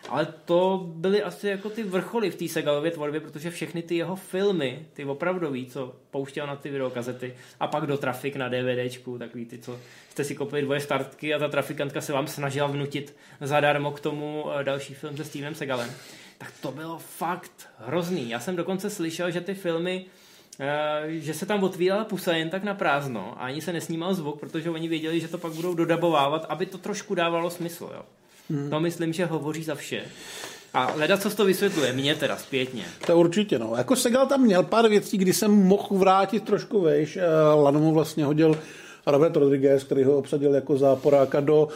[0.09, 4.16] Ale to byly asi jako ty vrcholy v té Segalově tvorbě, protože všechny ty jeho
[4.16, 9.47] filmy, ty opravdový, co pouštěl na ty videokazety a pak do trafik na DVDčku, takový
[9.47, 9.78] ty, co
[10.11, 14.45] jste si koupili dvoje startky a ta trafikantka se vám snažila vnutit zadarmo k tomu
[14.53, 15.91] eh, další film se Stevenem Segalem.
[16.39, 18.30] Tak to bylo fakt hrozný.
[18.30, 20.07] Já jsem dokonce slyšel, že ty filmy
[20.61, 24.41] Eh, že se tam otvírala pusa jen tak na prázdno a ani se nesnímal zvuk,
[24.41, 27.91] protože oni věděli, že to pak budou dodabovávat, aby to trošku dávalo smysl.
[27.95, 28.03] Jo.
[28.51, 28.70] Hmm.
[28.70, 30.03] To myslím, že hovoří za vše.
[30.74, 32.85] A leda, co to vysvětluje, mě teda zpětně.
[33.07, 33.74] To určitě, no.
[33.76, 37.16] Jako Segal tam měl pár věcí, kdy jsem mohl vrátit trošku vejš.
[37.16, 38.59] Eh, Lano mu vlastně hodil
[39.07, 41.68] Robert Rodriguez, který ho obsadil jako záporáka do,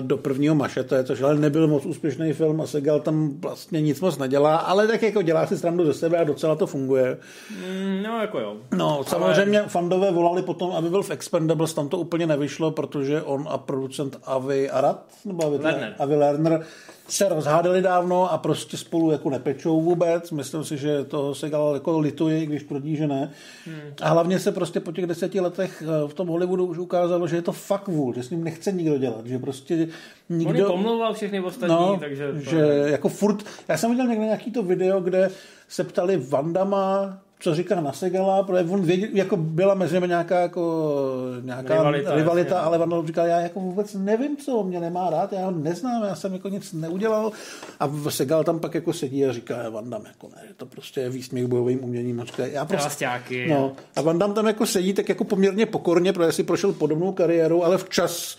[0.00, 4.18] do prvního mašete, což ale nebyl moc úspěšný film a Segal tam vlastně nic moc
[4.18, 7.18] nedělá, ale tak jako dělá si srandu ze sebe a docela to funguje.
[7.50, 8.56] Mm, no jako jo.
[8.76, 13.44] No, samozřejmě fandové volali potom, aby byl v Expendables, tam to úplně nevyšlo, protože on
[13.48, 15.94] a producent Avi Arad, nebo Avi, Lerner.
[15.98, 16.60] Avi Lerner,
[17.08, 20.30] se rozhádali dávno a prostě spolu jako nepečou vůbec.
[20.30, 23.30] Myslím si, že to se jako lituje, když tvrdí, že ne.
[23.66, 23.80] Hmm.
[24.02, 27.36] A hlavně se prostě po těch deseti letech eh, v tom Hollywoodu už ukázalo, že
[27.36, 29.88] je to fakt vůl, že s ním nechce nikdo dělat, že prostě
[30.28, 30.50] nikdo...
[30.50, 32.32] On je pomlouval všechny ostatní, No, takže...
[32.32, 32.38] To...
[32.40, 35.30] že jako furt, já jsem viděl někde nějaký to video, kde
[35.68, 40.40] se ptali Vandama, co říká na Segala, protože on věděl, jako byla mezi nimi nějaká,
[40.40, 40.92] jako,
[41.42, 42.66] nějaká Rivalita, rivalita, jasně.
[42.66, 46.04] ale Vandal říkal, já jako vůbec nevím, co on mě nemá rád, já ho neznám,
[46.04, 47.32] já jsem jako nic neudělal
[47.80, 51.46] a Segal tam pak jako sedí a říká, Vandam, jako ne, to prostě je výsměch
[51.46, 52.22] bojovým uměním.
[52.24, 53.08] Říká, Já prostě,
[53.48, 57.12] no, a Van Damme tam jako sedí tak jako poměrně pokorně, protože si prošel podobnou
[57.12, 58.38] kariéru, ale včas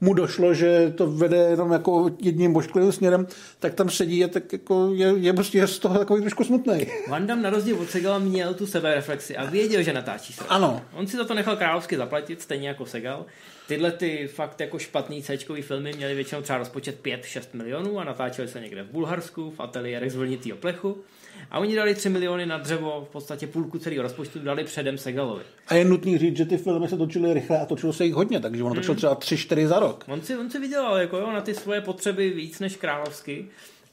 [0.00, 3.26] mu došlo, že to vede jenom jako jedním božklivým směrem,
[3.58, 6.86] tak tam sedí a tak jako je, je prostě je z toho takový trošku smutný.
[7.08, 10.44] Van Damme na rozdíl od Segala měl tu sebereflexi a věděl, že natáčí se.
[10.48, 10.82] Ano.
[10.92, 13.26] On si za to nechal královsky zaplatit, stejně jako Segal.
[13.68, 18.48] Tyhle ty fakt jako špatný c filmy měly většinou třeba rozpočet 5-6 milionů a natáčely
[18.48, 21.04] se někde v Bulharsku, v ateliérech z vlnitýho plechu.
[21.50, 25.42] A oni dali 3 miliony na dřevo, v podstatě půlku celého rozpočtu dali předem Segalovi.
[25.68, 28.40] A je nutný říct, že ty filmy se točily rychle a točilo se jich hodně,
[28.40, 30.04] takže on točil třeba 3-4 za rok.
[30.08, 33.46] On si, on si vydělal jako jo, na ty svoje potřeby víc než královsky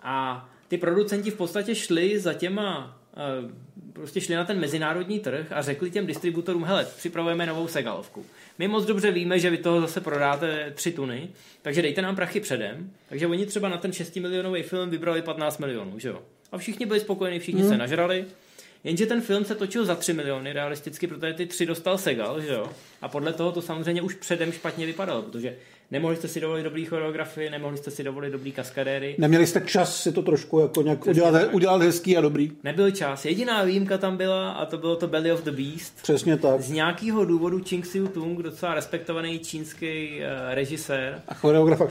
[0.03, 5.51] a ty producenti v podstatě šli za těma eh, prostě šli na ten mezinárodní trh
[5.51, 8.25] a řekli těm distributorům, hele, připravujeme novou Segalovku.
[8.59, 11.29] My moc dobře víme, že vy toho zase prodáte 3 tuny,
[11.61, 12.91] takže dejte nám prachy předem.
[13.09, 16.21] Takže oni třeba na ten 6 milionový film vybrali 15 milionů, že jo?
[16.51, 17.69] A všichni byli spokojení, všichni hmm.
[17.69, 18.25] se nažrali.
[18.83, 22.53] Jenže ten film se točil za 3 miliony realisticky, protože ty tři dostal Segal, že
[22.53, 22.69] jo?
[23.01, 25.57] A podle toho to samozřejmě už předem špatně vypadalo, protože
[25.91, 29.15] nemohli jste si dovolit dobrý choreografii, nemohli jste si dovolit dobrý kaskadéry.
[29.17, 32.51] Neměli jste čas si to trošku jako nějak udělat, udělat hezký a dobrý.
[32.63, 33.25] Nebyl čas.
[33.25, 36.01] Jediná výjimka tam byla a to bylo to Belly of the Beast.
[36.01, 36.61] Přesně tak.
[36.61, 41.81] Z nějakého důvodu Ching Siu Tung, docela respektovaný čínský uh, režisér, A choreograf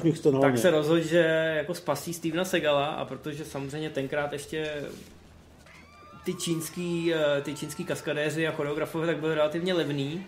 [0.41, 4.71] tak se rozhodl, že jako spasí Stevena Segala a protože samozřejmě tenkrát ještě
[6.25, 10.27] ty čínský, eh, ty čínský kaskadéři a choreografové tak byly relativně levný,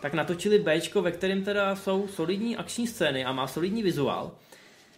[0.00, 4.30] tak natočili Bčko, ve kterém teda jsou solidní akční scény a má solidní vizuál.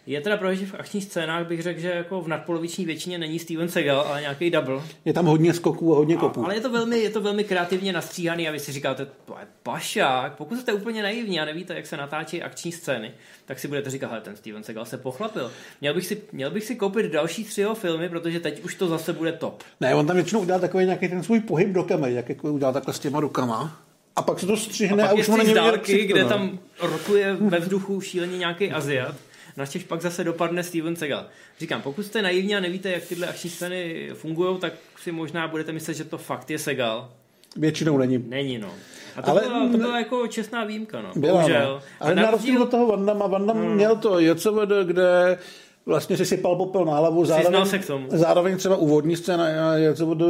[0.07, 3.39] Je teda pravda, že v akčních scénách bych řekl, že jako v nadpoloviční většině není
[3.39, 4.83] Steven Segal, ale nějaký double.
[5.05, 6.45] Je tam hodně skoků a hodně kopů.
[6.45, 9.47] Ale je to velmi, je to velmi kreativně nastříhaný a vy si říkáte, to je
[9.63, 10.37] pašák.
[10.37, 13.13] Pokud jste úplně naivní a nevíte, jak se natáčí akční scény,
[13.45, 15.51] tak si budete říkat, hele, ten Steven Segal se pochlapil.
[15.81, 18.89] Měl bych si, měl bych si koupit další tři jeho filmy, protože teď už to
[18.89, 19.63] zase bude top.
[19.81, 22.73] Ne, on tam většinou udělal takový nějaký ten svůj pohyb do kamery, jak jako udělal
[22.73, 23.81] takhle s těma rukama.
[24.17, 27.35] A pak se to střihne a, Pak už je mu není dálky, kde tam rotuje
[27.41, 29.15] ve vzduchu šíleně nějaký Aziat.
[29.57, 31.25] Naštěž pak zase dopadne Steven Segal.
[31.61, 34.73] Říkám, pokud jste naivní a nevíte, jak tyhle akční scény fungují, tak
[35.03, 37.09] si možná budete myslet, že to fakt je Segal.
[37.57, 38.19] Většinou není.
[38.29, 38.69] Není, no.
[39.17, 41.09] A to, Ale- byla, to byla jako čestná výjimka, no.
[41.17, 41.65] Byla, Bohužel.
[41.75, 41.83] no.
[42.01, 43.75] Ale na rozdíl od toho Van Damme, Van Damme Hmm.
[43.75, 45.39] měl to JCVD, kde
[45.87, 47.25] vlastně si sypal popel na hlavu.
[47.25, 48.07] Zároveň, se k tomu.
[48.11, 50.23] zároveň třeba úvodní scéna JCVD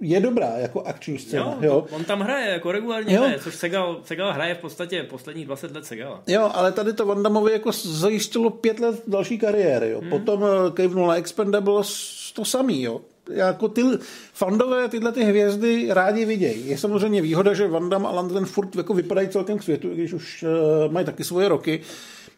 [0.00, 1.44] je dobrá jako akční scéna.
[1.44, 3.22] Jo, Jo, on tam hraje, jako regulárně Jo.
[3.22, 6.22] hraje, což Segal, Segal hraje v podstatě posledních 20 let Segala.
[6.26, 9.90] Jo, ale tady to Van Dammovi jako zajistilo pět let další kariéry.
[9.90, 10.02] Jo.
[10.10, 12.82] Potom eh, kejvnul na Expendables to samý.
[12.82, 13.00] Jo.
[13.30, 13.82] Jako ty
[14.32, 16.68] fandové tyhle ty hvězdy rádi vidějí.
[16.68, 20.12] Je samozřejmě výhoda, že Van Damme a Landgren furt jako vypadají celkem k světu, když
[20.12, 20.42] už
[20.86, 21.80] uh, mají taky svoje roky.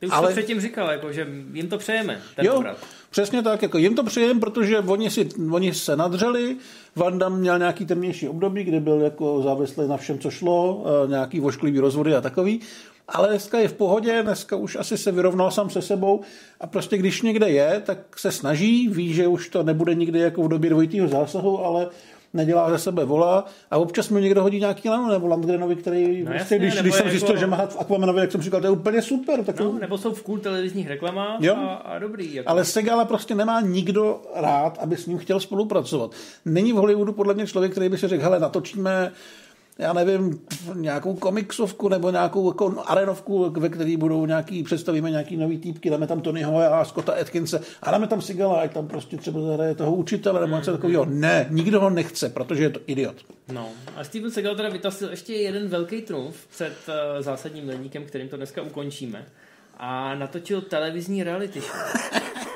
[0.01, 0.29] Ty už Ale- ale...
[0.29, 2.79] to předtím říkal, jako, že jim to přejeme, ten Jo, obrat.
[3.11, 3.63] Přesně tak.
[3.63, 6.57] Jako jim to přijem, protože oni, si, oni se nadřeli.
[6.97, 11.09] Van Damme měl nějaký temnější období, kdy byl jako závislý na všem, co šlo, eh,
[11.09, 12.61] nějaký vošklivý rozvody a takový.
[13.09, 16.21] Ale dneska je v pohodě, dneska už asi se vyrovnal sám se sebou
[16.61, 20.43] a prostě když někde je, tak se snaží, ví, že už to nebude nikdy jako
[20.43, 21.89] v době dvojitýho zásahu, ale
[22.35, 26.33] nedělá ze sebe vola a občas mi někdo hodí nějaký lano nebo Landgrenovi, který, no,
[26.33, 28.61] jasně, prostě, když, nebo když jsem jako- zjistil, že má v Aquamanovi, jak jsem říkal,
[28.61, 29.45] to je úplně super.
[29.45, 31.57] Tak No, nebo jsou v cool televizních reklamách Jo.
[31.57, 32.35] a, a dobrý.
[32.35, 32.49] Jako.
[32.51, 36.11] ale Segala prostě nemá nikdo rád, aby s ním chtěl spolupracovat.
[36.45, 39.13] Není v Hollywoodu podle mě člověk, který by si řekl, hele, natočíme
[39.81, 40.41] já nevím,
[40.75, 46.07] nějakou komiksovku nebo nějakou jako arenovku, ve které budou nějaký, představíme nějaký nový týpky, dáme
[46.07, 49.95] tam Tonyho a Scotta Atkinse a dáme tam Sigala, ať tam prostě třeba zahraje toho
[49.95, 51.05] učitele nebo něco takového.
[51.05, 53.17] Ne, nikdo ho nechce, protože je to idiot.
[53.53, 53.69] No.
[53.97, 58.37] A Steven Seagal teda vytasil ještě jeden velký trumf před uh, zásadním milníkem, kterým to
[58.37, 59.27] dneska ukončíme.
[59.83, 61.81] A natočil televizní reality show,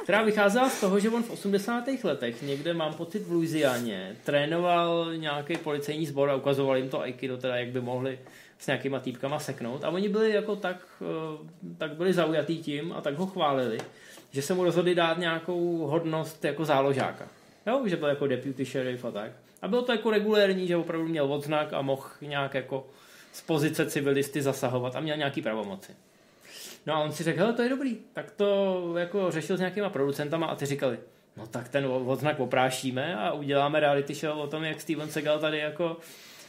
[0.03, 1.85] která vycházela z toho, že on v 80.
[2.05, 7.37] letech někde, mám pocit, v Louisianě trénoval nějaký policejní sbor a ukazoval jim to aikido,
[7.37, 8.19] teda jak by mohli
[8.59, 9.85] s nějakýma týpkama seknout.
[9.85, 13.79] A oni byli jako tak, eh, tak byli zaujatý tím a tak ho chválili,
[14.31, 17.29] že se mu rozhodli dát nějakou hodnost jako záložáka.
[17.67, 19.33] Jo, že byl jako deputy sheriff a tak.
[19.63, 22.87] A bylo to jako regulérní, že opravdu měl odznak a mohl nějak jako
[23.33, 25.93] z pozice civilisty zasahovat a měl nějaký pravomoci.
[26.87, 27.97] No a on si řekl, hele, to je dobrý.
[28.13, 30.99] Tak to jako řešil s nějakýma producentama a ty říkali,
[31.37, 35.59] no tak ten odznak oprášíme a uděláme reality show o tom, jak Steven Seagal tady
[35.59, 35.97] jako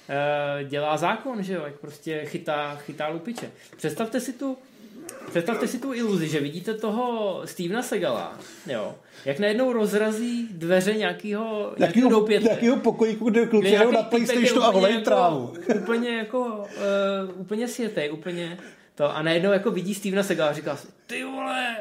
[0.09, 3.51] e, dělá zákon, že jo, jak prostě chytá, chytá lupiče.
[3.77, 4.57] Představte si tu
[5.29, 8.95] Představte si tu iluzi, že vidíte toho Stevena Segala, jo,
[9.25, 12.43] jak najednou rozrazí dveře nějakého, nějakého doupěte.
[12.43, 15.53] Nějakého pokojíku, kde kluci na Playstationu a volejí jako- trávu.
[15.75, 18.57] Úplně jako, uh, úplně světej, úplně
[18.95, 19.15] to.
[19.15, 21.75] A najednou jako vidí Stevena Segala a říká si, ty vole,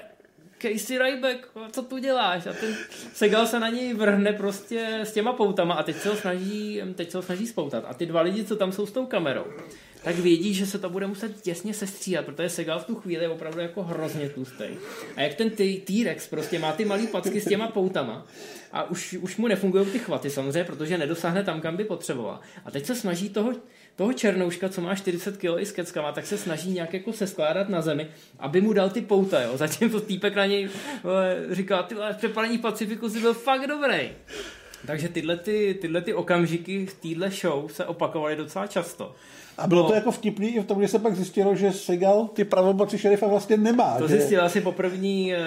[0.59, 2.47] Casey Ryback, co tu děláš?
[2.47, 2.77] A ten
[3.15, 7.11] Segal se na něj vrhne prostě s těma poutama a teď se ho snaží, teď
[7.11, 7.85] se ho snaží spoutat.
[7.89, 9.45] A ty dva lidi, co tam jsou s tou kamerou,
[10.05, 13.29] tak vědí, že se to bude muset těsně sestříhat, protože Segal v tu chvíli je
[13.29, 14.65] opravdu jako hrozně tlustý.
[15.17, 18.27] A jak ten T-Rex prostě má ty malý packy s těma poutama
[18.73, 22.41] a už, už mu nefungují ty chvaty samozřejmě, protože nedosáhne tam, kam by potřeboval.
[22.65, 23.53] A teď se snaží toho,
[23.97, 27.69] toho černouška, co má 40 kg i s keckama, tak se snaží nějak jako seskládat
[27.69, 28.07] na zemi,
[28.39, 29.57] aby mu dal ty pouta, jo.
[29.57, 30.69] Zatím to týpek na něj
[31.03, 34.11] vole, říká, ty vole, v přepalení Pacifiku si byl fakt dobrý.
[34.87, 39.15] Takže tyhle, ty, tyhle ty okamžiky v téhle show se opakovaly docela často.
[39.59, 39.89] A bylo No.
[39.89, 43.27] to jako vtipný i v tom, že se pak zjistilo, že Segal ty pravomoci šerifa
[43.27, 43.99] vlastně nemá.
[43.99, 44.17] To že?
[44.17, 45.41] zjistil asi po první eh,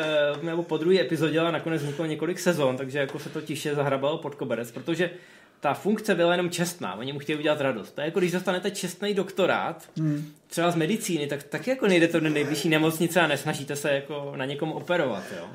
[0.43, 4.17] nebo po druhé epizodě, ale nakonec vzniklo několik sezon, takže jako se to tiše zahrabalo
[4.17, 5.09] pod koberec, protože
[5.59, 7.91] ta funkce byla jenom čestná, oni mu chtěli udělat radost.
[7.91, 10.25] To je jako když dostanete čestný doktorát, hmm.
[10.47, 14.45] třeba z medicíny, tak taky jako nejdete do nejbližší nemocnice a nesnažíte se jako na
[14.45, 15.47] někom operovat, jo.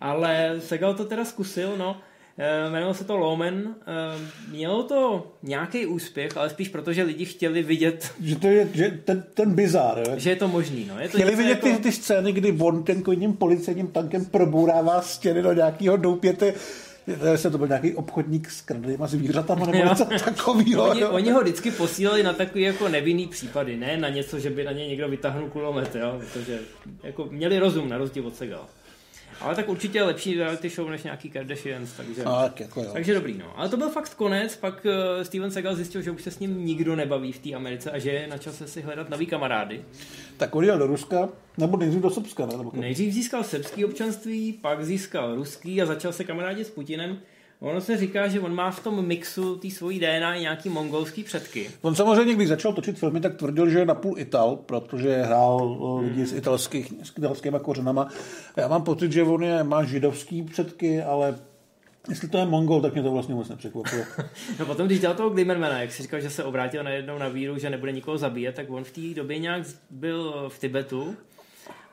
[0.00, 2.00] Ale Segal to teda zkusil, no,
[2.40, 3.74] Eh, jmenovalo se to Lomen.
[3.80, 4.18] Eh,
[4.50, 8.90] Mělo to nějaký úspěch, ale spíš proto, že lidi chtěli vidět, Že to je že
[9.04, 10.02] ten, ten bizár.
[10.16, 10.84] Že je to možný.
[10.88, 11.00] No.
[11.00, 11.66] Je to Chtěli vidět jako...
[11.66, 16.54] ty, ty scény, kdy on ten jedním policejním tankem probourává stěny do nějakého doupěte.
[17.36, 20.90] Se to byl nějaký obchodník s kradlýma zvířatama nebo něco takového.
[20.90, 24.64] Oni, oni ho vždycky posílali na takový jako nevinný případy, ne na něco, že by
[24.64, 26.20] na ně někdo vytáhnul kulomet, jo?
[26.20, 26.58] protože
[27.02, 28.66] jako měli rozum na rozdíl od Segal.
[29.40, 32.22] Ale tak určitě lepší reality show než nějaký Kardashians, takže...
[32.22, 32.90] Tak jako jo.
[32.92, 33.58] Takže dobrý, no.
[33.58, 36.66] Ale to byl fakt konec, pak uh, Steven Seagal zjistil, že už se s ním
[36.66, 39.84] nikdo nebaví v té Americe a že je na čase si hledat nový kamarády.
[40.36, 41.28] Tak odjel do Ruska,
[41.58, 42.56] nebo nejdřív do Srbska, ne?
[42.56, 47.18] Nebo Nejdřív získal srbský občanství, pak získal ruský a začal se kamarádit s Putinem.
[47.60, 51.24] Ono se říká, že on má v tom mixu té svojí DNA i nějaký mongolský
[51.24, 51.70] předky.
[51.82, 56.08] On samozřejmě, když začal točit filmy, tak tvrdil, že je napůl Ital, protože hrál eh,
[56.08, 58.08] lidi s, italských, s italskýma kořenama.
[58.56, 61.38] Já mám pocit, že on je, má židovský předky, ale
[62.08, 64.04] jestli to je Mongol, tak mě to vlastně moc nepřekvapilo.
[64.58, 67.58] No potom, když dělal toho Glimmermana, jak si říkal, že se obrátil najednou na víru,
[67.58, 71.16] že nebude nikoho zabíjet, tak on v té době nějak byl v Tibetu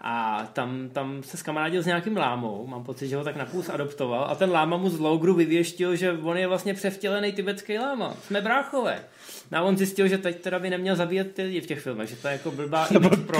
[0.07, 4.26] a tam, tam se skamarádil s nějakým lámou, mám pocit, že ho tak napůl adoptoval
[4.30, 8.14] a ten láma mu z logru vyvěštil, že on je vlastně převtělený tibetský láma.
[8.23, 9.03] Jsme bráchové.
[9.52, 12.10] No a on zjistil, že teď teda by neměl zabíjet ty lidi v těch filmech,
[12.10, 13.38] že to je jako blbá image pro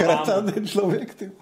[0.52, 1.32] ten člověk, ty.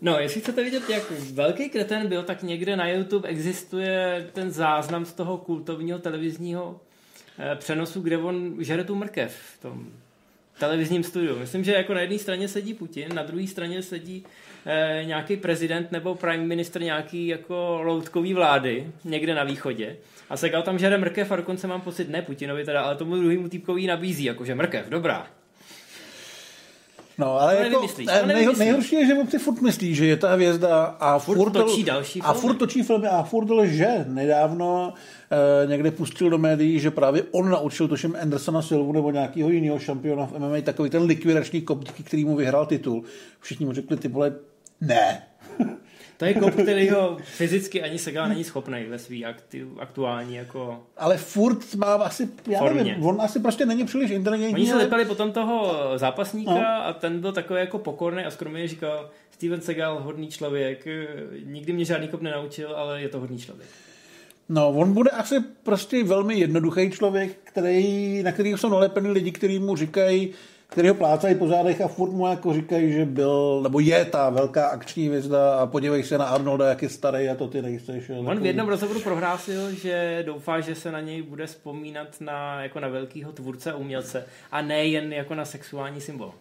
[0.00, 5.04] No, jestli chcete vidět, jak velký kreten byl, tak někde na YouTube existuje ten záznam
[5.04, 6.80] z toho kultovního televizního
[7.38, 9.86] eh, přenosu, kde on žere tu mrkev v tom
[10.58, 11.38] televizním studiu.
[11.38, 14.24] Myslím, že jako na jedné straně sedí Putin, na druhé straně sedí
[14.66, 19.96] eh, nějaký prezident nebo prime minister nějaký jako loutkový vlády někde na východě.
[20.30, 23.48] A Segal tam žere mrkev a dokonce mám pocit, ne Putinovi teda, ale tomu druhému
[23.48, 25.26] týpkovi nabízí, jakože mrkev, dobrá.
[27.18, 28.58] No, ale To jako, to eh, nej, nevymyslíš.
[28.58, 32.20] nejhorší je, že on si furt myslí, že je ta hvězda a furt, točí další
[32.20, 32.40] a filmy.
[32.40, 34.04] furt točí filmy a furt lže.
[34.08, 34.92] Nedávno
[35.66, 40.26] někde pustil do médií, že právě on naučil tuším Andersona Silvu nebo nějakého jiného šampiona
[40.26, 43.02] v MMA takový ten likvidační kop, díky který mu vyhrál titul.
[43.40, 44.34] Všichni mu řekli, ty vole,
[44.80, 45.22] ne.
[46.16, 50.82] To je kop, který ho fyzicky ani Segal není schopný ve svý aktiv, aktuální jako...
[50.96, 52.84] Ale furt má asi, já Formě.
[52.84, 54.66] nevím, on asi prostě není příliš Oni inteligentní.
[54.66, 56.84] se ale- lepili potom toho zápasníka No.
[56.86, 61.06] a ten byl takový jako pokorný a skromně říkal Steven Segal, hodný člověk, eh,
[61.44, 63.68] nikdy mě žádný kop nenaučil, ale je to hodný člověk.
[64.54, 69.58] No, on bude asi prostě velmi jednoduchý člověk, který, na kterého jsou nalepeny lidi, kteří
[69.58, 70.30] mu říkají,
[70.68, 74.30] který ho plácají po zádech a furt mu jako říkají, že byl, nebo je ta
[74.30, 78.10] velká akční hvězda a podívej se na Arnolda, jak je starý a to ty nejseš.
[78.10, 78.46] On v takový.
[78.46, 83.32] jednom rozhovoru prohlásil, že doufá, že se na něj bude vzpomínat na, jako na velkého
[83.32, 86.34] tvůrce a umělce a ne jen jako na sexuální symbol.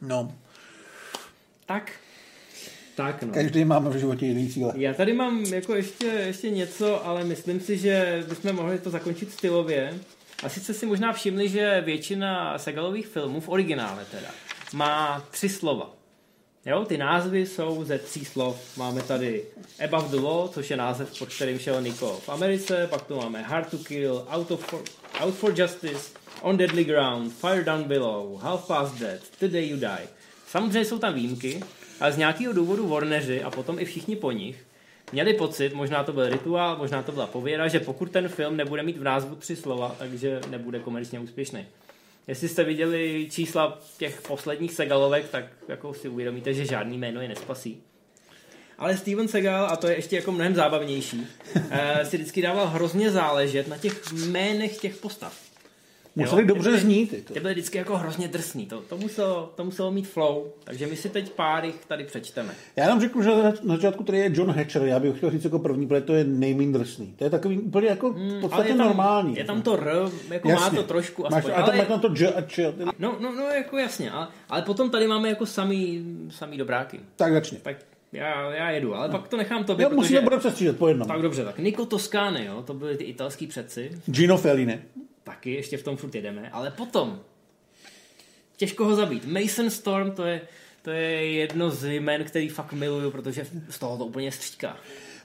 [0.00, 0.32] No,
[1.66, 1.92] Tak.
[2.98, 3.32] Tak no.
[3.32, 4.72] každý máme v životě jiný cíle.
[4.76, 9.32] Já tady mám jako ještě, ještě něco, ale myslím si, že bychom mohli to zakončit
[9.32, 9.94] stylově.
[10.42, 14.28] A sice si možná všimli, že většina Segalových filmů v originále teda
[14.74, 15.94] má tři slova.
[16.66, 18.76] Jo, ty názvy jsou ze tří slov.
[18.76, 19.44] Máme tady
[19.84, 23.42] Above the Law, což je název, pod kterým šel Nico v Americe, pak tu máme
[23.42, 24.80] Hard to Kill, Out, of for,
[25.20, 26.10] Out for Justice,
[26.40, 30.08] On Deadly Ground, Fire Down Below, Half Past Dead, The Day You Die.
[30.48, 31.60] Samozřejmě jsou tam výjimky,
[32.00, 34.64] ale z nějakého důvodu Warneri a potom i všichni po nich
[35.12, 38.82] měli pocit, možná to byl rituál, možná to byla pověra, že pokud ten film nebude
[38.82, 41.66] mít v názvu tři slova, takže nebude komerčně úspěšný.
[42.26, 47.28] Jestli jste viděli čísla těch posledních Segalovek, tak jako si uvědomíte, že žádný jméno je
[47.28, 47.82] nespasí.
[48.78, 51.26] Ale Steven Segal, a to je ještě jako mnohem zábavnější,
[51.70, 55.47] eh, si vždycky dával hrozně záležet na těch jménech těch postav.
[56.18, 57.12] Museli Jo, dobře ty byly- znít.
[57.12, 57.34] Jako.
[57.34, 60.96] Ty byly vždycky jako hrozně drsný, to, to, muselo, to muselo mít flow, takže my
[60.96, 62.54] si teď pár jich tady přečteme.
[62.76, 65.44] Já jenom řeknu, že na na začátku tady je John Hatcher, já bych chtěl říct
[65.44, 67.14] jako první, protože to je nejméně drsný.
[67.18, 69.36] To je takový úplně jako v Hmm, Ale podstatě je tam, normální.
[69.36, 69.90] je tam to R,
[70.30, 72.72] jako má to trošku Máš, aspoň, a tam ale, máš tam to J a Č.
[72.98, 77.00] no, no, no, jako jasně, ale, ale potom tady máme jako samý, samý dobráky.
[77.16, 77.58] Tak začni.
[77.62, 77.76] Tak
[78.12, 79.96] já, já jedu, ale pak to nechám tobě, Jo, protože...
[79.96, 81.08] musíme budeme přestřílet po jednom.
[81.08, 84.80] Tak dobře, tak Nico Toscane, jo, to byli ty italský předci, Gino Fellini.
[85.28, 87.20] Taky ještě v tom furt jedeme, ale potom,
[88.56, 89.24] těžko ho zabít.
[89.24, 90.40] Mason Storm, to je,
[90.82, 94.76] to je jedno z jmen, který fakt miluju, protože z toho to úplně stříká.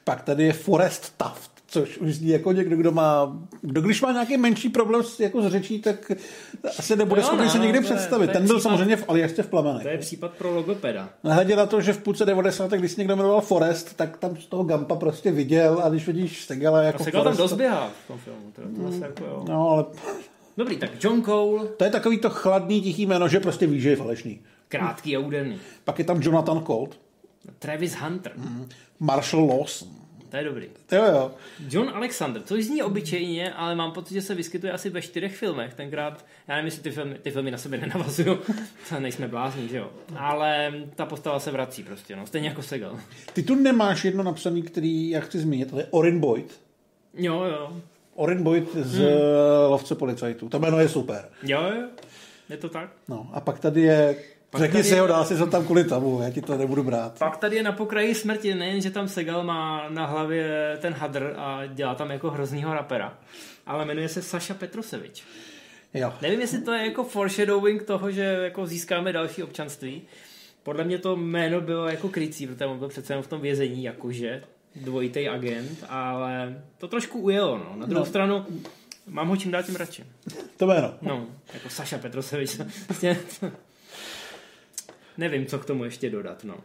[0.04, 4.12] Pak tady je Forrest Taft, což už zní jako někdo, kdo má, kdo když má
[4.12, 6.12] nějaký menší problém s, jako s řečí, tak
[6.80, 8.28] asi nebude No schopný no, se no, někdy to je- představit.
[8.28, 9.84] to Ten byl případ- samozřejmě v Aljašce v plamenech.
[9.84, 11.10] To je případ pro logopeda.
[11.24, 12.72] Nehledě na to, že v půlce 90.
[12.72, 16.46] když se někdo jmenoval Forrest, tak tam z toho Gampa prostě viděl a když vidíš
[16.46, 18.52] Segala A jako Segal tam Forrest- dost běhá v tom filmu.
[18.56, 19.46] To, to zase jako jo.
[19.50, 19.86] No, ale
[20.58, 23.90] Dobrý, tak John Cole, to je takový to chladný, tichý jméno, že prostě víš, že
[23.90, 24.40] je falešný.
[24.68, 25.58] krátký a úderný.
[25.84, 27.00] Pak je tam Jonathan Colt,
[27.60, 28.32] Travis Hunter,
[29.00, 29.88] Marshall Lawson.
[30.34, 30.70] To je dobrý.
[30.92, 31.32] Jo, jo.
[31.70, 35.74] John Alexander, což zní obyčejně, ale mám pocit, že se vyskytuje asi ve čtyřech filmech.
[35.74, 38.38] Tenkrát, já nevím, jestli ty filmy, ty filmy na sebe nenavazují,
[38.90, 39.90] to nejsme blázni, že jo.
[40.18, 42.28] Ale ta postava se vrací prostě, no.
[42.28, 43.00] Stejně jako Segal.
[43.34, 46.60] Ty tu nemáš jedno napsaný, který já chci zmínit, to je Orin Boyd.
[47.14, 47.78] Jo, jo.
[48.16, 49.08] Orin Boyd z Hmm.
[49.08, 49.18] hmm.
[49.70, 50.50] Lovce policajtů.
[50.50, 51.30] To jméno je super.
[51.44, 51.88] Jo, jo.
[52.50, 52.90] Je to tak?
[53.08, 54.16] No, a pak tady je,
[54.54, 56.84] Pak řekni tady si ho, dál si to tam kvůli tomu, já ti to nebudu
[56.84, 57.20] brát.
[57.20, 61.34] Pak tady je na pokraji smrti, nejen, že tam Segal má na hlavě ten hadr
[61.38, 63.18] a dělá tam jako hroznýho rapera,
[63.66, 65.24] ale jmenuje se Saša Petrosevič.
[65.94, 66.14] Jo.
[66.22, 70.02] Nevím, jestli to je jako foreshadowing toho, že jako získáme další občanství.
[70.64, 73.84] Podle mě to jméno bylo jako krycí, protože on byl přece jenom v tom vězení,
[73.84, 74.44] jakože
[74.76, 77.58] dvojitý agent, ale to trošku ujelo.
[77.58, 77.74] No.
[77.78, 78.10] Na druhou No.
[78.10, 78.46] stranu
[79.08, 80.04] mám ho čím dál tím radši.
[80.58, 80.94] To jméno.
[81.02, 82.58] No, jako Saša Petrosevič.
[85.18, 86.44] Nevím, co k tomu ještě dodat.
[86.44, 86.56] No.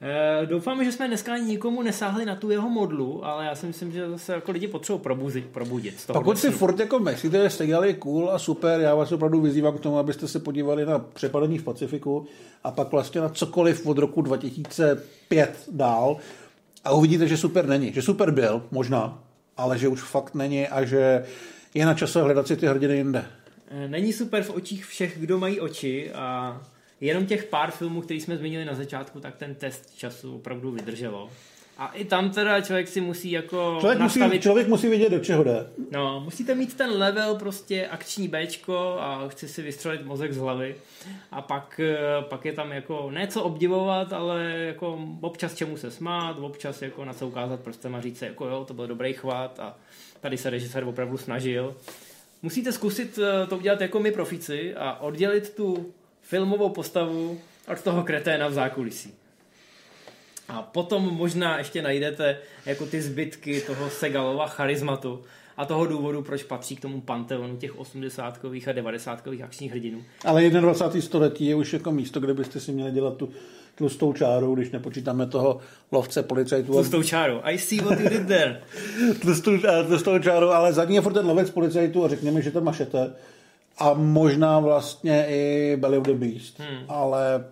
[0.00, 3.66] E, doufám, že jsme dneska ani nikomu nesáhli na tu jeho modlu, ale já si
[3.66, 6.20] myslím, že zase jako lidi potřebují probudit, probudit z toho.
[6.20, 9.78] Pokud si furt jako myslíte, že Segal je cool a super, já vás opravdu vyzývám
[9.78, 12.26] k tomu, abyste se podívali na přepadení v Pacifiku
[12.64, 16.16] a pak vlastně na cokoliv od roku 2005 dál
[16.84, 17.92] a uvidíte, že super není.
[17.92, 19.22] Že super byl, možná,
[19.56, 21.24] ale že už fakt není a že
[21.74, 23.24] je na čase hledat si ty hrdiny jinde.
[23.68, 26.60] E, Není super v očích všech, kdo mají oči a
[27.06, 31.30] jenom těch pár filmů, který jsme zmínili na začátku, tak ten test času opravdu vydrželo.
[31.78, 34.42] A i tam teda člověk si musí jako Člověk musí, nastavit...
[34.42, 35.66] člověk musí vědět, do čeho jde.
[35.90, 40.76] No, musíte mít ten level prostě akční Bčko a chci si vystřelit mozek z hlavy
[41.32, 45.90] a pak, eh, pak je tam jako ne co obdivovat, ale jako občas čemu se
[45.90, 49.12] smát, občas jako na co ukázat prstem a říct si jako jo, to byl dobrý
[49.12, 49.76] chvat a
[50.20, 51.76] tady se režisér opravdu snažil.
[52.42, 55.92] Musíte zkusit eh, to udělat jako my profici a oddělit tu
[56.24, 57.40] filmovou postavu
[57.72, 59.14] od toho kreténa v zákulisí.
[60.48, 65.22] A potom možná ještě najdete jako ty zbytky toho Segalova charizmatu
[65.56, 70.02] a toho důvodu, proč patří k tomu panteonu těch 80 a 90 akčních hrdinů.
[70.24, 71.06] Ale 21.
[71.06, 73.28] století je už jako místo, kde byste si měli dělat tu
[73.74, 75.60] tlustou čáru, když nepočítáme toho
[75.92, 76.72] lovce policajtů.
[76.72, 77.40] Tlustou čáru.
[77.42, 78.60] I see what you did there.
[79.20, 82.60] tlustou, eh, tlustou čáru, ale zadní je furt ten lovec policajtů a řekněme, že to
[82.60, 83.12] mašete.
[83.78, 86.60] A možná vlastně i Belly of the Beast.
[86.60, 86.84] Hmm.
[86.88, 87.44] Ale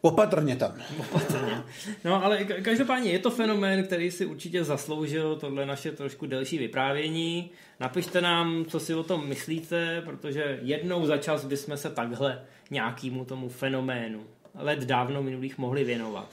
[0.00, 0.74] opatrně tam.
[0.98, 1.62] Opatrně.
[2.04, 6.58] No ale ka- každopádně je to fenomén, který si určitě zasloužil tohle naše trošku delší
[6.58, 7.50] vyprávění.
[7.80, 13.24] Napište nám, co si o tom myslíte, protože jednou za čas bychom se takhle nějakému
[13.24, 14.20] tomu fenoménu
[14.54, 16.28] let dávno minulých mohli věnovat.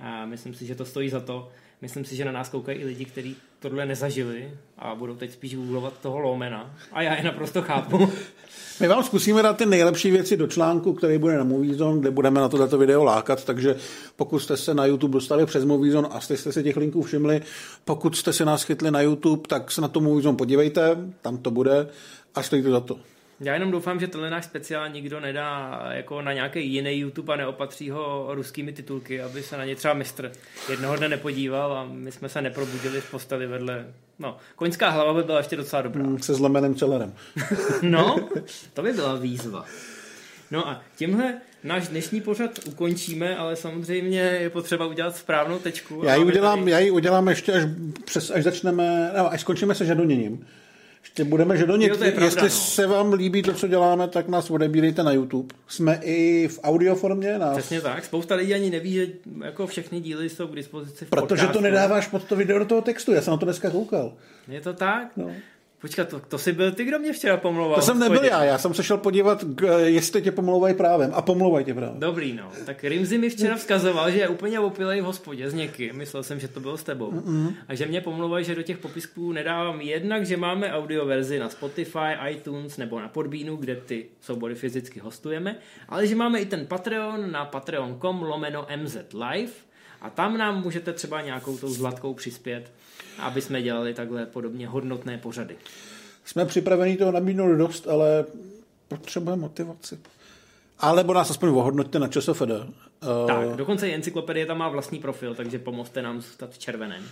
[0.00, 1.48] A myslím si, že to stojí za to.
[1.80, 5.56] Myslím si, že na nás koukají i lidi, kteří tohle nezažili a budou teď spíš
[5.56, 6.74] googlovat toho Lomena.
[6.92, 8.12] A já je naprosto chápu.
[8.80, 12.40] My vám zkusíme dát ty nejlepší věci do článku, který bude na Moviezone, kde budeme
[12.40, 13.76] na tohleto video lákat, takže
[14.16, 17.42] pokud jste se na YouTube dostali přes Moviezone a jste, jste si těch linků všimli,
[17.84, 21.50] pokud jste si nás chytli na YouTube, tak se na to Moviezone podívejte, tam to
[21.50, 21.88] bude
[22.34, 22.98] a stojí to za to.
[23.40, 27.36] Já jenom doufám, že tenhle náš speciál nikdo nedá jako na nějaký jiný YouTube a
[27.36, 30.32] neopatří ho ruskými titulky, aby se na ně třeba mistr
[30.70, 33.86] jednoho dne nepodíval a my jsme se neprobudili v posteli vedle.
[34.18, 36.02] No, koňská hlava by byla ještě docela dobrá.
[36.02, 37.12] Mm, Se zlomeným celerem.
[37.82, 38.28] No,
[38.74, 39.64] to by byla výzva.
[40.50, 41.34] No a tímhle
[41.64, 46.02] náš dnešní pořad ukončíme, ale samozřejmě je potřeba udělat správnou tečku.
[46.04, 47.62] Já ji udělám, tady- já ji udělám ještě, až,
[48.04, 50.46] přes, až začneme, no, až skončíme se žadoněním.
[51.02, 51.88] Ještě budeme žadonit.
[51.88, 52.48] Jo, to je pravda, Jestli no.
[52.50, 55.54] se vám líbí to, co děláme, tak nás odebírejte na YouTube.
[55.68, 57.38] Jsme i v audioformě.
[57.38, 58.04] Nás, Přesně tak.
[58.04, 59.06] Spousta lidí ani neví, že
[59.44, 61.60] jako všechny díly jsou k dispozici v protože to podcastu.
[61.62, 63.12] nedáváš pod to video do toho textu.
[63.12, 64.12] Já jsem na to dneska koukal.
[64.48, 65.08] Je to tak?
[65.16, 65.30] No.
[65.80, 67.74] Počkat, to, to jsi byl ty, kdo mě včera pomlouval.
[67.74, 71.10] To jsem nebyl já, já jsem se šel podívat, k- jestli tě pomlouvají právem.
[71.14, 72.00] A pomlouvají tě právem.
[72.00, 72.50] Dobrý, no.
[72.66, 75.96] Tak Rimzi mi včera vzkazoval, že je úplně opilej v hospodě s někým.
[75.96, 77.10] Myslel jsem, že to byl s tebou.
[77.12, 77.54] Mm-hmm.
[77.68, 81.48] A že mě pomlouvají, že do těch popisků nedávám jednak, že máme audio verzi na
[81.48, 85.56] Spotify, iTunes nebo na Podbeanu, kde ty soubory fyzicky hostujeme,
[85.88, 89.52] ale že máme i ten Patreon na patreon.com lomeno MZ Live
[90.00, 92.72] a tam nám můžete třeba nějakou tou zlatkou přispět,
[93.18, 95.56] aby jsme dělali takhle podobně hodnotné pořady.
[96.24, 98.24] Jsme připraveni toho nabídnout dost, ale
[98.88, 99.98] potřebujeme motivaci.
[100.78, 102.40] Alebo nás aspoň ohodnoťte na ČSFD.
[102.40, 107.04] Uh, Tak, dokonce i encyklopedie tam má vlastní profil, takže pomozte nám zůstat v červeném.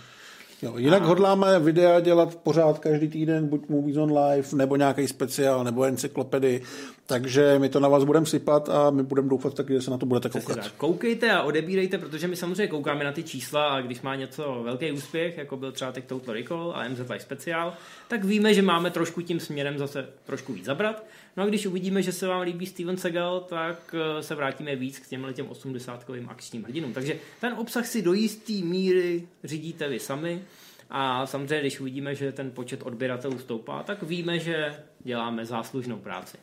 [0.61, 1.05] Jo, jinak a...
[1.05, 6.61] hodláme videa dělat pořád každý týden, buď Movies on Live, nebo nějaký speciál, nebo encyklopedii,
[7.05, 9.97] takže my to na vás budeme sypat a my budeme doufat taky, že se na
[9.97, 10.57] to budete koukat.
[10.57, 10.71] tak.
[10.77, 14.91] Koukejte a odebírejte, protože my samozřejmě koukáme na ty čísla a když má něco velký
[14.91, 17.73] úspěch, jako byl třeba teď Total Recall a MZ Live speciál,
[18.07, 21.03] tak víme, že máme trošku tím směrem zase trošku víc zabrat.
[21.37, 24.99] No a když uvidíme, že se vám líbí Steven Seagal, tak eh, se vrátíme víc
[24.99, 26.93] k těmhle těm 80-kovým akčním hrdinům.
[26.93, 30.41] Takže ten obsah si do jisté míry řídíte vy sami.
[30.89, 36.37] A samozřejmě, když uvidíme, že ten počet odběratelů stoupá, tak víme, že děláme záslužnou práci.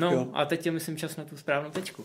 [0.00, 0.10] Jo.
[0.10, 2.04] No a teď je, myslím, čas na tu správnou tečku.